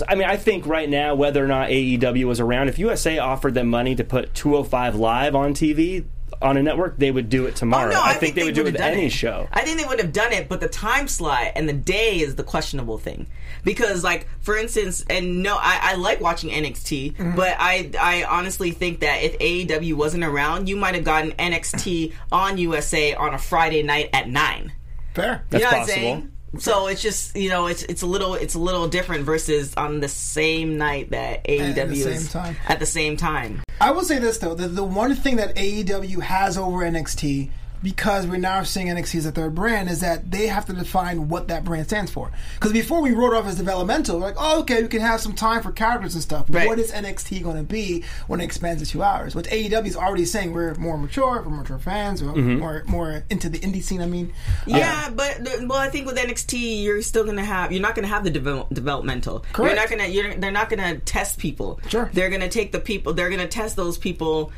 I 0.08 0.16
mean, 0.16 0.28
I 0.28 0.38
think 0.38 0.66
right 0.66 0.90
now, 0.90 1.16
whether 1.16 1.44
or 1.44 1.48
not 1.48 1.70
AEW 1.70 2.26
was 2.26 2.40
around, 2.40 2.70
if 2.70 2.80
USA 2.80 3.20
offered 3.20 3.54
them 3.56 3.68
money 3.68 3.96
to 3.96 4.04
put 4.04 4.34
205 4.34 4.96
Live 4.96 5.36
on 5.36 5.54
TV 5.54 6.06
on 6.44 6.58
a 6.58 6.64
network, 6.64 6.98
they 6.98 7.10
would 7.12 7.30
do 7.30 7.46
it 7.46 7.56
tomorrow. 7.56 7.90
Oh, 7.90 7.94
no, 7.94 8.02
I, 8.04 8.14
think, 8.14 8.36
they, 8.36 8.44
would 8.44 8.54
do 8.54 8.62
it 8.62 8.66
would've 8.66 8.74
with 8.80 8.82
any 8.82 9.06
it. 9.08 9.12
show. 9.12 9.48
I 9.52 9.62
think 9.62 9.80
they 9.80 9.86
would 9.86 10.00
have 10.00 10.12
done 10.14 10.32
it, 10.34 10.50
but 10.50 10.60
the 10.60 10.68
time 10.68 11.08
slot 11.08 11.54
and 11.56 11.68
the 11.68 11.74
day 11.74 12.20
is 12.20 12.36
the 12.36 12.44
questionable 12.44 12.98
thing. 12.98 13.28
Because, 13.64 14.04
like, 14.04 14.28
for 14.42 14.58
instance, 14.58 15.04
and 15.10 15.42
no, 15.42 15.56
I, 15.56 15.80
I 15.82 15.96
like 15.96 16.20
watching 16.22 16.50
NXT, 16.50 17.14
Mm-hmm. 17.14 17.36
but 17.36 17.56
I 17.60 17.92
I 18.00 18.24
honestly 18.26 18.72
think 18.72 19.00
that 19.00 19.24
if 19.24 19.38
AEW 19.40 19.94
wasn't 19.94 20.24
around, 20.24 20.68
you 20.68 20.76
might 20.76 20.96
have 20.96 21.04
gotten 21.04 21.32
NXT 21.32 22.14
on 22.32 22.58
USA 22.58 23.14
on 23.16 23.34
a 23.34 23.38
Friday 23.38 23.84
night 23.84 24.10
at 24.14 24.28
nine. 24.30 24.74
Fair. 25.14 25.44
That's 25.50 25.64
you 25.64 25.70
know 25.72 25.78
possible. 25.78 26.28
What 26.54 26.60
I'm 26.60 26.62
saying? 26.62 26.76
So 26.76 26.88
it's 26.88 27.02
just 27.02 27.36
you 27.36 27.50
know 27.50 27.68
it's 27.68 27.84
it's 27.84 28.02
a 28.04 28.08
little 28.08 28.36
it's 28.36 28.54
a 28.54 28.60
little 28.60 28.88
different 28.88 29.26
versus 29.26 29.74
on 29.76 30.00
the 30.00 30.08
same 30.08 30.78
night 30.78 31.10
that 31.12 31.44
AEW 31.46 31.76
same 31.76 32.14
is 32.14 32.32
time. 32.32 32.56
at 32.68 32.80
the 32.80 32.86
same 32.86 33.18
time. 33.18 33.64
I 33.82 33.92
will 33.92 34.04
say 34.04 34.20
this 34.20 34.38
though: 34.38 34.54
the, 34.54 34.68
the 34.68 34.84
one 34.84 35.16
thing 35.16 35.38
that 35.38 35.56
AEW 35.56 36.22
has 36.22 36.58
over 36.58 36.80
NXT, 36.80 37.50
because 37.84 38.26
we're 38.26 38.38
now 38.38 38.64
seeing 38.64 38.88
NXT 38.88 39.16
as 39.16 39.26
a 39.26 39.32
third 39.32 39.54
brand, 39.54 39.90
is 39.90 40.00
that 40.00 40.32
they 40.32 40.48
have 40.48 40.66
to 40.68 40.74
define 40.74 41.28
what 41.28 41.50
that 41.50 41.64
brand 41.64 41.86
stands 41.88 42.10
for. 42.12 42.32
Because 42.56 42.72
before 42.72 43.02
we 43.02 43.12
wrote 43.12 43.34
off 43.34 43.46
as 43.46 43.56
developmental, 43.56 44.18
we're 44.20 44.28
like, 44.28 44.36
oh, 44.40 44.62
okay, 44.62 44.82
we 44.82 44.88
can 44.88 45.02
have 45.02 45.20
some 45.20 45.34
time 45.34 45.62
for 45.62 45.72
characters 45.72 46.14
and 46.14 46.24
stuff. 46.24 46.46
Right. 46.50 46.68
What 46.68 46.80
is 46.80 46.92
NXT 46.92 47.44
going 47.44 47.58
to 47.58 47.64
be 47.64 48.04
when 48.28 48.40
it 48.42 48.46
expands 48.46 48.82
to 48.82 48.90
two 48.90 49.04
hours? 49.04 49.36
Which 49.36 49.48
AEW 49.48 49.86
is 49.86 49.98
already 49.98 50.26
saying 50.26 50.54
we're 50.54 50.74
more 50.76 50.98
mature, 50.98 51.42
we're 51.44 51.50
mature 51.56 51.78
fans, 51.80 52.24
we're 52.24 52.34
Mm-hmm. 52.34 52.60
more 52.60 52.84
more 52.88 53.24
into 53.30 53.50
the 53.50 53.60
indie 53.60 53.84
scene. 53.84 54.02
I 54.02 54.06
mean, 54.08 54.34
Yeah, 54.66 55.10
but 55.10 55.42
well, 55.68 55.74
I 55.78 55.90
think 55.90 56.08
with 56.08 56.18
NXT, 56.18 56.84
you're 56.84 57.02
still 57.02 57.24
gonna 57.26 57.44
have 57.46 57.72
you're 57.72 57.82
not 57.82 57.96
gonna 57.96 58.08
have 58.08 58.24
the 58.24 58.32
devel- 58.32 58.68
developmental. 58.74 59.46
Correct. 59.54 59.76
You're 59.76 59.82
not 59.82 59.90
gonna 59.90 60.08
you're, 60.08 60.36
they're 60.36 60.52
not 60.52 60.70
gonna 60.70 60.98
test 61.00 61.38
people. 61.38 61.80
Sure. 61.90 62.10
They're 62.14 62.30
gonna 62.30 62.50
take 62.50 62.72
the 62.72 62.80
people. 62.80 63.14
They're 63.14 63.30
gonna 63.30 63.48
test 63.48 63.76
those 63.76 63.98
people. 63.98 64.52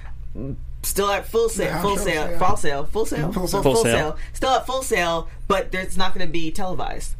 Still 0.85 1.09
at 1.09 1.27
Full 1.27 1.49
Sail, 1.49 1.65
Yeah, 1.65 1.81
full 1.81 1.95
sure, 1.95 2.05
sale, 2.05 2.31
yeah. 2.31 2.37
Full 2.37 2.57
Sail, 2.57 2.85
Full 2.85 3.05
Sail, 3.05 3.31
Full 3.31 3.47
Sail. 3.47 3.63
Full 3.63 3.75
Sail. 3.75 4.17
Still 4.33 4.49
at 4.51 4.65
Full 4.67 4.83
Sail, 4.83 5.27
but 5.47 5.73
it's 5.73 5.97
not 5.97 6.13
going 6.13 6.25
to 6.25 6.31
be 6.31 6.51
televised, 6.51 7.15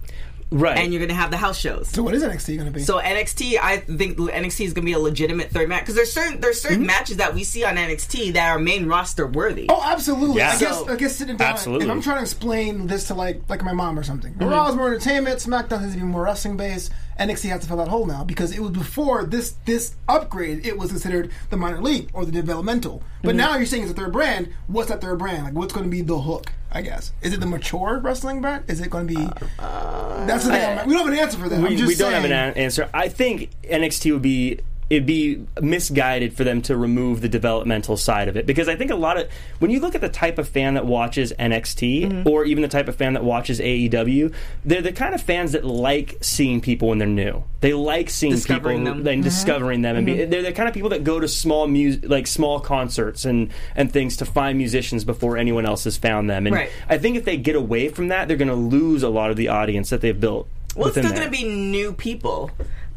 Right. 0.52 0.78
and 0.78 0.94
you're 0.94 1.00
going 1.00 1.10
to 1.10 1.16
have 1.16 1.32
the 1.32 1.38
house 1.38 1.58
shows. 1.60 1.88
so 1.90 2.04
what 2.04 2.14
is 2.14 2.24
NXT 2.24 2.56
going 2.56 2.68
to 2.68 2.72
be? 2.72 2.84
So 2.84 3.00
NXT, 3.00 3.58
I 3.62 3.78
think 3.78 4.18
NXT 4.18 4.66
is 4.66 4.74
going 4.74 4.84
to 4.84 4.86
be 4.86 4.94
a 4.94 5.00
legitimate 5.00 5.50
third 5.50 5.68
match 5.68 5.82
because 5.82 5.96
there's 5.96 6.14
certain 6.14 6.40
there's 6.40 6.62
certain 6.62 6.86
matches 6.86 7.18
that 7.18 7.34
we 7.34 7.44
see 7.44 7.64
on 7.66 7.76
NXT 7.76 8.34
that 8.34 8.50
are 8.50 8.60
main 8.60 8.86
roster 8.86 9.26
worthy. 9.28 9.64
Mm-hmm. 9.68 9.72
Oh, 9.72 9.92
absolutely. 9.92 10.38
Yeah. 10.38 10.52
I 10.56 10.60
guess 10.60 10.78
So- 10.78 10.88
I 10.90 10.96
guess 10.96 11.16
sitting 11.16 11.38
down. 11.38 11.52
Absolutely. 11.52 11.86
If 11.88 11.92
I'm 11.92 12.02
trying 12.02 12.18
to 12.18 12.22
explain 12.22 12.88
this 12.88 13.08
to 13.08 13.16
like 13.16 13.42
like 13.50 13.64
my 13.64 13.74
mom 13.74 13.98
or 13.98 14.04
something. 14.04 14.34
Mm-hmm. 14.36 14.50
Raw 14.50 14.70
is 14.70 14.76
more 14.76 14.88
entertainment. 14.88 15.40
SmackDown 15.40 15.82
has 15.82 15.94
to 15.94 15.98
be 16.00 16.06
more 16.06 16.24
wrestling 16.24 16.58
based. 16.58 16.92
NXT 17.20 17.50
has 17.50 17.62
to 17.62 17.68
fill 17.68 17.78
that 17.78 17.88
hole 17.88 18.06
now 18.06 18.24
because 18.26 18.52
it 18.56 18.60
was 18.60 18.72
before 18.72 19.24
this 19.26 19.56
this 19.66 19.96
upgrade. 20.08 20.66
It 20.66 20.78
was 20.78 20.90
considered 20.92 21.32
the 21.50 21.58
minor 21.58 21.82
league 21.82 22.10
or 22.14 22.26
the 22.26 22.32
developmental. 22.32 23.02
But 23.24 23.30
Mm-hmm. 23.30 23.38
now 23.38 23.58
you're 23.58 23.66
saying 23.66 23.84
it's 23.84 23.92
a 23.92 23.96
third 23.96 24.12
brand. 24.14 24.54
What's 24.68 24.90
that 24.90 25.02
third 25.02 25.18
brand? 25.18 25.44
Like 25.46 25.54
what's 25.54 25.74
going 25.74 25.86
to 25.86 25.90
be 25.90 26.02
the 26.02 26.20
hook? 26.20 26.52
I 26.76 26.82
guess 26.82 27.14
is 27.22 27.34
it 27.34 27.40
the 27.40 27.46
mature 27.46 28.00
wrestling 28.04 28.42
brand? 28.42 28.66
Is 28.68 28.82
it 28.82 28.90
going 28.90 29.08
to 29.08 29.16
be? 29.16 29.26
that's 29.58 30.44
the 30.44 30.52
thing. 30.52 30.78
I'm- 30.78 30.88
we 30.88 30.94
don't 30.94 31.06
have 31.06 31.14
an 31.14 31.20
answer 31.20 31.38
for 31.40 31.48
that. 31.50 31.60
Uh, 31.64 31.68
we, 31.70 31.76
just 31.78 31.88
we 31.88 31.96
don't 31.96 32.12
have 32.12 32.26
an- 32.26 32.32
answer. 32.34 32.90
I 32.94 33.08
think 33.08 33.50
NXT 33.64 34.12
would 34.12 34.22
be 34.22 34.60
it'd 34.90 35.06
be 35.06 35.44
misguided 35.62 36.32
for 36.34 36.44
them 36.44 36.62
to 36.62 36.78
remove 36.78 37.22
the 37.22 37.28
developmental 37.30 37.98
side 37.98 38.28
of 38.28 38.38
it 38.38 38.46
because 38.46 38.70
I 38.70 38.76
think 38.76 38.92
a 38.92 38.96
lot 38.96 39.18
of 39.18 39.28
when 39.60 39.72
you 39.72 39.80
look 39.80 39.96
at 39.96 40.02
the 40.02 40.10
type 40.10 40.38
of 40.38 40.48
fan 40.48 40.76
that 40.76 40.86
watches 40.86 41.34
NXT 41.40 41.86
Mm-hmm. 42.06 42.30
or 42.30 42.46
even 42.46 42.62
the 42.62 42.68
type 42.68 42.88
of 42.88 42.96
fan 42.96 43.14
that 43.14 43.24
watches 43.24 43.60
AEW, 43.60 44.34
they're 44.64 44.82
the 44.82 44.92
kind 44.92 45.16
of 45.16 45.22
fans 45.22 45.54
that 45.54 45.66
like 45.66 46.18
seeing 46.22 46.62
people 46.62 46.90
when 46.90 46.98
they're 47.00 47.08
new. 47.08 47.44
They 47.62 47.74
like 47.74 48.10
seeing 48.10 48.34
Discovering 48.34 48.80
people 48.86 48.94
them. 48.96 49.08
and 49.08 49.16
Mm-hmm. 49.16 49.22
discovering 49.24 49.82
them, 49.82 49.96
and 49.96 50.06
be, 50.06 50.26
they're 50.26 50.42
the 50.44 50.52
kind 50.52 50.68
of 50.68 50.74
people 50.76 50.90
that 50.90 51.04
go 51.04 51.20
to 51.20 51.28
small 51.28 51.68
music, 51.68 52.08
like 52.08 52.28
small 52.28 52.60
concerts 52.60 53.26
and 53.26 53.52
and 53.76 53.92
things 53.92 54.18
to 54.18 54.26
find 54.26 54.58
musicians 54.58 55.04
before 55.04 55.38
anyone 55.38 55.66
else 55.66 55.86
has 55.86 55.98
found 55.98 56.30
them. 56.30 56.46
And 56.46 56.56
Right. 56.56 56.70
I 56.90 56.98
think 57.00 57.18
if 57.18 57.26
they 57.26 57.38
get 57.38 57.56
away 57.56 57.90
from 57.90 58.10
that, 58.10 58.28
they're 58.28 58.38
going 58.38 58.50
to 58.50 58.54
lose 58.56 59.02
a 59.04 59.10
lot 59.10 59.32
of 59.32 59.38
the 59.38 59.48
audience 59.48 59.90
that 59.90 60.02
they've 60.02 60.20
built. 60.20 60.48
Well, 60.76 60.90
it's 60.90 60.98
still 60.98 61.10
going 61.12 61.24
to 61.24 61.30
be 61.30 61.44
new 61.46 61.94
people, 61.94 62.52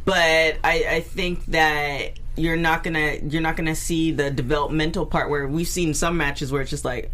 but 0.08 0.56
I, 0.64 0.86
I 0.88 1.00
think 1.02 1.44
that 1.48 2.18
you're 2.34 2.56
not 2.56 2.82
gonna 2.82 3.16
you're 3.28 3.42
not 3.42 3.56
gonna 3.56 3.74
see 3.74 4.10
the 4.10 4.30
developmental 4.30 5.04
part 5.04 5.28
where 5.28 5.46
we've 5.46 5.68
seen 5.68 5.92
some 5.92 6.16
matches 6.16 6.50
where 6.50 6.62
it's 6.62 6.70
just 6.70 6.86
like, 6.86 7.10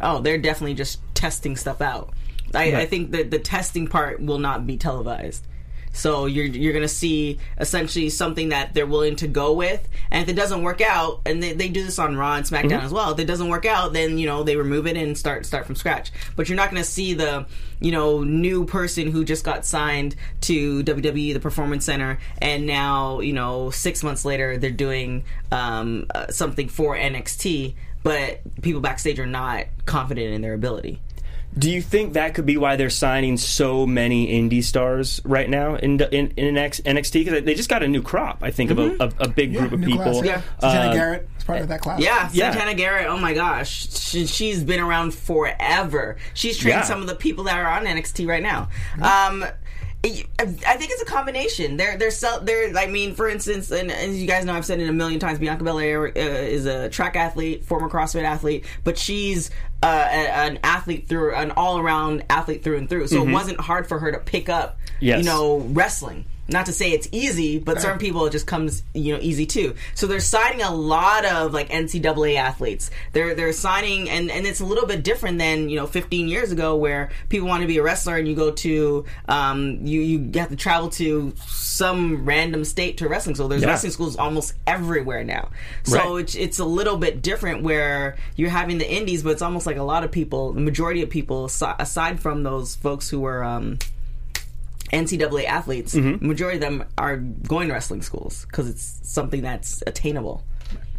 oh, 0.00 0.20
they're 0.20 0.38
definitely 0.38 0.74
just 0.74 1.00
testing 1.14 1.56
stuff 1.56 1.80
out. 1.80 2.14
I, 2.54 2.82
I 2.82 2.86
think 2.86 3.10
that 3.10 3.32
the 3.32 3.40
testing 3.40 3.88
part 3.88 4.20
will 4.20 4.38
not 4.38 4.64
be 4.64 4.76
televised. 4.76 5.44
So 5.94 6.26
you're 6.26 6.44
you're 6.44 6.72
gonna 6.72 6.88
see 6.88 7.38
essentially 7.58 8.10
something 8.10 8.50
that 8.50 8.74
they're 8.74 8.86
willing 8.86 9.16
to 9.16 9.26
go 9.28 9.52
with, 9.52 9.88
and 10.10 10.22
if 10.22 10.28
it 10.28 10.34
doesn't 10.34 10.62
work 10.62 10.80
out, 10.80 11.22
and 11.24 11.42
they, 11.42 11.52
they 11.54 11.68
do 11.68 11.84
this 11.84 11.98
on 11.98 12.16
Raw 12.16 12.34
and 12.36 12.44
SmackDown 12.44 12.64
Mm-hmm. 12.70 12.86
as 12.86 12.92
well. 12.92 13.12
If 13.12 13.18
it 13.20 13.26
doesn't 13.26 13.48
work 13.48 13.64
out, 13.64 13.92
then 13.92 14.18
you 14.18 14.26
know 14.26 14.42
they 14.42 14.56
remove 14.56 14.86
it 14.86 14.96
and 14.96 15.16
start 15.16 15.46
start 15.46 15.66
from 15.66 15.76
scratch. 15.76 16.10
But 16.36 16.48
you're 16.48 16.56
not 16.56 16.68
gonna 16.70 16.84
see 16.84 17.14
the 17.14 17.46
you 17.80 17.92
know 17.92 18.22
new 18.24 18.64
person 18.66 19.10
who 19.10 19.24
just 19.24 19.44
got 19.44 19.64
signed 19.64 20.16
to 20.42 20.82
WWE, 20.82 21.32
the 21.32 21.40
Performance 21.40 21.84
Center, 21.84 22.18
and 22.42 22.66
now 22.66 23.20
you 23.20 23.32
know 23.32 23.70
six 23.70 24.02
months 24.02 24.24
later 24.24 24.56
they're 24.58 24.70
doing 24.70 25.24
um, 25.52 26.06
uh, 26.14 26.26
something 26.28 26.68
for 26.68 26.96
NXT, 26.96 27.74
but 28.02 28.40
people 28.62 28.80
backstage 28.80 29.18
are 29.20 29.26
not 29.26 29.66
confident 29.86 30.34
in 30.34 30.42
their 30.42 30.54
ability. 30.54 31.00
Do 31.56 31.70
you 31.70 31.80
think 31.80 32.14
that 32.14 32.34
could 32.34 32.46
be 32.46 32.56
why 32.56 32.74
they're 32.76 32.90
signing 32.90 33.36
so 33.36 33.86
many 33.86 34.26
indie 34.28 34.62
stars 34.62 35.20
right 35.24 35.48
now 35.48 35.76
in 35.76 36.00
in, 36.00 36.32
in 36.36 36.54
NXT? 36.56 37.12
Because 37.24 37.44
they 37.44 37.54
just 37.54 37.68
got 37.68 37.82
a 37.84 37.88
new 37.88 38.02
crop, 38.02 38.38
I 38.42 38.50
think, 38.50 38.70
of 38.72 38.78
a, 38.80 38.96
a, 38.98 39.12
a 39.20 39.28
big 39.28 39.52
Yeah, 39.52 39.60
group 39.60 39.72
of 39.72 39.80
people. 39.82 40.02
class, 40.02 40.24
yeah. 40.24 40.42
Yeah. 40.42 40.42
Santana 40.60 40.90
Uh, 40.90 40.92
Garrett 40.94 41.28
is 41.38 41.44
part 41.44 41.60
of 41.60 41.68
that 41.68 41.80
class. 41.80 42.00
Yeah, 42.00 42.28
Yeah. 42.32 42.50
Santana 42.50 42.74
Garrett. 42.74 43.06
Oh 43.06 43.18
my 43.18 43.34
gosh, 43.34 43.88
she, 43.96 44.26
she's 44.26 44.64
been 44.64 44.80
around 44.80 45.14
forever. 45.14 46.16
She's 46.34 46.58
trained 46.58 46.78
Yeah. 46.78 46.82
some 46.82 47.00
of 47.00 47.06
the 47.06 47.14
people 47.14 47.44
that 47.44 47.56
are 47.56 47.66
on 47.70 47.84
NXT 47.86 48.26
right 48.26 48.42
now. 48.42 48.68
Um, 49.00 49.42
it- 49.44 49.54
I 50.04 50.76
think 50.76 50.90
it's 50.90 51.00
a 51.02 51.06
combination. 51.06 51.76
They're 51.78 51.96
they're 51.96 52.10
they're. 52.42 52.76
I 52.76 52.86
mean, 52.86 53.14
for 53.14 53.28
instance, 53.28 53.70
and 53.70 53.90
as 53.90 54.20
you 54.20 54.26
guys 54.26 54.44
know, 54.44 54.52
I've 54.52 54.66
said 54.66 54.78
it 54.80 54.88
a 54.88 54.92
million 54.92 55.18
times. 55.18 55.38
Bianca 55.38 55.64
Belair 55.64 56.06
uh, 56.08 56.10
is 56.14 56.66
a 56.66 56.90
track 56.90 57.16
athlete, 57.16 57.64
former 57.64 57.88
CrossFit 57.88 58.24
athlete, 58.24 58.66
but 58.84 58.98
she's 58.98 59.50
uh, 59.82 59.86
a, 60.10 60.28
an 60.30 60.58
athlete 60.62 61.08
through 61.08 61.34
an 61.34 61.52
all 61.52 61.78
around 61.78 62.22
athlete 62.28 62.62
through 62.62 62.76
and 62.76 62.88
through. 62.88 63.06
So 63.06 63.26
it 63.26 63.32
wasn't 63.32 63.60
hard 63.60 63.86
for 63.86 63.98
her 63.98 64.12
to 64.12 64.18
pick 64.18 64.48
up, 64.50 64.78
Yes. 65.00 65.20
you 65.20 65.24
know, 65.24 65.58
wrestling. 65.58 66.26
Not 66.48 66.66
to 66.66 66.72
say 66.72 66.92
it's 66.92 67.08
easy, 67.12 67.58
but 67.58 67.80
certain 67.80 67.98
people 67.98 68.26
it 68.26 68.30
just 68.30 68.46
comes 68.46 68.82
you 68.92 69.14
know 69.14 69.18
easy 69.22 69.46
too. 69.46 69.74
So 69.94 70.06
they're 70.06 70.20
signing 70.20 70.60
a 70.62 70.70
lot 70.74 71.24
of 71.24 71.52
like 71.54 71.70
NCAA 71.70 72.36
athletes. 72.36 72.90
They're 73.12 73.34
they're 73.34 73.52
signing 73.52 74.10
and 74.10 74.30
and 74.30 74.46
it's 74.46 74.60
a 74.60 74.64
little 74.66 74.86
bit 74.86 75.02
different 75.02 75.38
than 75.38 75.68
you 75.70 75.76
know 75.76 75.86
15 75.86 76.28
years 76.28 76.52
ago 76.52 76.76
where 76.76 77.10
people 77.30 77.48
want 77.48 77.62
to 77.62 77.66
be 77.66 77.78
a 77.78 77.82
wrestler 77.82 78.16
and 78.16 78.28
you 78.28 78.34
go 78.34 78.50
to 78.50 79.04
um 79.28 79.86
you 79.86 80.00
you 80.00 80.30
have 80.38 80.50
to 80.50 80.56
travel 80.56 80.90
to 80.90 81.32
some 81.46 82.24
random 82.24 82.64
state 82.64 82.98
to 82.98 83.08
wrestling 83.08 83.34
school. 83.36 83.48
There's 83.48 83.62
Yeah. 83.62 83.68
wrestling 83.68 83.92
schools 83.92 84.16
almost 84.16 84.54
everywhere 84.66 85.24
now. 85.24 85.48
So 85.84 85.96
Right. 86.16 86.20
it's 86.24 86.34
it's 86.34 86.58
a 86.58 86.64
little 86.64 86.96
bit 86.98 87.22
different 87.22 87.62
where 87.62 88.16
you're 88.36 88.50
having 88.50 88.78
the 88.78 88.90
indies, 88.90 89.22
but 89.22 89.30
it's 89.30 89.42
almost 89.42 89.66
like 89.66 89.76
a 89.78 89.82
lot 89.82 90.04
of 90.04 90.10
people, 90.10 90.52
the 90.52 90.60
majority 90.60 91.02
of 91.02 91.08
people 91.10 91.46
aside 91.46 92.20
from 92.20 92.42
those 92.42 92.76
folks 92.76 93.08
who 93.08 93.20
were 93.20 93.42
um 93.42 93.78
NCAA 94.92 95.44
athletes, 95.46 95.94
Mm-hmm. 95.94 96.26
majority 96.26 96.56
of 96.58 96.60
them 96.62 96.84
are 96.98 97.16
going 97.16 97.68
to 97.68 97.74
wrestling 97.74 98.02
schools 98.02 98.44
because 98.46 98.68
it's 98.68 99.00
something 99.02 99.42
that's 99.42 99.82
attainable. 99.86 100.42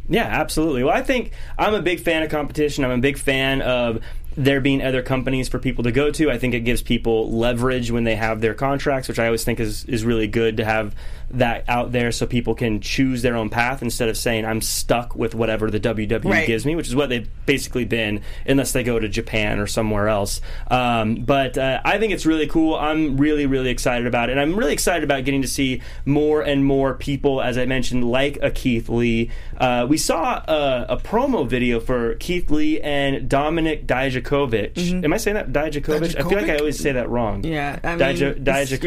Yeah, 0.08 0.26
absolutely. 0.26 0.84
Well, 0.84 0.96
I 0.96 1.02
think 1.02 1.32
I'm 1.58 1.74
a 1.74 1.82
big 1.82 2.00
fan 2.00 2.22
of 2.24 2.30
competition. 2.30 2.84
I'm 2.86 2.92
a 2.92 2.98
big 3.00 3.18
fan 3.18 3.62
of 3.62 4.02
there 4.38 4.60
being 4.62 4.82
other 4.84 5.02
companies 5.02 5.48
for 5.50 5.58
people 5.60 5.84
to 5.86 5.92
go 5.92 6.12
to. 6.12 6.30
I 6.30 6.38
think 6.38 6.54
it 6.54 6.60
gives 6.60 6.82
people 6.84 7.32
leverage 7.32 7.90
when 7.90 8.04
they 8.04 8.16
have 8.16 8.42
their 8.42 8.54
contracts, 8.54 9.08
which 9.08 9.18
I 9.18 9.26
always 9.26 9.44
think 9.44 9.60
is, 9.60 9.86
is 9.86 10.04
really 10.06 10.28
good 10.28 10.58
to 10.58 10.66
have 10.66 10.94
that 11.32 11.64
out 11.68 11.92
there 11.92 12.12
so 12.12 12.26
people 12.26 12.56
can 12.56 12.80
choose 12.82 13.22
their 13.22 13.36
own 13.36 13.50
path 13.50 13.82
instead 13.82 14.10
of 14.10 14.18
saying 14.18 14.46
I'm 14.46 14.62
stuck 14.62 15.16
with 15.16 15.36
whatever 15.36 15.70
the 15.70 15.80
WWE 15.80 16.24
Right. 16.26 16.48
gives 16.48 16.66
me, 16.66 16.76
which 16.76 16.88
is 16.88 16.96
what 16.96 17.10
they've 17.10 17.28
basically 17.46 17.86
been 17.86 18.22
unless 18.48 18.72
they 18.72 18.84
go 18.84 19.00
to 19.00 19.08
Japan 19.10 19.60
or 19.60 19.68
somewhere 19.68 20.08
else. 20.08 20.42
Um, 20.70 21.16
but 21.16 21.58
uh, 21.58 21.82
I 21.84 21.98
think 21.98 22.14
it's 22.14 22.26
really 22.26 22.48
cool. 22.48 22.76
I'm 22.76 23.18
really, 23.18 23.46
really 23.46 23.70
excited 23.70 24.08
about 24.08 24.30
it. 24.30 24.34
And 24.34 24.42
I'm 24.42 24.56
really 24.58 24.74
excited 24.74 25.04
about 25.04 25.26
getting 25.26 25.42
to 25.42 25.48
see 25.48 25.82
more 26.06 26.42
and 26.42 26.64
more 26.66 26.94
people, 26.96 27.42
as 27.42 27.58
I 27.58 27.66
mentioned, 27.66 28.04
like 28.10 28.38
a 28.42 28.52
Keith 28.52 28.90
Lee. 28.90 29.32
Uh, 29.58 29.86
we 29.90 29.98
saw 29.98 30.44
a, 30.48 30.86
a 30.90 30.98
promo 30.98 31.48
video 31.48 31.80
for 31.80 32.16
Keith 32.16 32.50
Lee 32.52 32.80
and 32.82 33.28
Dominic 33.30 33.88
Dijakovic. 33.88 35.04
Am 35.04 35.14
I 35.14 35.18
saying 35.18 35.36
that? 35.36 35.52
Dijakovic? 35.52 36.16
I 36.20 36.28
feel 36.30 36.40
like 36.40 36.50
I 36.50 36.58
always 36.58 36.80
say 36.80 36.92
that 36.94 37.10
wrong. 37.10 37.44
Yeah, 37.44 37.80
I 37.84 37.90
mean, 37.96 38.00
Dij- 38.00 38.10
it's- 38.12 38.20
you're 38.20 38.34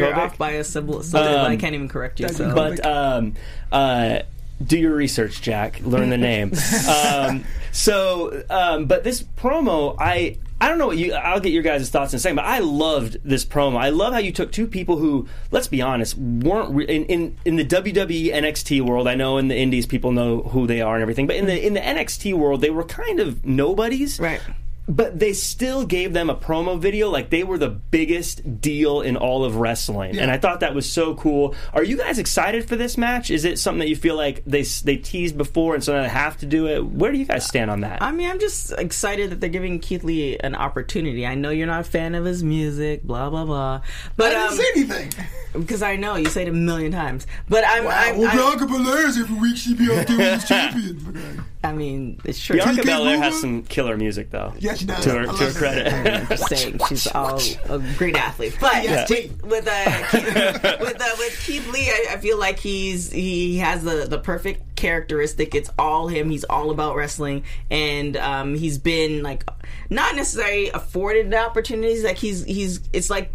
Dijakovic? 0.07 0.17
off 0.17 0.37
by 0.37 0.51
a 0.51 0.63
syllable, 0.63 1.03
so 1.03 1.17
that 1.21 1.39
I 1.45 1.53
Um, 1.53 1.57
can't 1.57 1.75
even 1.75 1.87
correct 1.87 2.19
you. 2.19 2.27
So. 2.33 2.53
But 2.53 2.85
um, 2.85 3.33
uh, 3.71 4.19
do 4.63 4.77
your 4.77 4.93
research, 4.93 5.41
Jack. 5.41 5.79
Learn 5.83 6.09
the 6.09 6.17
name. 6.17 6.53
um, 6.89 7.45
so, 7.71 8.43
um, 8.49 8.85
but 8.85 9.03
this 9.03 9.23
promo, 9.23 9.95
I 9.99 10.37
I 10.61 10.67
don't 10.67 10.77
know 10.77 10.87
what 10.87 10.97
you. 10.97 11.13
I'll 11.13 11.39
get 11.39 11.53
your 11.53 11.63
guys' 11.63 11.89
thoughts 11.89 12.11
in 12.11 12.17
a 12.17 12.19
second, 12.19 12.35
but 12.35 12.45
I 12.45 12.59
loved 12.59 13.17
this 13.23 13.45
promo. 13.45 13.77
I 13.77 13.89
love 13.89 14.11
how 14.11 14.19
you 14.19 14.33
took 14.33 14.51
two 14.51 14.67
people 14.67 14.97
who, 14.97 15.27
let's 15.51 15.67
be 15.67 15.81
honest, 15.81 16.17
weren't 16.17 16.75
re- 16.75 16.85
in, 16.85 17.05
in 17.05 17.37
in 17.45 17.55
the 17.55 17.63
WWE 17.65 18.33
NXT 18.33 18.81
world. 18.81 19.07
I 19.07 19.15
know 19.15 19.37
in 19.37 19.47
the 19.47 19.55
Indies 19.57 19.85
people 19.85 20.11
know 20.11 20.41
who 20.41 20.67
they 20.67 20.81
are 20.81 20.95
and 20.95 21.01
everything, 21.01 21.27
but 21.27 21.37
in 21.37 21.45
the 21.45 21.65
in 21.65 21.73
the 21.75 21.79
NXT 21.79 22.33
world, 22.33 22.59
they 22.59 22.69
were 22.69 22.83
kind 22.83 23.21
of 23.21 23.45
nobodies, 23.45 24.19
Right. 24.19 24.41
But 24.89 25.19
they 25.19 25.33
still 25.33 25.85
gave 25.85 26.13
them 26.13 26.29
a 26.29 26.35
promo 26.35 26.79
video 26.79 27.09
like 27.09 27.29
they 27.29 27.43
were 27.43 27.59
the 27.59 27.69
biggest 27.69 28.59
deal 28.59 29.01
in 29.01 29.15
all 29.15 29.45
of 29.45 29.57
wrestling, 29.57 30.17
and 30.17 30.31
I 30.31 30.37
thought 30.39 30.61
that 30.61 30.73
was 30.73 30.91
so 30.91 31.13
cool. 31.13 31.53
Are 31.73 31.83
you 31.83 31.95
guys 31.95 32.17
excited 32.17 32.67
for 32.67 32.75
this 32.75 32.97
match? 32.97 33.29
Is 33.29 33.45
it 33.45 33.59
something 33.59 33.79
that 33.79 33.89
you 33.89 33.95
feel 33.95 34.15
like 34.15 34.43
they 34.45 34.63
they 34.63 34.97
teased 34.97 35.37
before, 35.37 35.75
and 35.75 35.83
so 35.83 35.93
now 35.93 36.01
they 36.01 36.09
have 36.09 36.37
to 36.37 36.47
do 36.47 36.67
it? 36.67 36.83
Where 36.83 37.11
do 37.11 37.19
you 37.19 37.25
guys 37.25 37.45
stand 37.45 37.69
on 37.69 37.81
that? 37.81 38.01
I 38.01 38.11
mean, 38.11 38.29
I'm 38.29 38.39
just 38.39 38.71
excited 38.71 39.29
that 39.29 39.39
they're 39.39 39.49
giving 39.49 39.79
Keith 39.79 40.03
Lee 40.03 40.37
an 40.39 40.55
opportunity. 40.55 41.25
I 41.25 41.35
know 41.35 41.51
you're 41.51 41.67
not 41.67 41.81
a 41.81 41.83
fan 41.83 42.15
of 42.15 42.25
his 42.25 42.43
music, 42.43 43.03
blah 43.03 43.29
blah 43.29 43.45
blah, 43.45 43.81
but 44.17 44.35
I 44.35 44.47
didn't 44.47 44.49
um, 44.49 44.57
say 44.57 44.65
anything. 44.75 45.25
because 45.53 45.81
I 45.81 45.95
know 45.95 46.15
you 46.15 46.27
say 46.27 46.43
it 46.43 46.47
a 46.47 46.53
million 46.53 46.91
times. 46.91 47.27
But 47.47 47.63
I'm, 47.65 47.87
I'm, 47.87 48.17
well, 48.17 48.29
I'm 48.29 48.37
Bianca 48.37 48.65
Belair's 48.65 49.17
every 49.17 49.39
week 49.39 49.57
she 49.57 49.73
be 49.73 49.91
out 49.91 50.07
there 50.07 50.33
as 50.33 50.47
champion. 50.47 51.45
I 51.61 51.73
mean, 51.73 52.21
it's 52.23 52.39
true. 52.39 52.55
Bianca 52.55 52.83
Belair 52.83 53.17
has 53.17 53.41
some 53.41 53.63
killer 53.63 53.97
music, 53.97 54.31
though. 54.31 54.53
Yeah, 54.59 54.75
she 54.75 54.85
does. 54.85 55.03
To 55.03 55.11
her, 55.11 55.25
to 55.25 55.31
her 55.31 55.51
credit. 55.51 55.93
I'm 55.93 56.27
just 56.27 56.47
saying 56.47 56.79
she's 56.87 57.07
all 57.13 57.37
a 57.65 57.79
great 57.97 58.15
athlete. 58.15 58.57
But 58.61 58.83
Yes, 58.83 59.09
with, 59.09 59.43
with, 59.43 59.67
uh, 59.67 60.07
Keith, 60.09 60.23
with, 60.79 61.01
uh, 61.01 61.15
with 61.17 61.43
Keith 61.45 61.67
Lee, 61.73 61.89
I, 61.89 62.13
I 62.13 62.17
feel 62.17 62.39
like 62.39 62.59
he's 62.59 63.11
he 63.11 63.57
has 63.57 63.83
the 63.83 64.05
the 64.09 64.19
perfect 64.19 64.77
characteristic. 64.77 65.53
It's 65.53 65.69
all 65.77 66.07
him. 66.07 66.29
He's 66.29 66.45
all 66.45 66.71
about 66.71 66.95
wrestling, 66.95 67.43
and 67.69 68.15
um, 68.15 68.55
he's 68.55 68.77
been 68.77 69.21
like 69.21 69.43
not 69.89 70.15
necessarily 70.15 70.69
afforded 70.69 71.29
the 71.29 71.39
opportunities. 71.39 72.05
Like 72.05 72.17
he's 72.17 72.45
he's 72.45 72.79
it's 72.93 73.09
like 73.09 73.33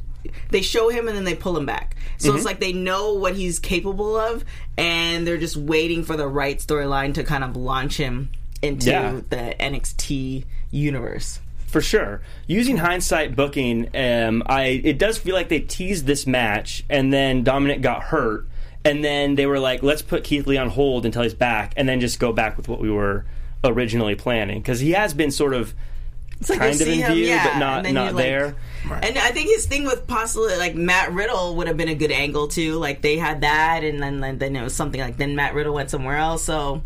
they 0.50 0.62
show 0.62 0.88
him 0.88 1.08
and 1.08 1.16
then 1.16 1.24
they 1.24 1.34
pull 1.34 1.56
him 1.56 1.66
back. 1.66 1.96
So 2.18 2.28
Mm-hmm. 2.28 2.36
it's 2.36 2.46
like 2.46 2.60
they 2.60 2.72
know 2.72 3.14
what 3.14 3.34
he's 3.34 3.58
capable 3.58 4.16
of, 4.16 4.44
and 4.78 5.26
they're 5.26 5.38
just 5.38 5.56
waiting 5.56 6.04
for 6.04 6.16
the 6.16 6.26
right 6.28 6.58
storyline 6.58 7.14
to 7.14 7.24
kind 7.24 7.44
of 7.44 7.56
launch 7.56 7.96
him 7.96 8.30
into 8.62 8.90
Yeah. 8.90 9.20
the 9.28 9.54
NXT 9.60 10.44
universe. 10.70 11.40
For 11.66 11.80
sure. 11.80 12.20
Using 12.46 12.76
hindsight 12.76 13.34
booking, 13.34 13.88
um, 13.96 14.42
I 14.46 14.80
it 14.84 14.96
does 14.98 15.18
feel 15.18 15.34
like 15.34 15.48
they 15.48 15.58
teased 15.60 16.06
this 16.06 16.26
match, 16.26 16.84
and 16.88 17.12
then 17.12 17.42
Dominic 17.42 17.80
got 17.80 18.04
hurt, 18.04 18.46
and 18.84 19.02
then 19.04 19.34
they 19.34 19.44
were 19.46 19.58
like, 19.58 19.82
"Let's 19.82 20.00
put 20.02 20.22
Keith 20.22 20.46
Lee 20.46 20.56
on 20.56 20.68
hold 20.70 21.04
until 21.04 21.22
he's 21.22 21.34
back, 21.34 21.72
and 21.76 21.88
then 21.88 21.98
just 22.00 22.20
go 22.20 22.32
back 22.32 22.56
with 22.56 22.68
what 22.68 22.80
we 22.80 22.90
were 22.90 23.24
originally 23.64 24.14
planning." 24.14 24.60
Because 24.60 24.78
he 24.80 24.92
has 24.92 25.14
been 25.14 25.32
sort 25.32 25.52
of 25.52 25.74
like 26.48 26.58
kind 26.58 26.74
of 26.74 26.80
in 26.80 26.86
see 26.86 27.00
him, 27.00 27.12
view, 27.14 27.26
yeah, 27.26 27.44
but 27.52 27.58
not 27.58 27.76
and 27.78 27.86
then 27.86 27.94
not 27.94 28.04
you're 28.06 28.12
like- 28.14 28.24
there. 28.24 28.56
And 29.02 29.16
I 29.16 29.30
think 29.30 29.48
his 29.48 29.64
thing 29.64 29.84
with 29.84 30.06
possibly 30.06 30.56
like 30.56 30.74
Matt 30.74 31.12
Riddle 31.12 31.56
would 31.56 31.68
have 31.68 31.76
been 31.78 31.88
a 31.88 31.94
good 31.94 32.12
angle 32.12 32.48
too. 32.48 32.74
Like 32.74 33.00
they 33.00 33.16
had 33.16 33.40
that, 33.40 33.82
and 33.82 34.02
then 34.02 34.20
then, 34.20 34.38
then 34.38 34.54
it 34.56 34.62
was 34.62 34.74
something 34.74 35.00
like 35.00 35.16
then 35.16 35.34
Matt 35.36 35.54
Riddle 35.54 35.72
went 35.74 35.88
somewhere 35.90 36.16
else. 36.18 36.44
So, 36.44 36.82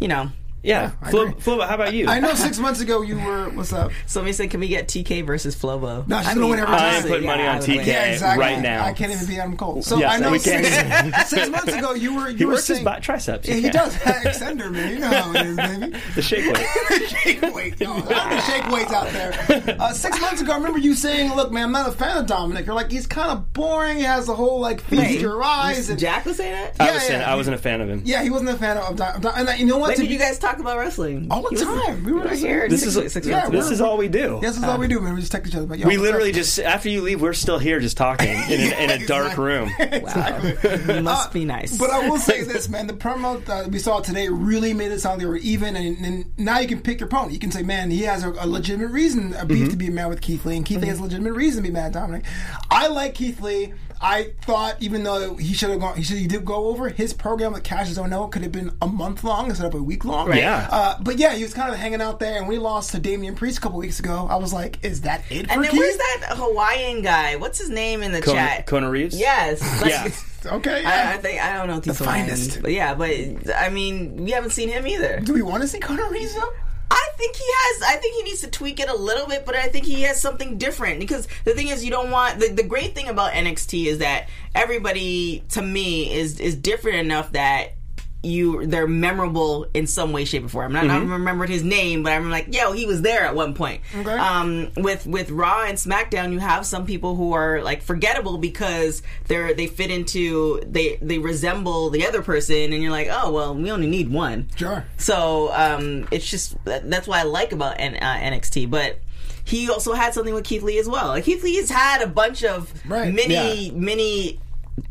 you 0.00 0.08
know, 0.08 0.30
Yeah, 0.62 0.92
I 1.00 1.10
Flo, 1.10 1.22
agree. 1.22 1.40
Flo, 1.40 1.60
how 1.62 1.74
about 1.74 1.94
you? 1.94 2.06
I 2.06 2.20
know 2.20 2.34
six 2.34 2.58
months 2.58 2.80
ago 2.80 3.00
you 3.02 3.16
were. 3.18 3.48
What's 3.50 3.72
up? 3.72 3.92
somebody 4.06 4.32
said, 4.34 4.50
"Can 4.50 4.60
we 4.60 4.68
get 4.68 4.88
TK 4.88 5.24
versus 5.26 5.56
Flobo?" 5.56 6.06
No, 6.06 6.18
she's 6.18 6.28
I 6.28 6.34
gonna 6.34 6.48
win 6.48 6.58
every 6.60 6.74
I'm 6.74 7.02
putting 7.02 7.26
money 7.26 7.44
yeah, 7.44 7.54
on 7.54 7.60
TK. 7.62 7.86
Yeah, 7.86 8.04
exactly. 8.12 8.44
right 8.44 8.60
now. 8.60 8.84
I 8.84 8.92
can't 8.92 9.10
even 9.12 9.26
beat 9.26 9.38
Adam 9.38 9.56
Cole. 9.56 9.82
So 9.82 9.96
Yes, 9.98 10.12
I 10.12 10.18
know 10.18 10.36
six, 10.36 11.28
six 11.30 11.48
months 11.48 11.72
ago 11.72 11.94
you 11.94 12.14
were 12.14 12.28
you 12.28 12.36
he 12.36 12.44
were 12.44 12.52
works 12.52 12.66
his 12.66 12.76
saying, 12.78 12.84
bi- 12.84 12.98
triceps. 13.00 13.48
Yeah, 13.48 13.54
he 13.54 13.70
does. 13.70 13.94
Extender, 13.96 14.70
man. 14.70 14.92
You 14.92 14.98
know 14.98 15.08
how 15.08 15.32
it 15.32 15.46
is, 15.46 15.56
baby. 15.56 15.96
the 16.14 16.22
shake 16.22 16.52
weight. 16.52 17.08
shake 17.08 17.54
weight. 17.54 17.80
Yo, 17.80 17.98
the 18.00 18.40
shake 18.42 18.68
weights 18.70 18.92
out 18.92 19.08
there. 19.12 19.76
Uh, 19.80 19.92
six 19.94 20.20
months 20.20 20.42
ago, 20.42 20.52
I 20.52 20.56
remember 20.56 20.78
you 20.78 20.94
saying, 20.94 21.34
"Look, 21.34 21.52
man, 21.52 21.64
I'm 21.64 21.72
not 21.72 21.88
a 21.88 21.92
fan 21.92 22.18
of 22.18 22.26
Dominic. 22.26 22.66
You're 22.66 22.74
like, 22.74 22.90
he's 22.90 23.06
kind 23.06 23.30
of 23.30 23.50
boring. 23.54 23.96
He 23.96 24.02
has 24.04 24.26
the 24.26 24.34
whole 24.34 24.60
like 24.60 24.82
feast 24.82 25.02
Wait, 25.02 25.20
your 25.20 25.42
eyes." 25.42 25.88
And, 25.88 25.98
Jack 25.98 26.26
was 26.26 26.36
saying 26.36 26.52
that. 26.52 26.76
I 26.78 26.88
Yeah, 26.88 26.94
was 26.94 27.02
saying 27.04 27.20
yeah. 27.22 27.32
I 27.32 27.34
wasn't 27.36 27.54
a 27.54 27.58
fan 27.58 27.80
of 27.80 27.88
him. 27.88 28.02
yeah, 28.04 28.22
he 28.22 28.28
wasn't 28.28 28.50
a 28.50 28.56
fan 28.56 28.76
of 28.76 28.96
Dom. 28.96 29.20
Dom- 29.22 29.32
and 29.36 29.58
you 29.58 29.64
know 29.66 29.78
what? 29.78 29.96
Did 29.96 30.10
you 30.10 30.18
guys 30.18 30.38
talk 30.38 30.49
about 30.58 30.78
wrestling? 30.78 31.28
All 31.30 31.42
the 31.42 31.50
He 31.50 31.64
was- 31.64 31.84
time. 31.84 32.04
We 32.04 32.12
were 32.12 32.20
right 32.20 32.30
just- 32.30 32.42
here. 32.42 32.68
This 32.68 32.84
is 32.84 33.12
six 33.12 33.26
yeah, 33.26 33.42
months. 33.42 33.50
This 33.52 33.70
is 33.70 33.80
all 33.80 33.96
we 33.96 34.08
do. 34.08 34.40
Yes, 34.42 34.54
this 34.54 34.62
is 34.62 34.68
all 34.68 34.78
we 34.78 34.88
do, 34.88 35.00
man. 35.00 35.14
We 35.14 35.20
just 35.20 35.32
text 35.32 35.48
each 35.48 35.56
other. 35.56 35.66
But, 35.66 35.78
yo, 35.78 35.86
We 35.86 35.96
literally 35.98 36.32
just 36.32 36.58
after 36.58 36.88
you 36.88 37.02
leave, 37.02 37.20
we're 37.20 37.32
still 37.32 37.58
here 37.58 37.78
just 37.80 37.96
talking 37.96 38.28
in, 38.28 38.60
a, 38.60 38.84
in 38.84 38.90
a 38.90 39.06
dark 39.06 39.38
Exactly. 39.38 39.44
room. 39.44 39.70
Wow, 40.00 41.00
must 41.02 41.32
be 41.32 41.42
uh, 41.42 41.46
nice. 41.46 41.76
But 41.78 41.90
I 41.90 42.08
will 42.08 42.18
say 42.18 42.42
this, 42.44 42.68
man. 42.68 42.86
The 42.86 42.94
promo 42.94 43.44
that 43.44 43.68
we 43.68 43.78
saw 43.78 44.00
today 44.00 44.28
really 44.28 44.72
made 44.74 44.92
it 44.92 45.00
sound 45.00 45.20
they 45.20 45.26
were 45.26 45.36
even, 45.36 45.76
and, 45.76 45.98
and 46.04 46.38
now 46.38 46.58
you 46.58 46.66
can 46.68 46.80
pick 46.80 47.00
your 47.00 47.06
opponent. 47.06 47.32
You 47.32 47.38
can 47.38 47.50
say, 47.50 47.62
man, 47.62 47.90
he 47.90 48.02
has 48.02 48.24
a, 48.24 48.30
a 48.30 48.46
legitimate 48.46 48.88
reason, 48.88 49.34
a 49.34 49.44
beef 49.44 49.58
mm-hmm. 49.58 49.70
to 49.70 49.76
be 49.76 49.90
mad 49.90 50.06
with 50.06 50.20
Keith 50.20 50.44
Lee, 50.46 50.56
and 50.56 50.64
Keith 50.64 50.78
Lee 50.78 50.82
mm-hmm. 50.82 50.90
has 50.90 50.98
a 51.00 51.02
legitimate 51.02 51.32
reason 51.32 51.62
to 51.62 51.68
be 51.68 51.72
mad 51.72 51.86
at 51.86 51.92
Dominic. 51.92 52.24
I 52.70 52.88
like 52.88 53.14
Keith 53.14 53.40
Lee. 53.40 53.74
I 54.02 54.32
thought, 54.42 54.76
even 54.80 55.02
though 55.02 55.36
he 55.36 55.52
should 55.52 55.68
have 55.70 55.80
gone, 55.80 55.96
he 55.96 56.02
should 56.02 56.16
he 56.16 56.26
did 56.26 56.44
go 56.44 56.68
over 56.68 56.88
his 56.88 57.12
program 57.12 57.52
with 57.52 57.64
Cassius 57.64 57.98
O'Neill 57.98 58.28
could 58.28 58.40
have 58.42 58.52
been 58.52 58.72
a 58.80 58.86
month 58.86 59.22
long 59.24 59.50
instead 59.50 59.66
of 59.66 59.74
a 59.74 59.82
week 59.82 60.06
long. 60.06 60.34
Yeah. 60.34 60.68
Uh, 60.70 60.94
but 61.02 61.18
yeah, 61.18 61.34
he 61.34 61.42
was 61.42 61.52
kind 61.52 61.70
of 61.72 61.78
hanging 61.78 62.00
out 62.00 62.18
there, 62.18 62.38
and 62.38 62.48
we 62.48 62.56
lost 62.56 62.92
to 62.92 62.98
Damian 62.98 63.34
Priest 63.34 63.58
a 63.58 63.60
couple 63.60 63.78
weeks 63.78 64.00
ago. 64.00 64.26
I 64.30 64.36
was 64.36 64.52
like, 64.54 64.82
is 64.82 65.02
that 65.02 65.22
it 65.30 65.46
for 65.48 65.52
and 65.52 65.62
then 65.64 65.70
Keith? 65.70 65.80
where's 65.80 65.96
that 65.98 66.34
Hawaiian 66.36 67.02
guy? 67.02 67.36
What's 67.36 67.58
his 67.58 67.68
name 67.68 68.02
in 68.02 68.12
the 68.12 68.22
Kona, 68.22 68.38
chat? 68.38 68.66
Kona 68.66 68.88
Reeves. 68.90 69.18
Yes. 69.18 69.60
Like, 69.82 69.90
Yeah. 69.90 70.08
Okay. 70.46 70.76
I, 70.78 70.80
Yeah. 70.80 71.12
I 71.14 71.16
think 71.18 71.42
I 71.44 71.54
don't 71.58 71.68
know 71.68 71.76
if 71.76 71.84
he's 71.84 71.98
The 71.98 72.04
Hawaiian, 72.04 72.26
finest. 72.28 72.62
but 72.62 72.72
yeah, 72.72 72.94
but 72.94 73.10
I 73.54 73.68
mean, 73.68 74.24
we 74.24 74.30
haven't 74.30 74.52
seen 74.52 74.70
him 74.70 74.86
either. 74.86 75.20
do 75.20 75.34
we 75.34 75.42
want 75.42 75.60
to 75.62 75.68
see 75.68 75.78
Kona 75.78 76.08
Reeves 76.08 76.34
though? 76.34 76.50
I 76.90 77.08
think 77.16 77.36
he 77.36 77.44
has. 77.46 77.82
I 77.82 77.96
think 77.96 78.16
he 78.16 78.22
needs 78.22 78.40
to 78.40 78.50
tweak 78.50 78.80
it 78.80 78.88
a 78.88 78.94
little 78.94 79.26
bit, 79.26 79.46
but 79.46 79.54
I 79.54 79.68
think 79.68 79.84
he 79.84 80.02
has 80.02 80.20
something 80.20 80.58
different. 80.58 81.00
Because 81.00 81.28
the 81.44 81.54
thing 81.54 81.68
is, 81.68 81.84
you 81.84 81.90
don't 81.90 82.10
want 82.10 82.40
the, 82.40 82.48
the 82.48 82.62
great 82.62 82.94
thing 82.94 83.08
about 83.08 83.32
NXT 83.32 83.86
is 83.86 83.98
that 83.98 84.28
everybody, 84.54 85.44
to 85.50 85.62
me, 85.62 86.12
is 86.12 86.40
is 86.40 86.56
different 86.56 86.98
enough 86.98 87.32
that 87.32 87.74
you 88.22 88.66
they're 88.66 88.86
memorable 88.86 89.66
in 89.72 89.86
some 89.86 90.12
way, 90.12 90.24
shape, 90.26 90.44
or 90.44 90.48
form. 90.48 90.76
I'm 90.76 90.86
not, 90.86 90.96
I 90.96 90.98
don't 91.00 91.10
remember 91.10 91.46
his 91.46 91.62
name, 91.62 92.02
but 92.02 92.12
I'm 92.12 92.28
like, 92.30 92.54
yo, 92.54 92.72
he 92.72 92.84
was 92.84 93.00
there 93.02 93.24
at 93.24 93.34
one 93.34 93.54
point. 93.54 93.80
Okay. 93.96 94.10
Um, 94.12 94.68
with 94.76 95.06
with 95.06 95.30
Raw 95.30 95.62
and 95.64 95.78
SmackDown, 95.78 96.32
you 96.32 96.38
have 96.38 96.66
some 96.66 96.84
people 96.84 97.16
who 97.16 97.32
are 97.32 97.62
like 97.62 97.82
forgettable 97.82 98.36
because 98.38 99.02
they're 99.28 99.54
they 99.54 99.66
fit 99.66 99.90
into 99.90 100.60
they 100.66 100.98
they 101.00 101.18
resemble 101.18 101.88
the 101.90 102.06
other 102.06 102.20
person, 102.22 102.72
and 102.72 102.82
you're 102.82 102.92
like, 102.92 103.08
oh 103.10 103.32
well, 103.32 103.54
we 103.54 103.70
only 103.70 103.86
need 103.88 104.12
one. 104.12 104.48
Sure. 104.56 104.84
So 104.98 105.52
um, 105.54 106.06
it's 106.10 106.28
just 106.30 106.62
that- 106.64 106.90
that's 106.90 107.08
what 107.08 107.18
I 107.18 107.22
like 107.22 107.52
about 107.52 107.76
N- 107.80 107.96
uh, 107.96 108.16
NXT. 108.16 108.68
But 108.70 108.98
he 109.44 109.70
also 109.70 109.94
had 109.94 110.12
something 110.12 110.34
with 110.34 110.44
Keith 110.44 110.62
Lee 110.62 110.78
as 110.78 110.88
well. 110.88 111.08
Like 111.08 111.24
Keith 111.24 111.42
Lee 111.42 111.56
has 111.56 111.70
had 111.70 112.02
a 112.02 112.06
bunch 112.06 112.44
of 112.44 112.72
Right. 112.88 113.12
mini 113.14 113.34
Yeah. 113.68 113.72
mini 113.72 114.40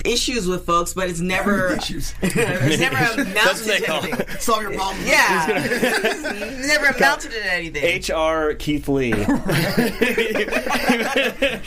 issues 0.06 0.48
with 0.48 0.66
folks, 0.66 0.94
but 0.94 1.10
it's 1.10 1.20
never 1.20 1.74
Issues. 1.76 2.14
it's 2.22 2.36
never 2.80 2.96
That's 3.24 3.62
amounted 3.62 3.66
to 3.66 3.96
anything. 3.98 4.20
it. 4.36 4.42
Solve 4.42 4.62
your 4.62 4.74
problem. 4.74 5.06
Yeah, 5.06 5.48
It's 5.50 6.24
never 6.68 6.88
amounted 6.88 7.32
to 7.32 7.54
anything. 7.54 7.84
HR 8.18 8.54
Keith 8.56 8.88
Lee. 8.88 9.12
He 9.14 9.24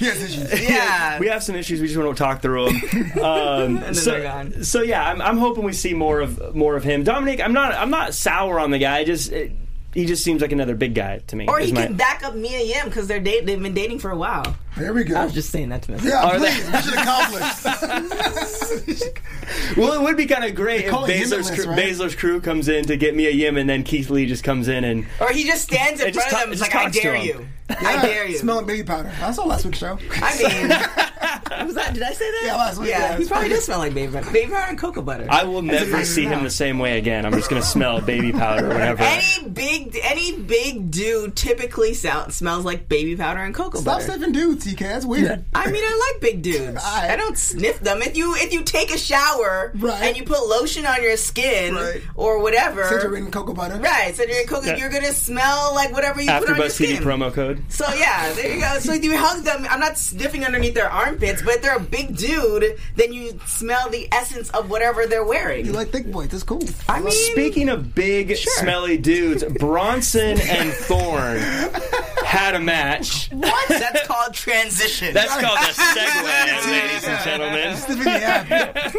has 0.06 0.22
issues. 0.22 0.68
yeah, 0.68 1.18
we 1.18 1.28
have 1.28 1.42
some 1.42 1.54
issues. 1.56 1.80
We 1.80 1.86
just 1.88 1.98
want 1.98 2.16
to 2.16 2.22
talk 2.22 2.42
through 2.42 2.70
them. 2.72 3.22
Um, 3.22 3.74
then 3.80 3.94
so, 3.94 4.22
gone. 4.22 4.64
so 4.64 4.82
yeah, 4.82 5.04
I'm, 5.08 5.20
I'm 5.20 5.38
hoping 5.38 5.64
we 5.64 5.72
see 5.72 5.94
more 5.94 6.20
of 6.20 6.54
more 6.54 6.76
of 6.76 6.84
him. 6.84 7.04
Dominic, 7.04 7.40
I'm 7.40 7.52
not 7.52 7.72
I'm 7.74 7.90
not 7.90 8.14
sour 8.14 8.58
on 8.58 8.70
the 8.70 8.78
guy. 8.78 8.98
I 8.98 9.04
just 9.04 9.32
it, 9.32 9.52
he 9.94 10.06
just 10.06 10.24
seems 10.24 10.40
like 10.42 10.52
another 10.52 10.74
big 10.74 10.94
guy 10.94 11.18
to 11.26 11.36
me. 11.36 11.46
or 11.48 11.58
he 11.60 11.72
my- 11.72 11.86
can 11.86 11.96
back 11.96 12.22
up 12.24 12.34
Mia 12.34 12.60
Yim 12.62 12.86
because 12.86 13.06
they're 13.08 13.20
date 13.20 13.44
they've 13.46 13.60
been 13.62 13.74
dating 13.74 13.98
for 13.98 14.10
a 14.10 14.16
while. 14.16 14.56
There 14.76 14.92
we 14.94 15.04
go. 15.04 15.16
I 15.16 15.24
was 15.24 15.34
just 15.34 15.50
saying 15.50 15.68
that 15.68 15.82
to 15.82 15.90
myself. 15.92 16.08
yeah, 16.08 16.24
Are 16.24 16.38
they- 16.38 16.50
please, 16.50 16.70
mission 16.70 16.94
accomplished. 16.94 17.64
well, 19.76 19.92
it 19.92 20.02
would 20.02 20.16
be 20.16 20.26
kind 20.26 20.44
of 20.44 20.54
great 20.54 20.84
if 20.86 20.90
Baszler's, 20.90 21.08
it 21.08 21.10
Baszler's, 21.10 21.30
limitless, 21.30 21.64
crew, 21.64 21.70
right? 21.72 21.78
Baszler's 21.86 22.14
crew 22.14 22.40
comes 22.40 22.68
in 22.68 22.84
to 22.86 22.96
get 22.96 23.14
Mia 23.14 23.30
Yim, 23.30 23.56
and 23.56 23.68
then 23.68 23.82
Keith 23.84 24.10
Lee 24.10 24.26
just 24.26 24.44
comes 24.44 24.68
in 24.68 24.84
and 24.84 25.06
Or 25.20 25.30
he 25.30 25.44
just 25.44 25.62
stands 25.64 26.00
in 26.00 26.08
It 26.08 26.14
just 26.14 26.28
front 26.28 26.32
of 26.32 26.38
ta- 26.38 26.44
them. 26.44 26.52
It's 26.52 26.62
it 26.62 26.64
just 26.64 26.74
like, 26.74 26.80
I 26.80 26.84
talks 26.84 26.96
to 26.96 27.02
dare 27.02 27.14
him. 27.16 27.48
You. 27.80 27.86
I 27.88 28.02
dare 28.02 28.26
you. 28.26 28.38
Smelling 28.38 28.66
baby 28.66 28.82
powder. 28.84 29.12
I 29.22 29.30
saw 29.32 29.44
last 29.44 29.64
week's 29.64 29.78
show. 29.78 29.98
I 30.20 30.38
mean, 30.38 30.68
was 31.66 31.74
that? 31.74 31.94
Did 31.94 32.02
I 32.02 32.12
say 32.12 32.30
that? 32.30 32.42
Yeah, 32.44 32.56
last 32.56 32.78
week, 32.80 32.90
Yeah, 32.90 32.98
yeah, 33.12 33.18
he 33.18 33.24
probably 33.26 33.48
pretty 33.48 33.54
does 33.54 33.64
smell 33.64 33.78
like 33.78 33.94
baby 33.94 34.12
powder. 34.12 34.30
Baby 34.30 34.50
powder 34.52 34.66
and 34.70 34.78
cocoa 34.78 35.02
butter. 35.02 35.26
I 35.30 35.44
will 35.44 35.62
never 35.62 36.04
see 36.04 36.24
him 36.24 36.42
the 36.44 36.50
same 36.50 36.78
way 36.78 36.98
again. 36.98 37.24
I'm 37.26 37.32
just 37.32 37.48
gonna 37.50 37.62
smell 37.62 38.00
baby 38.00 38.32
powder 38.32 38.66
or 38.70 38.74
whatever. 38.74 39.02
any 39.02 39.48
big 39.48 39.98
any 40.02 40.38
big 40.38 40.90
dude 40.90 41.36
typically 41.36 41.94
sound, 41.94 42.32
smells 42.32 42.64
like 42.64 42.88
baby 42.88 43.16
powder 43.16 43.40
and 43.40 43.54
cocoa 43.54 43.80
Stop 43.80 43.84
butter. 43.98 44.04
Stop 44.04 44.16
sniffing 44.16 44.32
dudes, 44.32 44.66
TK. 44.66 44.78
That's 44.80 45.04
weird. 45.04 45.44
I 45.54 45.70
mean, 45.70 45.82
I 45.84 46.12
like 46.12 46.20
big 46.22 46.42
dudes. 46.42 46.60
Alright. 46.84 47.10
I 47.10 47.16
don't 47.16 47.36
sniff 47.38 47.80
them. 47.80 48.02
If 48.02 48.16
you 48.16 48.34
if 48.36 48.52
you 48.52 48.62
take 48.62 48.92
a 48.92 48.98
shower 48.98 49.72
Right. 49.74 50.02
and 50.02 50.16
you 50.16 50.24
put 50.24 50.46
lotion 50.46 50.86
on 50.86 51.02
your 51.02 51.16
skin 51.16 51.74
Right. 51.74 52.02
or 52.14 52.40
whatever, 52.42 52.84
Since 52.84 53.04
you're 53.04 53.16
eating 53.16 53.30
cocoa 53.30 53.52
butter. 53.54 53.76
right? 53.78 54.14
So 54.16 54.24
you're 54.24 54.44
cooking, 54.46 54.70
Yeah. 54.70 54.76
you're 54.78 54.90
gonna 54.90 55.12
smell 55.12 55.72
like 55.74 55.92
whatever 55.92 56.20
you 56.20 56.30
put 56.30 56.48
on 56.50 56.56
your 56.56 56.66
AfterBuzz 56.66 56.78
TV 56.80 56.94
skin. 56.96 57.02
promo 57.02 57.32
code. 57.32 57.61
So 57.68 57.86
yeah, 57.94 58.32
there 58.34 58.54
you 58.54 58.60
go. 58.60 58.78
So 58.80 58.92
you 58.92 59.16
hug 59.16 59.44
them. 59.44 59.66
I'm 59.70 59.80
not 59.80 59.96
sniffing 59.96 60.44
underneath 60.44 60.74
their 60.74 60.90
armpits, 60.90 61.40
But 61.42 61.54
if 61.56 61.62
they're 61.62 61.76
a 61.76 61.80
big 61.80 62.16
dude, 62.16 62.76
then 62.96 63.12
you 63.14 63.40
smell 63.46 63.88
the 63.88 64.08
essence 64.12 64.50
of 64.50 64.68
whatever 64.68 65.06
they're 65.06 65.24
wearing. 65.24 65.64
You 65.66 65.72
like 65.72 65.88
thick 65.90 66.10
boys? 66.12 66.28
That's 66.28 66.42
cool. 66.42 66.62
I 66.88 67.00
mean, 67.00 67.10
Speaking 67.32 67.68
of 67.70 67.94
big, 67.94 68.36
smelly 68.36 68.98
dudes, 68.98 69.42
Bronson 69.44 70.38
and 70.40 70.70
Thorne 70.72 71.38
had 72.26 72.54
a 72.54 72.60
match. 72.60 73.28
what? 73.32 73.68
That's 73.68 74.06
called 74.06 74.34
transition. 74.34 75.14
That's 75.14 75.32
called 75.32 75.58
a 75.58 75.72
segue, 75.72 76.70
ladies 76.70 77.04
and 77.08 77.24
gentlemen. 77.24 77.76
yeah, 78.06 78.92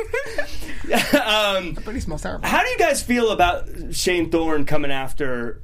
Um, 1.24 1.78
but 1.86 1.94
he 1.96 2.02
smells 2.02 2.22
terrible. 2.24 2.48
how 2.48 2.62
do 2.62 2.70
you 2.70 2.78
guys 2.78 3.02
feel 3.02 3.32
about 3.32 3.68
Shane 3.92 4.30
Thorne 4.30 4.66
coming 4.66 4.92
after 4.92 5.62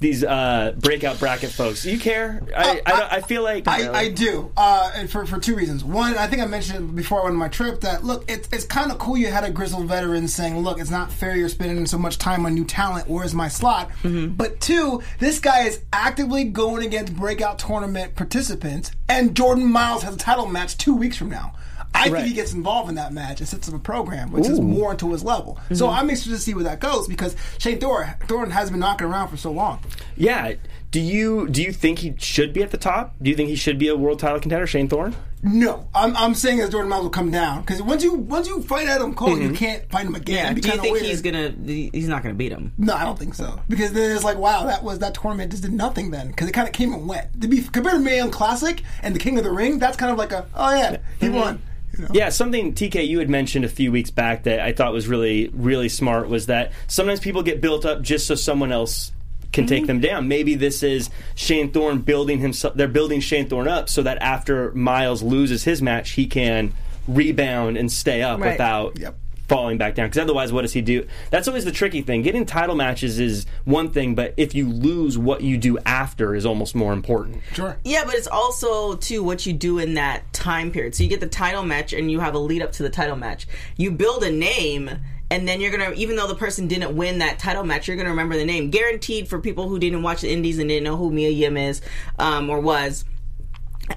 these 0.00 0.22
uh, 0.22 0.74
breakout 0.78 1.18
bracket 1.18 1.50
folks? 1.50 1.82
Do 1.82 1.90
you 1.90 1.98
care? 1.98 2.40
I, 2.56 2.80
I, 2.86 2.90
don't- 2.90 3.12
I 3.14 3.20
feel 3.20 3.42
like 3.42 3.66
I, 3.66 3.92
I 3.92 4.08
do, 4.10 4.52
uh, 4.56 4.92
and 4.94 5.10
for, 5.10 5.26
for 5.26 5.38
two 5.40 5.56
reasons. 5.56 5.82
One, 5.84 6.16
I 6.16 6.26
think 6.28 6.40
I 6.40 6.46
mentioned 6.46 6.94
before 6.94 7.20
I 7.20 7.24
went 7.24 7.32
on 7.32 7.38
my 7.38 7.48
trip 7.48 7.80
that 7.80 8.04
look, 8.04 8.30
it's 8.30 8.48
it's 8.52 8.64
kind 8.64 8.92
of 8.92 8.98
cool. 8.98 9.16
You 9.16 9.26
had 9.28 9.42
a 9.44 9.50
grizzled 9.50 9.86
veteran 9.88 10.28
saying, 10.28 10.58
"Look, 10.58 10.78
it's 10.80 10.90
not 10.90 11.10
fair. 11.12 11.36
You're 11.36 11.48
spending 11.48 11.84
so 11.86 11.98
much 11.98 12.18
time 12.18 12.46
on 12.46 12.54
new 12.54 12.64
talent. 12.64 13.08
Where's 13.08 13.34
my 13.34 13.48
slot?" 13.48 13.90
But 14.04 14.60
two, 14.60 15.02
this 15.18 15.40
guy 15.40 15.62
is 15.66 15.80
actively 15.92 16.44
going 16.44 16.86
against 16.86 17.14
breakout 17.16 17.58
tournament 17.58 18.14
participants, 18.14 18.92
and 19.08 19.34
Jordan 19.36 19.66
Myles 19.66 20.02
has 20.04 20.14
a 20.14 20.18
title 20.18 20.46
match 20.46 20.78
two 20.78 20.94
weeks 20.94 21.16
from 21.16 21.28
now. 21.30 21.54
I 21.98 22.08
Right. 22.08 22.12
think 22.18 22.28
he 22.28 22.34
gets 22.34 22.52
involved 22.52 22.88
in 22.88 22.94
that 22.96 23.12
match 23.12 23.40
and 23.40 23.48
sets 23.48 23.68
up 23.68 23.74
a 23.74 23.78
program, 23.78 24.30
which 24.32 24.46
is 24.48 24.60
more 24.60 24.92
into 24.92 25.12
his 25.12 25.24
level. 25.24 25.58
So 25.72 25.86
mm-hmm. 25.86 25.98
I'm 25.98 26.10
interested 26.10 26.30
to 26.30 26.38
see 26.38 26.54
where 26.54 26.64
that 26.64 26.80
goes 26.80 27.08
because 27.08 27.36
Shane 27.58 27.78
Thorne, 27.78 28.14
Thorne 28.26 28.50
has 28.50 28.70
been 28.70 28.80
knocking 28.80 29.06
around 29.06 29.28
for 29.28 29.36
so 29.36 29.50
long. 29.50 29.80
yeah. 30.16 30.54
Do 30.90 31.00
you 31.00 31.48
do 31.48 31.62
you 31.62 31.70
think 31.70 31.98
he 31.98 32.14
should 32.18 32.54
be 32.54 32.62
at 32.62 32.70
the 32.70 32.78
top? 32.78 33.14
Do 33.20 33.28
you 33.28 33.36
think 33.36 33.50
he 33.50 33.56
should 33.56 33.78
be 33.78 33.88
a 33.88 33.96
world 33.96 34.20
title 34.20 34.40
contender, 34.40 34.66
Shane 34.66 34.88
Thorne? 34.88 35.14
No, 35.42 35.88
I'm, 35.94 36.16
I'm 36.16 36.34
saying 36.34 36.58
that 36.58 36.70
Jordan 36.72 36.88
Myles 36.88 37.04
will 37.04 37.10
come 37.10 37.30
down 37.30 37.60
because 37.60 37.80
once 37.80 38.02
you 38.02 38.14
once 38.14 38.48
you 38.48 38.62
fight 38.62 38.88
Adam 38.88 39.14
Cole, 39.14 39.38
you 39.38 39.48
mm-hmm. 39.48 39.54
can't 39.54 39.90
fight 39.90 40.06
him 40.06 40.14
again. 40.14 40.46
yeah. 40.46 40.52
Be 40.52 40.60
Do 40.62 40.68
you 40.68 40.78
think 40.78 40.94
weird. 40.94 41.06
he's 41.06 41.22
gonna? 41.22 41.54
He's 41.64 42.08
not 42.08 42.22
gonna 42.22 42.34
beat 42.34 42.50
him. 42.50 42.72
No, 42.78 42.94
I 42.94 43.04
don't 43.04 43.18
think 43.18 43.34
so. 43.34 43.60
Because 43.68 43.92
then 43.92 44.10
it's 44.10 44.24
like, 44.24 44.38
wow, 44.38 44.64
that 44.64 44.82
was 44.82 44.98
that 45.00 45.14
tournament 45.14 45.52
just 45.52 45.62
did 45.62 45.72
nothing 45.72 46.10
then 46.10 46.28
because 46.28 46.48
it 46.48 46.52
kind 46.52 46.66
of 46.66 46.72
came 46.72 46.92
and 46.92 47.06
went. 47.06 47.40
To 47.40 47.48
be 47.48 47.62
compared 47.62 47.96
to 47.96 48.00
Mae 48.00 48.16
Young 48.16 48.30
Classic 48.30 48.82
and 49.02 49.14
the 49.14 49.20
King 49.20 49.38
of 49.38 49.44
the 49.44 49.52
Ring, 49.52 49.78
that's 49.78 49.96
kind 49.96 50.10
of 50.10 50.18
like 50.18 50.32
a 50.32 50.46
oh 50.54 50.74
yeah, 50.74 50.96
he 51.20 51.26
mm-hmm. 51.26 51.36
won. 51.36 51.62
You 52.02 52.04
know? 52.04 52.10
Yeah, 52.12 52.28
something 52.28 52.74
TK 52.74 53.08
you 53.08 53.18
had 53.18 53.28
mentioned 53.28 53.64
a 53.64 53.68
few 53.68 53.90
weeks 53.90 54.10
back 54.10 54.44
that 54.44 54.60
I 54.60 54.72
thought 54.72 54.92
was 54.92 55.08
really 55.08 55.48
really 55.52 55.88
smart 55.88 56.28
was 56.28 56.46
that 56.46 56.72
sometimes 56.86 57.18
people 57.18 57.42
get 57.42 57.60
built 57.60 57.84
up 57.84 58.02
just 58.02 58.28
so 58.28 58.36
someone 58.36 58.70
else 58.70 59.10
can 59.52 59.66
take 59.66 59.80
mm-hmm. 59.80 59.86
them 59.86 60.00
down. 60.00 60.28
Maybe 60.28 60.54
this 60.54 60.82
is 60.82 61.10
Shane 61.34 61.70
Thorne 61.72 62.00
building 62.00 62.38
himself. 62.38 62.74
They're 62.74 62.86
building 62.86 63.20
Shane 63.20 63.48
Thorne 63.48 63.66
up 63.68 63.88
so 63.88 64.02
that 64.02 64.18
after 64.18 64.72
Myles 64.74 65.22
loses 65.22 65.64
his 65.64 65.82
match, 65.82 66.10
he 66.10 66.26
can 66.26 66.72
rebound 67.08 67.76
and 67.76 67.90
stay 67.90 68.22
up 68.22 68.40
Right. 68.40 68.52
without 68.52 68.98
Yep. 68.98 69.16
Falling 69.48 69.78
back 69.78 69.94
down. 69.94 70.06
Because 70.06 70.22
otherwise, 70.22 70.52
what 70.52 70.62
does 70.62 70.74
he 70.74 70.82
do? 70.82 71.06
That's 71.30 71.48
always 71.48 71.64
the 71.64 71.72
tricky 71.72 72.02
thing. 72.02 72.22
Getting 72.22 72.46
title 72.46 72.76
matches 72.76 73.18
is 73.18 73.46
one 73.64 73.90
thing, 73.90 74.14
but 74.14 74.34
if 74.36 74.54
you 74.54 74.68
lose, 74.68 75.18
what 75.18 75.40
you 75.40 75.56
do 75.56 75.78
after 75.86 76.34
is 76.34 76.46
almost 76.46 76.74
more 76.74 76.92
important. 76.92 77.42
Sure. 77.54 77.78
Yeah, 77.84 78.04
but 78.04 78.14
it's 78.14 78.28
also 78.28 78.96
too 78.96 79.22
what 79.22 79.46
you 79.46 79.52
do 79.52 79.78
in 79.78 79.94
that 79.94 80.32
time 80.32 80.70
period. 80.70 80.94
So 80.94 81.02
you 81.02 81.08
get 81.08 81.20
the 81.20 81.26
title 81.26 81.64
match, 81.64 81.92
and 81.92 82.10
you 82.10 82.20
have 82.20 82.34
a 82.34 82.38
lead 82.38 82.62
up 82.62 82.72
to 82.72 82.82
the 82.82 82.90
title 82.90 83.16
match. 83.16 83.46
You 83.76 83.90
build 83.90 84.22
a 84.22 84.30
name. 84.30 84.90
And 85.30 85.46
then 85.46 85.60
you're 85.60 85.70
gonna, 85.70 85.92
even 85.92 86.16
though 86.16 86.26
the 86.26 86.34
person 86.34 86.68
didn't 86.68 86.96
win 86.96 87.18
that 87.18 87.38
title 87.38 87.62
match, 87.62 87.86
you're 87.86 87.98
gonna 87.98 88.08
remember 88.08 88.38
the 88.38 88.46
name. 88.46 88.70
Guaranteed 88.70 89.28
for 89.28 89.38
people 89.38 89.68
who 89.68 89.78
didn't 89.78 90.02
watch 90.02 90.22
the 90.22 90.30
Indies 90.30 90.58
and 90.58 90.70
didn't 90.70 90.84
know 90.84 90.96
who 90.96 91.10
Mia 91.10 91.28
Yim 91.28 91.58
is 91.58 91.82
um, 92.18 92.48
or 92.48 92.60
was. 92.60 93.04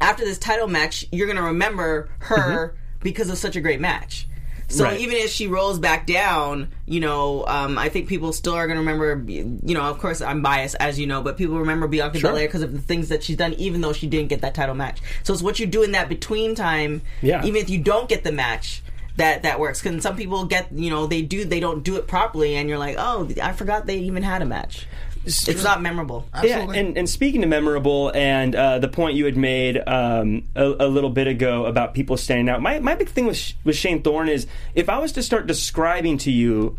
After 0.01 0.25
this 0.25 0.37
title 0.37 0.67
match, 0.67 1.05
you're 1.09 1.27
gonna 1.27 1.41
remember 1.41 2.09
her 2.19 2.75
because 2.99 3.29
of 3.29 3.37
such 3.37 3.55
a 3.55 3.61
great 3.61 3.79
match. 3.79 4.27
So 4.71 4.85
Right. 4.85 4.99
even 4.99 5.17
if 5.17 5.29
she 5.29 5.47
rolls 5.47 5.79
back 5.79 6.07
down, 6.07 6.69
you 6.85 6.99
know, 6.99 7.45
um, 7.47 7.77
I 7.77 7.89
think 7.89 8.07
people 8.07 8.31
still 8.33 8.53
are 8.53 8.67
going 8.67 8.75
to 8.75 8.79
remember. 8.81 9.21
You 9.31 9.73
know, 9.73 9.81
of 9.81 9.99
course, 9.99 10.21
I'm 10.21 10.41
biased, 10.41 10.75
as 10.79 10.99
you 10.99 11.07
know, 11.07 11.21
but 11.21 11.37
people 11.37 11.59
remember 11.59 11.87
Bianca 11.87 12.19
Sure. 12.19 12.31
Belair 12.31 12.47
because 12.47 12.61
of 12.61 12.71
the 12.71 12.79
things 12.79 13.09
that 13.09 13.23
she's 13.23 13.35
done, 13.37 13.53
even 13.55 13.81
though 13.81 13.93
she 13.93 14.07
didn't 14.07 14.29
get 14.29 14.41
that 14.41 14.55
title 14.55 14.75
match. 14.75 14.99
So 15.23 15.33
it's 15.33 15.41
what 15.43 15.59
you 15.59 15.65
do 15.65 15.83
in 15.83 15.91
that 15.91 16.09
between 16.09 16.55
time. 16.55 17.01
Yeah. 17.21 17.43
Even 17.45 17.61
if 17.61 17.69
you 17.69 17.79
don't 17.79 18.07
get 18.07 18.23
the 18.23 18.31
match, 18.31 18.81
that 19.17 19.43
that 19.43 19.59
works. 19.59 19.81
Because 19.81 20.01
some 20.01 20.15
people 20.15 20.45
get, 20.45 20.71
you 20.71 20.89
know, 20.89 21.05
they 21.05 21.21
do, 21.21 21.43
they 21.43 21.59
don't 21.59 21.83
do 21.83 21.97
it 21.97 22.07
properly, 22.07 22.55
and 22.55 22.69
you're 22.69 22.77
like, 22.77 22.95
oh, 22.97 23.29
I 23.43 23.51
forgot 23.51 23.85
they 23.85 23.97
even 23.99 24.23
had 24.23 24.41
a 24.41 24.45
match. 24.45 24.87
It's 25.25 25.63
not 25.63 25.81
memorable. 25.81 26.27
Absolutely. 26.33 26.75
Yeah, 26.75 26.81
and, 26.81 26.97
and 26.97 27.09
speaking 27.09 27.41
to 27.41 27.47
memorable 27.47 28.11
and 28.15 28.55
uh, 28.55 28.79
the 28.79 28.87
point 28.87 29.15
you 29.15 29.25
had 29.25 29.37
made 29.37 29.77
um, 29.87 30.43
a, 30.55 30.65
a 30.65 30.87
little 30.87 31.09
bit 31.09 31.27
ago 31.27 31.65
about 31.65 31.93
people 31.93 32.17
standing 32.17 32.49
out, 32.49 32.61
my, 32.61 32.79
my 32.79 32.95
big 32.95 33.09
thing 33.09 33.27
with, 33.27 33.37
Sh- 33.37 33.53
with 33.63 33.75
Shane 33.75 34.01
Thorne 34.01 34.29
is 34.29 34.47
if 34.73 34.89
I 34.89 34.97
was 34.97 35.11
to 35.13 35.23
start 35.23 35.47
describing 35.47 36.17
to 36.19 36.31
you 36.31 36.77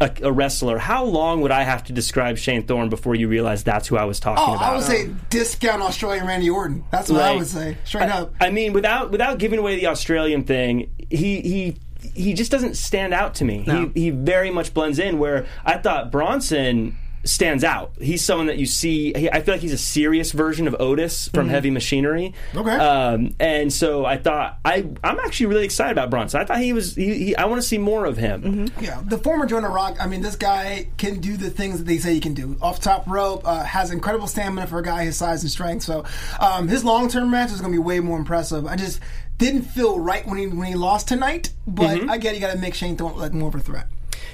a, 0.00 0.10
a 0.22 0.32
wrestler, 0.32 0.78
how 0.78 1.04
long 1.04 1.40
would 1.42 1.50
I 1.52 1.62
have 1.62 1.84
to 1.84 1.92
describe 1.92 2.38
Shane 2.38 2.64
Thorne 2.66 2.88
before 2.88 3.14
you 3.14 3.28
realize 3.28 3.62
that's 3.64 3.86
who 3.88 3.96
I 3.96 4.04
was 4.04 4.18
talking 4.20 4.44
Oh, 4.44 4.54
about? 4.56 4.72
I 4.72 4.74
would 4.76 4.84
say 4.84 5.10
discount 5.30 5.82
Australian 5.82 6.26
Randy 6.26 6.50
Orton. 6.50 6.84
That's 6.90 7.10
what 7.10 7.20
I 7.22 7.36
would 7.36 7.46
say, 7.46 7.76
straight 7.84 8.08
I, 8.10 8.18
up. 8.22 8.34
I 8.40 8.50
mean, 8.50 8.72
without 8.72 9.10
without 9.12 9.38
giving 9.38 9.58
away 9.58 9.76
the 9.76 9.86
Australian 9.86 10.42
thing, 10.44 10.90
he 11.08 11.40
he 11.40 11.76
he 12.14 12.34
just 12.34 12.50
doesn't 12.50 12.76
stand 12.76 13.14
out 13.14 13.36
to 13.36 13.44
me. 13.44 13.64
No. 13.66 13.90
He 13.94 14.02
he 14.02 14.10
very 14.10 14.50
much 14.50 14.74
blends 14.74 14.98
in. 14.98 15.18
Where 15.20 15.46
I 15.64 15.78
thought 15.78 16.10
Bronson 16.10 16.96
stands 17.28 17.64
out. 17.64 17.92
He's 18.00 18.24
someone 18.24 18.46
that 18.46 18.58
you 18.58 18.66
see. 18.66 19.12
He, 19.16 19.30
I 19.30 19.42
feel 19.42 19.54
like 19.54 19.60
he's 19.60 19.72
a 19.72 19.78
serious 19.78 20.32
version 20.32 20.66
of 20.66 20.76
Otis 20.80 21.28
from 21.28 21.48
Heavy 21.48 21.70
Machinery. 21.70 22.34
Okay. 22.54 22.70
Um, 22.70 23.34
and 23.38 23.72
so 23.72 24.04
I 24.04 24.16
thought 24.16 24.58
I 24.64 24.86
I'm 25.02 25.18
actually 25.20 25.46
really 25.46 25.64
excited 25.64 25.92
about 25.92 26.10
Bronson. 26.10 26.40
I 26.40 26.44
thought 26.44 26.60
he 26.60 26.72
was. 26.72 26.94
He, 26.94 27.14
he, 27.14 27.36
I 27.36 27.46
want 27.46 27.60
to 27.60 27.66
see 27.66 27.78
more 27.78 28.04
of 28.04 28.16
him. 28.16 28.70
Yeah, 28.80 29.02
the 29.04 29.18
former 29.18 29.46
Jonah 29.46 29.68
Rock. 29.68 29.96
I 30.00 30.06
mean, 30.06 30.22
this 30.22 30.36
guy 30.36 30.88
can 30.96 31.20
do 31.20 31.36
the 31.36 31.50
things 31.50 31.78
that 31.78 31.84
they 31.84 31.98
say 31.98 32.14
he 32.14 32.20
can 32.20 32.34
do. 32.34 32.56
Off 32.60 32.80
top 32.80 33.06
rope, 33.06 33.42
uh, 33.44 33.64
has 33.64 33.90
incredible 33.90 34.26
stamina 34.26 34.66
for 34.66 34.78
a 34.78 34.82
guy 34.82 35.04
his 35.04 35.16
size 35.16 35.42
and 35.42 35.50
strength. 35.50 35.82
So 35.82 36.04
um, 36.40 36.68
his 36.68 36.84
long 36.84 37.08
term 37.08 37.30
match 37.30 37.50
is 37.50 37.60
going 37.60 37.72
to 37.72 37.78
be 37.78 37.82
way 37.82 38.00
more 38.00 38.18
impressive. 38.18 38.66
I 38.66 38.76
just 38.76 39.00
didn't 39.38 39.62
feel 39.62 39.98
right 40.00 40.26
when 40.26 40.38
he 40.38 40.46
when 40.46 40.66
he 40.66 40.74
lost 40.74 41.08
tonight, 41.08 41.52
but 41.66 42.08
I 42.08 42.18
get 42.18 42.34
you 42.34 42.40
got 42.40 42.52
to 42.52 42.58
make 42.58 42.74
Shane 42.74 42.96
Thorne 42.96 43.16
like 43.16 43.32
more 43.32 43.48
of 43.48 43.54
a 43.54 43.60
threat. 43.60 43.86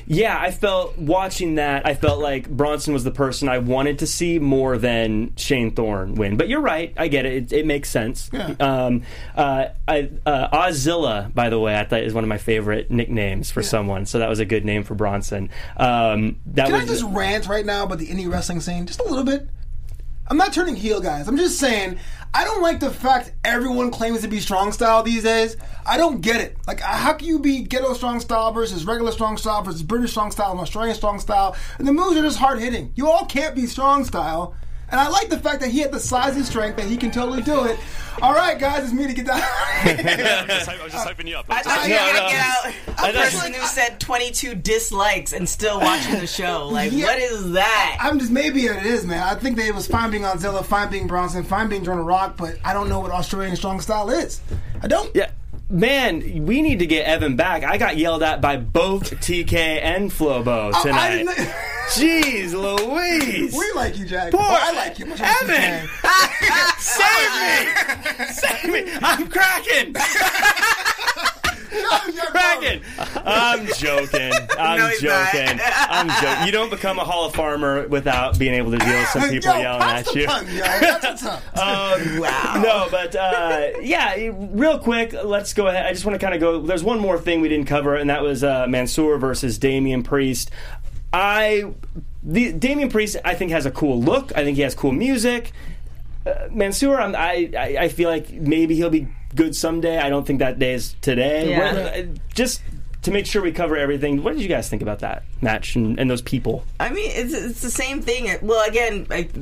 Yeah, 0.06 0.38
I 0.38 0.50
felt 0.50 0.98
watching 0.98 1.56
that. 1.56 1.86
I 1.86 1.94
felt 1.94 2.20
like 2.20 2.48
Bronson 2.48 2.92
was 2.92 3.04
the 3.04 3.10
person 3.10 3.48
I 3.48 3.58
wanted 3.58 4.00
to 4.00 4.06
see 4.06 4.38
more 4.38 4.78
than 4.78 5.34
Shane 5.36 5.70
Thorne 5.70 6.14
win. 6.14 6.36
But 6.36 6.48
you're 6.48 6.60
right. 6.60 6.92
I 6.96 7.08
get 7.08 7.26
it. 7.26 7.52
It, 7.52 7.52
it 7.52 7.66
makes 7.66 7.90
sense. 7.90 8.30
Yeah. 8.32 8.54
Um, 8.60 9.02
uh, 9.36 9.68
I, 9.86 10.10
uh, 10.26 10.66
Ozilla, 10.66 11.32
by 11.34 11.48
the 11.48 11.58
way, 11.58 11.78
I 11.78 11.84
thought 11.84 12.02
is 12.02 12.14
one 12.14 12.24
of 12.24 12.28
my 12.28 12.38
favorite 12.38 12.90
nicknames 12.90 13.50
for 13.50 13.62
someone. 13.62 14.06
So 14.06 14.18
that 14.18 14.28
was 14.28 14.38
a 14.38 14.44
good 14.44 14.64
name 14.64 14.84
for 14.84 14.94
Bronson. 14.94 15.50
Um, 15.76 16.36
that 16.46 16.66
Can 16.66 16.74
was 16.74 16.82
I 16.82 16.86
just 16.86 17.04
rant 17.04 17.46
right 17.46 17.64
now 17.64 17.84
about 17.84 17.98
the 17.98 18.08
indie 18.08 18.30
wrestling 18.30 18.60
scene? 18.60 18.86
Just 18.86 19.00
a 19.00 19.04
little 19.04 19.24
bit. 19.24 19.48
I'm 20.32 20.38
not 20.38 20.54
turning 20.54 20.76
heel, 20.76 20.98
guys. 20.98 21.28
I'm 21.28 21.36
just 21.36 21.58
saying 21.58 21.98
I 22.32 22.44
don't 22.44 22.62
like 22.62 22.80
the 22.80 22.88
fact 22.88 23.32
everyone 23.44 23.90
claims 23.90 24.22
to 24.22 24.28
be 24.28 24.40
strong 24.40 24.72
style 24.72 25.02
these 25.02 25.24
days. 25.24 25.58
I 25.84 25.98
don't 25.98 26.22
get 26.22 26.40
it. 26.40 26.56
Like, 26.66 26.80
how 26.80 27.12
can 27.12 27.28
you 27.28 27.38
be 27.38 27.64
ghetto 27.64 27.92
strong 27.92 28.18
style 28.18 28.50
versus 28.50 28.86
regular 28.86 29.12
strong 29.12 29.36
style 29.36 29.60
versus 29.60 29.82
British 29.82 30.12
strong 30.12 30.30
style 30.30 30.52
and 30.52 30.60
Australian 30.60 30.94
strong 30.94 31.20
style? 31.20 31.54
And 31.76 31.86
the 31.86 31.92
moves 31.92 32.16
are 32.16 32.22
just 32.22 32.38
hard 32.38 32.60
hitting. 32.60 32.94
You 32.96 33.10
all 33.10 33.26
can't 33.26 33.54
be 33.54 33.66
strong 33.66 34.06
style. 34.06 34.56
And 34.92 35.00
I 35.00 35.08
like 35.08 35.30
the 35.30 35.38
fact 35.38 35.60
that 35.62 35.70
he 35.70 35.78
had 35.80 35.90
the 35.90 35.98
size 35.98 36.36
and 36.36 36.44
strength 36.44 36.76
that 36.76 36.86
he 36.86 36.96
can 36.98 37.10
totally 37.10 37.42
do 37.42 37.64
it. 37.64 37.78
All 38.20 38.34
right, 38.34 38.58
guys, 38.58 38.84
it's 38.84 38.92
me 38.92 39.06
to 39.06 39.14
get 39.14 39.24
down. 39.26 39.40
I 39.84 40.44
was 40.46 40.46
just, 40.46 40.66
hy- 40.68 40.76
I 40.78 40.84
was 40.84 40.92
just 40.92 41.08
hyping 41.08 41.26
you 41.26 41.36
up. 41.36 41.46
I 41.48 41.62
thought 41.62 41.88
you 41.88 41.94
No, 41.94 42.06
were 42.06 42.12
gonna 42.12 42.28
get 42.28 42.40
out 42.40 42.64
a 42.66 42.68
I 42.68 43.12
thought- 43.12 43.14
person 43.32 43.52
who 43.54 43.66
said 43.66 43.98
22 44.00 44.54
dislikes 44.56 45.32
and 45.32 45.48
still 45.48 45.80
watching 45.80 46.20
the 46.20 46.26
show. 46.26 46.68
Like, 46.72 46.92
Yeah. 46.92 47.06
what 47.06 47.18
is 47.18 47.52
that? 47.52 47.98
I'm 48.00 48.18
just 48.18 48.30
maybe 48.30 48.66
it 48.66 48.84
is, 48.84 49.06
man. 49.06 49.22
I 49.22 49.34
think 49.34 49.56
that 49.56 49.66
it 49.66 49.74
was 49.74 49.86
fine 49.88 50.10
being 50.10 50.26
on 50.26 50.38
Zilla, 50.38 50.62
fine 50.62 50.90
being 50.90 51.06
Bronson, 51.06 51.42
fine 51.42 51.68
being 51.70 51.84
Jonah 51.84 52.02
Rock, 52.02 52.36
but 52.36 52.56
I 52.64 52.74
don't 52.74 52.90
know 52.90 53.00
what 53.00 53.10
Australian 53.12 53.56
strong 53.56 53.80
style 53.80 54.10
is. 54.10 54.40
I 54.82 54.88
don't. 54.88 55.10
Yeah. 55.16 55.30
Man, 55.72 56.44
we 56.44 56.60
need 56.60 56.80
to 56.80 56.86
get 56.86 57.06
Evan 57.06 57.34
back. 57.34 57.64
I 57.64 57.78
got 57.78 57.96
yelled 57.96 58.22
at 58.22 58.42
by 58.42 58.58
both 58.58 59.10
TK 59.22 59.54
and 59.54 60.10
Flobo 60.10 60.70
oh, 60.74 60.82
tonight. 60.82 61.24
didn't- 61.24 61.38
Jeez 61.92 62.52
Louise. 62.52 63.54
We 63.54 63.72
like 63.74 63.98
you, 63.98 64.04
Jack. 64.06 64.32
Poor 64.32 64.40
I 64.42 64.72
like 64.72 64.98
you. 64.98 65.06
Much 65.06 65.20
Evan. 65.20 65.88
Save 66.78 67.32
me! 67.40 68.26
Save 68.32 68.70
me! 68.70 68.92
I'm 69.02 69.26
cracking! 69.28 69.94
You're! 71.72 72.82
I'm 73.24 73.66
joking. 73.76 74.32
I'm 74.58 74.78
No, 74.78 74.86
he's 74.88 75.02
not. 75.02 75.32
joking. 75.32 75.60
I'm 75.62 76.08
joking. 76.22 76.46
You 76.46 76.52
don't 76.52 76.70
become 76.70 76.98
a 76.98 77.04
Hall 77.04 77.26
of 77.26 77.34
Farmer 77.34 77.86
without 77.88 78.38
being 78.38 78.54
able 78.54 78.70
to 78.72 78.78
deal 78.78 78.88
with 78.98 79.08
some 79.08 79.22
people 79.30 79.52
Yo, 79.54 79.58
yelling 79.60 79.80
pass 79.80 80.06
at 80.08 80.12
the 80.14 80.20
you. 80.20 80.26
Pun, 80.26 80.46
yo. 80.46 80.60
That's 80.62 81.04
what's 81.04 81.26
up. 81.26 81.58
Um, 81.58 82.18
Wow. 82.20 82.60
No, 82.62 82.88
but 82.90 83.14
uh, 83.16 83.68
yeah, 83.80 84.30
real 84.52 84.78
quick, 84.78 85.12
let's 85.24 85.52
go 85.54 85.66
ahead. 85.68 85.86
I 85.86 85.92
just 85.92 86.04
want 86.04 86.18
to 86.20 86.24
kind 86.24 86.34
of 86.34 86.40
go. 86.40 86.60
There's 86.60 86.84
one 86.84 87.00
more 87.00 87.18
thing 87.18 87.40
we 87.40 87.48
didn't 87.48 87.66
cover, 87.66 87.94
and 87.96 88.10
that 88.10 88.22
was 88.22 88.44
uh, 88.44 88.66
Mansoor 88.68 89.18
versus 89.18 89.58
Damian 89.58 90.02
Priest. 90.02 90.50
I, 91.12 91.72
the 92.22 92.52
Damian 92.52 92.88
Priest, 92.90 93.16
I 93.24 93.34
think 93.34 93.50
has 93.50 93.66
a 93.66 93.70
cool 93.70 94.00
look. 94.00 94.32
I 94.36 94.44
think 94.44 94.56
he 94.56 94.62
has 94.62 94.74
cool 94.74 94.92
music. 94.92 95.52
Uh, 96.26 96.48
Mansoor, 96.50 97.00
I'm, 97.00 97.14
I, 97.16 97.50
I 97.58 97.76
I 97.84 97.88
feel 97.88 98.08
like 98.08 98.30
maybe 98.30 98.76
he'll 98.76 98.90
be 98.90 99.08
good 99.34 99.56
someday. 99.56 99.98
I 99.98 100.08
don't 100.08 100.26
think 100.26 100.38
that 100.40 100.58
day 100.58 100.74
is 100.74 100.94
today. 101.00 101.50
Yeah. 101.50 101.72
What- 101.72 101.94
uh, 101.94 102.02
just 102.34 102.62
to 103.02 103.10
make 103.10 103.26
sure 103.26 103.42
we 103.42 103.52
cover 103.52 103.76
everything. 103.76 104.22
What 104.22 104.34
did 104.34 104.42
you 104.42 104.48
guys 104.48 104.68
think 104.68 104.82
about 104.82 105.00
that 105.00 105.24
match 105.40 105.74
and, 105.76 105.98
and 105.98 106.08
those 106.10 106.22
people? 106.22 106.64
I 106.78 106.90
mean, 106.90 107.10
it's, 107.12 107.34
it's 107.34 107.60
the 107.60 107.70
same 107.70 108.00
thing. 108.00 108.30
Well, 108.42 108.66
again, 108.68 109.06
like, 109.10 109.32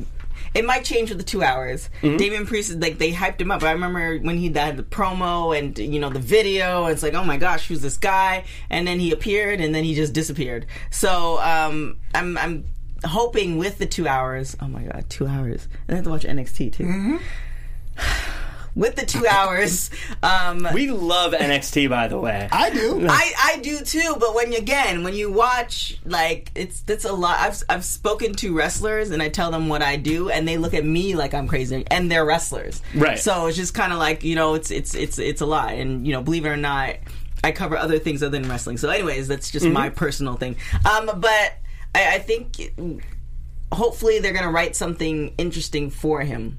it 0.54 0.64
might 0.64 0.84
change 0.84 1.10
with 1.10 1.18
the 1.18 1.24
two 1.24 1.42
hours. 1.42 1.90
Mm-hmm. 2.02 2.16
Damian 2.16 2.46
Priest, 2.46 2.80
like 2.80 2.98
they 2.98 3.12
hyped 3.12 3.40
him 3.40 3.50
up. 3.50 3.62
I 3.62 3.72
remember 3.72 4.18
when 4.18 4.36
he 4.38 4.50
had 4.50 4.76
the 4.76 4.82
promo 4.82 5.56
and 5.56 5.78
you 5.78 6.00
know 6.00 6.10
the 6.10 6.18
video. 6.18 6.86
It's 6.86 7.02
like, 7.02 7.14
oh 7.14 7.24
my 7.24 7.36
gosh, 7.36 7.68
who's 7.68 7.82
this 7.82 7.98
guy? 7.98 8.44
And 8.68 8.86
then 8.86 8.98
he 8.98 9.12
appeared, 9.12 9.60
and 9.60 9.74
then 9.74 9.84
he 9.84 9.94
just 9.94 10.12
disappeared. 10.12 10.66
So 10.90 11.38
um, 11.40 11.98
I'm 12.14 12.36
I'm 12.38 12.64
hoping 13.04 13.58
with 13.58 13.78
the 13.78 13.86
two 13.86 14.08
hours. 14.08 14.56
Oh 14.60 14.66
my 14.66 14.82
god, 14.82 15.04
two 15.08 15.26
hours! 15.26 15.68
And 15.86 15.94
I 15.94 15.96
have 15.96 16.04
to 16.04 16.10
watch 16.10 16.24
NXT 16.24 16.72
too. 16.72 17.20
With 18.74 18.96
the 18.96 19.04
two 19.04 19.26
hours, 19.26 19.90
um, 20.22 20.66
We 20.72 20.90
love 20.90 21.32
NXT, 21.32 21.90
by 21.90 22.08
the 22.08 22.18
way. 22.18 22.48
I 22.52 22.70
do. 22.70 23.06
I, 23.08 23.32
I 23.38 23.58
do 23.58 23.80
too, 23.80 24.16
but 24.18 24.34
when 24.34 24.52
again 24.54 25.02
when 25.02 25.14
you 25.14 25.30
watch 25.30 25.98
like 26.04 26.50
it's 26.54 26.82
it's 26.86 27.04
a 27.04 27.12
lot. 27.12 27.38
I've 27.40 27.62
I've 27.68 27.84
spoken 27.84 28.32
to 28.34 28.54
wrestlers 28.56 29.10
and 29.10 29.22
I 29.22 29.28
tell 29.28 29.50
them 29.50 29.68
what 29.68 29.82
I 29.82 29.96
do, 29.96 30.30
and 30.30 30.46
they 30.46 30.56
look 30.56 30.74
at 30.74 30.84
me 30.84 31.14
like 31.16 31.34
I'm 31.34 31.48
crazy, 31.48 31.84
and 31.90 32.10
they're 32.10 32.24
wrestlers, 32.24 32.80
Right. 32.94 33.18
So 33.18 33.46
it's 33.46 33.56
just 33.56 33.74
kind 33.74 33.92
of 33.92 33.98
like 33.98 34.22
you 34.22 34.34
know 34.36 34.54
it's 34.54 34.70
it's 34.70 34.94
it's 34.94 35.18
it's 35.18 35.40
a 35.40 35.46
lot, 35.46 35.74
and 35.74 36.06
you 36.06 36.12
know 36.12 36.22
believe 36.22 36.46
it 36.46 36.50
or 36.50 36.56
not, 36.56 36.96
I 37.42 37.52
cover 37.52 37.76
other 37.76 37.98
things 37.98 38.22
other 38.22 38.38
than 38.38 38.48
wrestling. 38.48 38.76
So 38.78 38.88
anyways, 38.88 39.28
that's 39.28 39.50
just 39.50 39.66
my 39.66 39.88
personal 39.90 40.34
thing. 40.34 40.56
Um, 40.88 41.10
but 41.16 41.54
I, 41.94 42.14
I 42.14 42.18
think 42.18 42.72
hopefully 43.72 44.18
they're 44.20 44.32
gonna 44.32 44.50
write 44.50 44.76
something 44.76 45.34
interesting 45.38 45.90
for 45.90 46.20
him. 46.22 46.58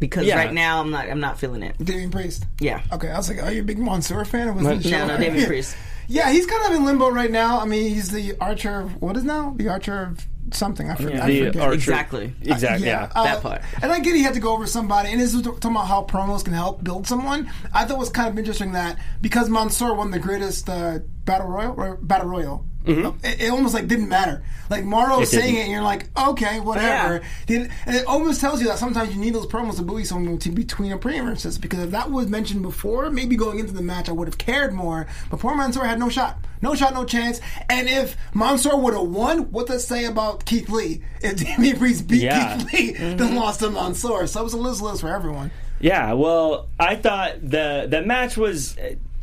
Because 0.00 0.26
Yeah. 0.26 0.36
right 0.36 0.52
now 0.52 0.80
I'm 0.80 0.90
not 0.90 1.08
I'm 1.08 1.20
not 1.20 1.38
feeling 1.40 1.62
it. 1.62 1.76
Damian 1.82 2.10
Priest. 2.10 2.44
Yeah. 2.60 2.82
Okay, 2.92 3.08
I 3.08 3.16
was 3.16 3.28
like, 3.28 3.42
are 3.42 3.52
you 3.52 3.60
a 3.62 3.64
big 3.64 3.78
Mansoor 3.78 4.24
fan? 4.24 4.48
I 4.48 4.50
wasn't 4.52 4.84
No, 4.84 4.90
sure. 4.90 5.06
no, 5.06 5.16
Damian 5.18 5.46
Priest. 5.52 5.76
Yeah, 6.06 6.30
he's 6.30 6.46
kind 6.46 6.64
of 6.66 6.72
in 6.78 6.84
limbo 6.86 7.10
right 7.10 7.30
now. 7.30 7.60
I 7.60 7.66
mean, 7.66 7.92
he's 7.92 8.10
the 8.10 8.34
archer 8.40 8.80
of, 8.80 9.02
what 9.02 9.16
is 9.18 9.24
now? 9.24 9.52
The 9.58 9.68
archer 9.68 10.04
of 10.04 10.26
something. 10.54 10.88
I, 10.88 10.94
for, 10.94 11.02
I 11.12 11.26
The 11.26 11.44
forget. 11.48 11.56
Archer- 11.62 11.74
Exactly. 11.74 12.32
Exactly. 12.42 12.86
Yeah. 12.86 13.10
uh, 13.14 13.24
That 13.24 13.42
part. 13.42 13.60
And 13.82 13.92
I 13.92 13.98
get 14.00 14.14
he 14.14 14.22
had 14.22 14.32
to 14.32 14.40
go 14.40 14.54
over 14.54 14.66
somebody, 14.66 15.10
and 15.12 15.20
this 15.20 15.34
is 15.34 15.42
talking 15.42 15.70
about 15.70 15.86
how 15.86 16.04
promos 16.04 16.42
can 16.42 16.54
help 16.54 16.82
build 16.82 17.06
someone. 17.06 17.50
I 17.74 17.84
thought 17.84 17.96
it 17.96 17.98
was 17.98 18.08
kind 18.08 18.28
of 18.30 18.38
interesting 18.38 18.72
that 18.72 18.98
because 19.20 19.50
Mansoor 19.50 19.92
won 19.94 20.10
the 20.10 20.18
greatest 20.18 20.70
uh, 20.70 21.00
battle 21.26 21.48
royal, 21.48 21.74
or 21.76 21.96
battle 21.96 22.28
royal, 22.28 22.64
it, 22.88 23.40
it 23.42 23.50
almost 23.50 23.74
like 23.74 23.86
didn't 23.86 24.08
matter. 24.08 24.42
Like 24.70 24.84
Morrow 24.84 25.16
Mm-hmm. 25.16 25.24
Saying 25.24 25.54
it, 25.56 25.60
and 25.62 25.70
you're 25.70 25.82
like, 25.82 26.06
okay, 26.18 26.60
whatever. 26.60 27.22
Then- 27.46 27.70
And 27.86 27.96
it 27.96 28.06
almost 28.06 28.40
tells 28.40 28.60
you 28.60 28.68
that 28.68 28.78
sometimes 28.78 29.14
you 29.14 29.20
need 29.20 29.34
those 29.34 29.46
promos 29.46 29.76
to 29.76 29.82
buoy 29.82 30.04
someone 30.04 30.38
to 30.38 30.50
between 30.50 30.92
appearances. 30.92 31.56
Because 31.58 31.80
if 31.80 31.90
that 31.92 32.10
was 32.10 32.28
mentioned 32.28 32.62
before, 32.62 33.10
maybe 33.10 33.34
going 33.36 33.58
into 33.58 33.72
the 33.72 33.82
match, 33.82 34.08
I 34.08 34.12
would 34.12 34.28
have 34.28 34.38
cared 34.38 34.72
more. 34.72 35.06
But 35.30 35.40
poor 35.40 35.54
Mansoor 35.54 35.84
had 35.86 35.98
no 35.98 36.08
shot, 36.08 36.38
no 36.60 36.74
shot, 36.74 36.92
no 36.94 37.04
chance. 37.04 37.40
And 37.70 37.88
if 37.88 38.16
Mansoor 38.34 38.76
would 38.78 38.94
have 38.94 39.06
won, 39.08 39.50
what 39.52 39.66
does 39.68 39.86
say 39.86 40.04
about 40.04 40.44
Keith 40.44 40.68
Lee? 40.68 41.02
If 41.22 41.36
Damian 41.44 41.78
Priest 41.78 42.06
beat 42.06 42.22
Yeah. 42.22 42.56
Keith 42.58 42.72
Lee, 42.72 42.92
then 42.92 43.34
lost 43.36 43.60
to 43.60 43.70
Mansoor. 43.70 44.26
So 44.26 44.40
it 44.40 44.44
was 44.44 44.52
a 44.52 44.58
lose 44.58 44.82
lose 44.82 45.00
for 45.00 45.08
everyone. 45.08 45.50
Yeah, 45.80 46.12
well, 46.14 46.68
I 46.80 46.96
thought 46.96 47.40
the 47.40 47.86
the 47.88 48.02
match 48.02 48.36
was 48.36 48.76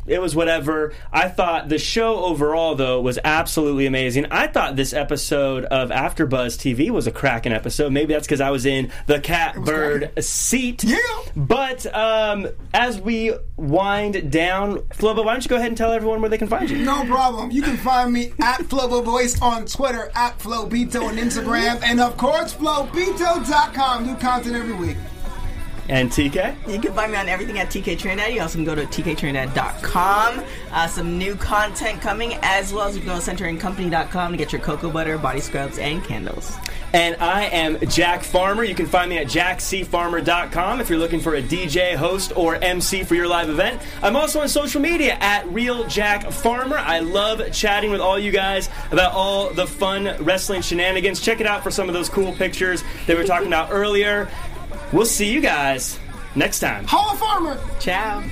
it 0.08 0.22
was 0.22 0.36
whatever. 0.36 0.94
I 1.12 1.28
thought 1.28 1.70
the 1.70 1.78
show 1.78 2.18
overall 2.24 2.76
though 2.76 3.02
was 3.02 3.20
absolutely 3.24 3.86
amazing. 3.86 4.28
I 4.32 4.48
thought 4.48 4.76
this 4.76 4.94
episode 4.94 5.66
of 5.66 5.90
AfterBuzz 5.90 6.58
TV 6.58 6.90
was 6.90 7.08
a 7.08 7.12
cracking 7.12 7.52
episode. 7.52 7.92
Maybe 7.92 8.14
that's 8.14 8.28
because 8.28 8.42
I 8.42 8.52
was 8.52 8.66
in 8.66 8.92
the 9.08 9.20
catbird 9.20 10.24
seat. 10.24 10.84
Yeah. 10.84 10.98
But 11.36 11.86
um, 11.94 12.48
as 12.74 13.00
we 13.00 13.34
wind 13.58 14.32
down, 14.32 14.80
Flobo, 14.90 15.26
why 15.26 15.34
don't 15.34 15.44
you 15.44 15.50
go 15.50 15.56
ahead 15.56 15.70
and 15.70 15.78
tell 15.78 15.92
everyone 15.92 16.22
where 16.22 16.30
they 16.30 16.38
can 16.38 16.48
find 16.48 16.70
you? 16.70 16.78
No 16.78 17.06
problem. 17.06 17.52
You 17.52 17.62
can 17.62 17.78
find 17.78 18.12
me 18.12 18.34
at 18.40 18.62
Flobo 18.62 19.04
Voice 19.04 19.42
on 19.42 19.66
Twitter, 19.66 20.12
at 20.16 20.38
Flobito 20.40 21.08
on 21.08 21.18
Instagram, 21.18 21.82
and 21.84 22.00
of 22.00 22.18
course, 22.18 22.54
Flobito.com. 22.54 24.06
New 24.06 24.16
content 24.18 24.56
every 24.56 24.76
week. 24.76 24.98
And 25.88 26.10
TK. 26.10 26.56
You 26.68 26.80
can 26.80 26.94
find 26.94 27.12
me 27.12 27.18
on 27.18 27.30
everything 27.30 27.60
at 27.60 27.68
TK 27.68 28.00
Trinidad. 28.00 28.34
You 28.34 28.42
also 28.42 28.58
can 28.58 28.66
go 28.66 28.76
to 28.76 28.86
tktrinidad.com. 28.86 30.44
Uh, 30.72 30.88
some 30.88 31.18
new 31.18 31.36
content 31.36 32.02
coming, 32.02 32.38
as 32.42 32.74
well 32.74 32.88
as 32.88 32.96
you 32.96 33.02
can 33.02 33.10
go 33.10 33.20
to 33.20 33.32
centeringcompany.com 33.32 34.32
to 34.32 34.38
get 34.38 34.52
your 34.52 34.62
cocoa 34.62 34.90
butter, 34.90 35.18
body 35.18 35.40
scrubs, 35.42 35.78
and 35.78 36.04
candles. 36.04 36.58
And 36.96 37.18
I 37.20 37.48
am 37.48 37.78
Jack 37.90 38.24
Farmer. 38.24 38.64
You 38.64 38.74
can 38.74 38.86
find 38.86 39.10
me 39.10 39.18
at 39.18 39.28
jackcfarmer.com 39.28 40.80
if 40.80 40.90
you're 40.90 40.98
looking 40.98 41.20
for 41.20 41.36
a 41.36 41.42
DJ, 41.42 41.94
host, 41.94 42.32
or 42.38 42.56
MC 42.56 43.04
for 43.04 43.16
your 43.16 43.28
live 43.28 43.50
event. 43.50 43.82
I'm 44.02 44.16
also 44.16 44.40
on 44.40 44.48
social 44.48 44.80
media 44.80 45.18
at 45.20 45.46
Real 45.50 45.86
Jack 45.88 46.32
Farmer. 46.32 46.78
I 46.78 47.00
love 47.00 47.52
chatting 47.52 47.92
with 47.92 48.00
all 48.00 48.18
you 48.18 48.32
guys 48.32 48.70
about 48.92 49.12
all 49.12 49.50
the 49.50 49.68
fun 49.68 50.16
wrestling 50.24 50.62
shenanigans. 50.62 51.20
Check 51.20 51.42
it 51.42 51.48
out 51.48 51.64
for 51.64 51.70
some 51.72 51.90
of 51.90 51.94
those 51.94 52.08
cool 52.08 52.32
pictures 52.32 52.82
that 53.08 53.16
we 53.16 53.16
were 53.16 53.28
talking 53.28 53.48
about 53.48 53.72
earlier. 53.72 54.30
We'll 54.94 55.06
see 55.06 55.32
you 55.32 55.42
guys 55.42 56.00
next 56.36 56.60
time. 56.60 56.86
Hall 56.86 57.12
of 57.12 57.20
Farmer. 57.20 57.60
Ciao. 57.80 58.24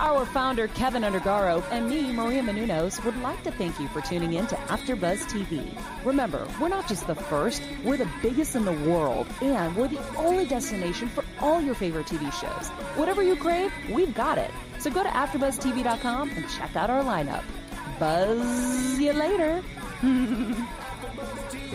Our 0.00 0.24
founder, 0.26 0.68
Kevin 0.68 1.02
Undergaro, 1.02 1.64
and 1.72 1.90
me, 1.90 2.12
Maria 2.12 2.40
Menounos, 2.40 3.04
would 3.04 3.20
like 3.20 3.42
to 3.42 3.50
thank 3.50 3.80
you 3.80 3.88
for 3.88 4.00
tuning 4.00 4.34
in 4.34 4.46
to 4.46 4.54
AfterBuzz 4.54 5.24
TV. 5.24 5.68
Remember, 6.04 6.46
we're 6.60 6.68
not 6.68 6.86
just 6.86 7.08
the 7.08 7.16
first, 7.16 7.62
we're 7.82 7.96
the 7.96 8.08
biggest 8.22 8.54
in 8.54 8.64
the 8.64 8.72
world, 8.72 9.26
and 9.42 9.74
we're 9.74 9.88
the 9.88 9.98
only 10.16 10.46
destination 10.46 11.08
for 11.08 11.24
all 11.40 11.60
your 11.60 11.74
favorite 11.74 12.06
TV 12.06 12.32
shows. 12.32 12.68
Whatever 12.96 13.24
you 13.24 13.34
crave, 13.34 13.72
we've 13.90 14.14
got 14.14 14.38
it. 14.38 14.52
So 14.78 14.88
go 14.88 15.02
to 15.02 15.08
AfterBuzzTV.com 15.08 16.30
and 16.30 16.48
check 16.48 16.76
out 16.76 16.90
our 16.90 17.02
lineup. 17.02 17.42
Buzz 17.98 19.00
you 19.00 19.12
later. 19.12 19.62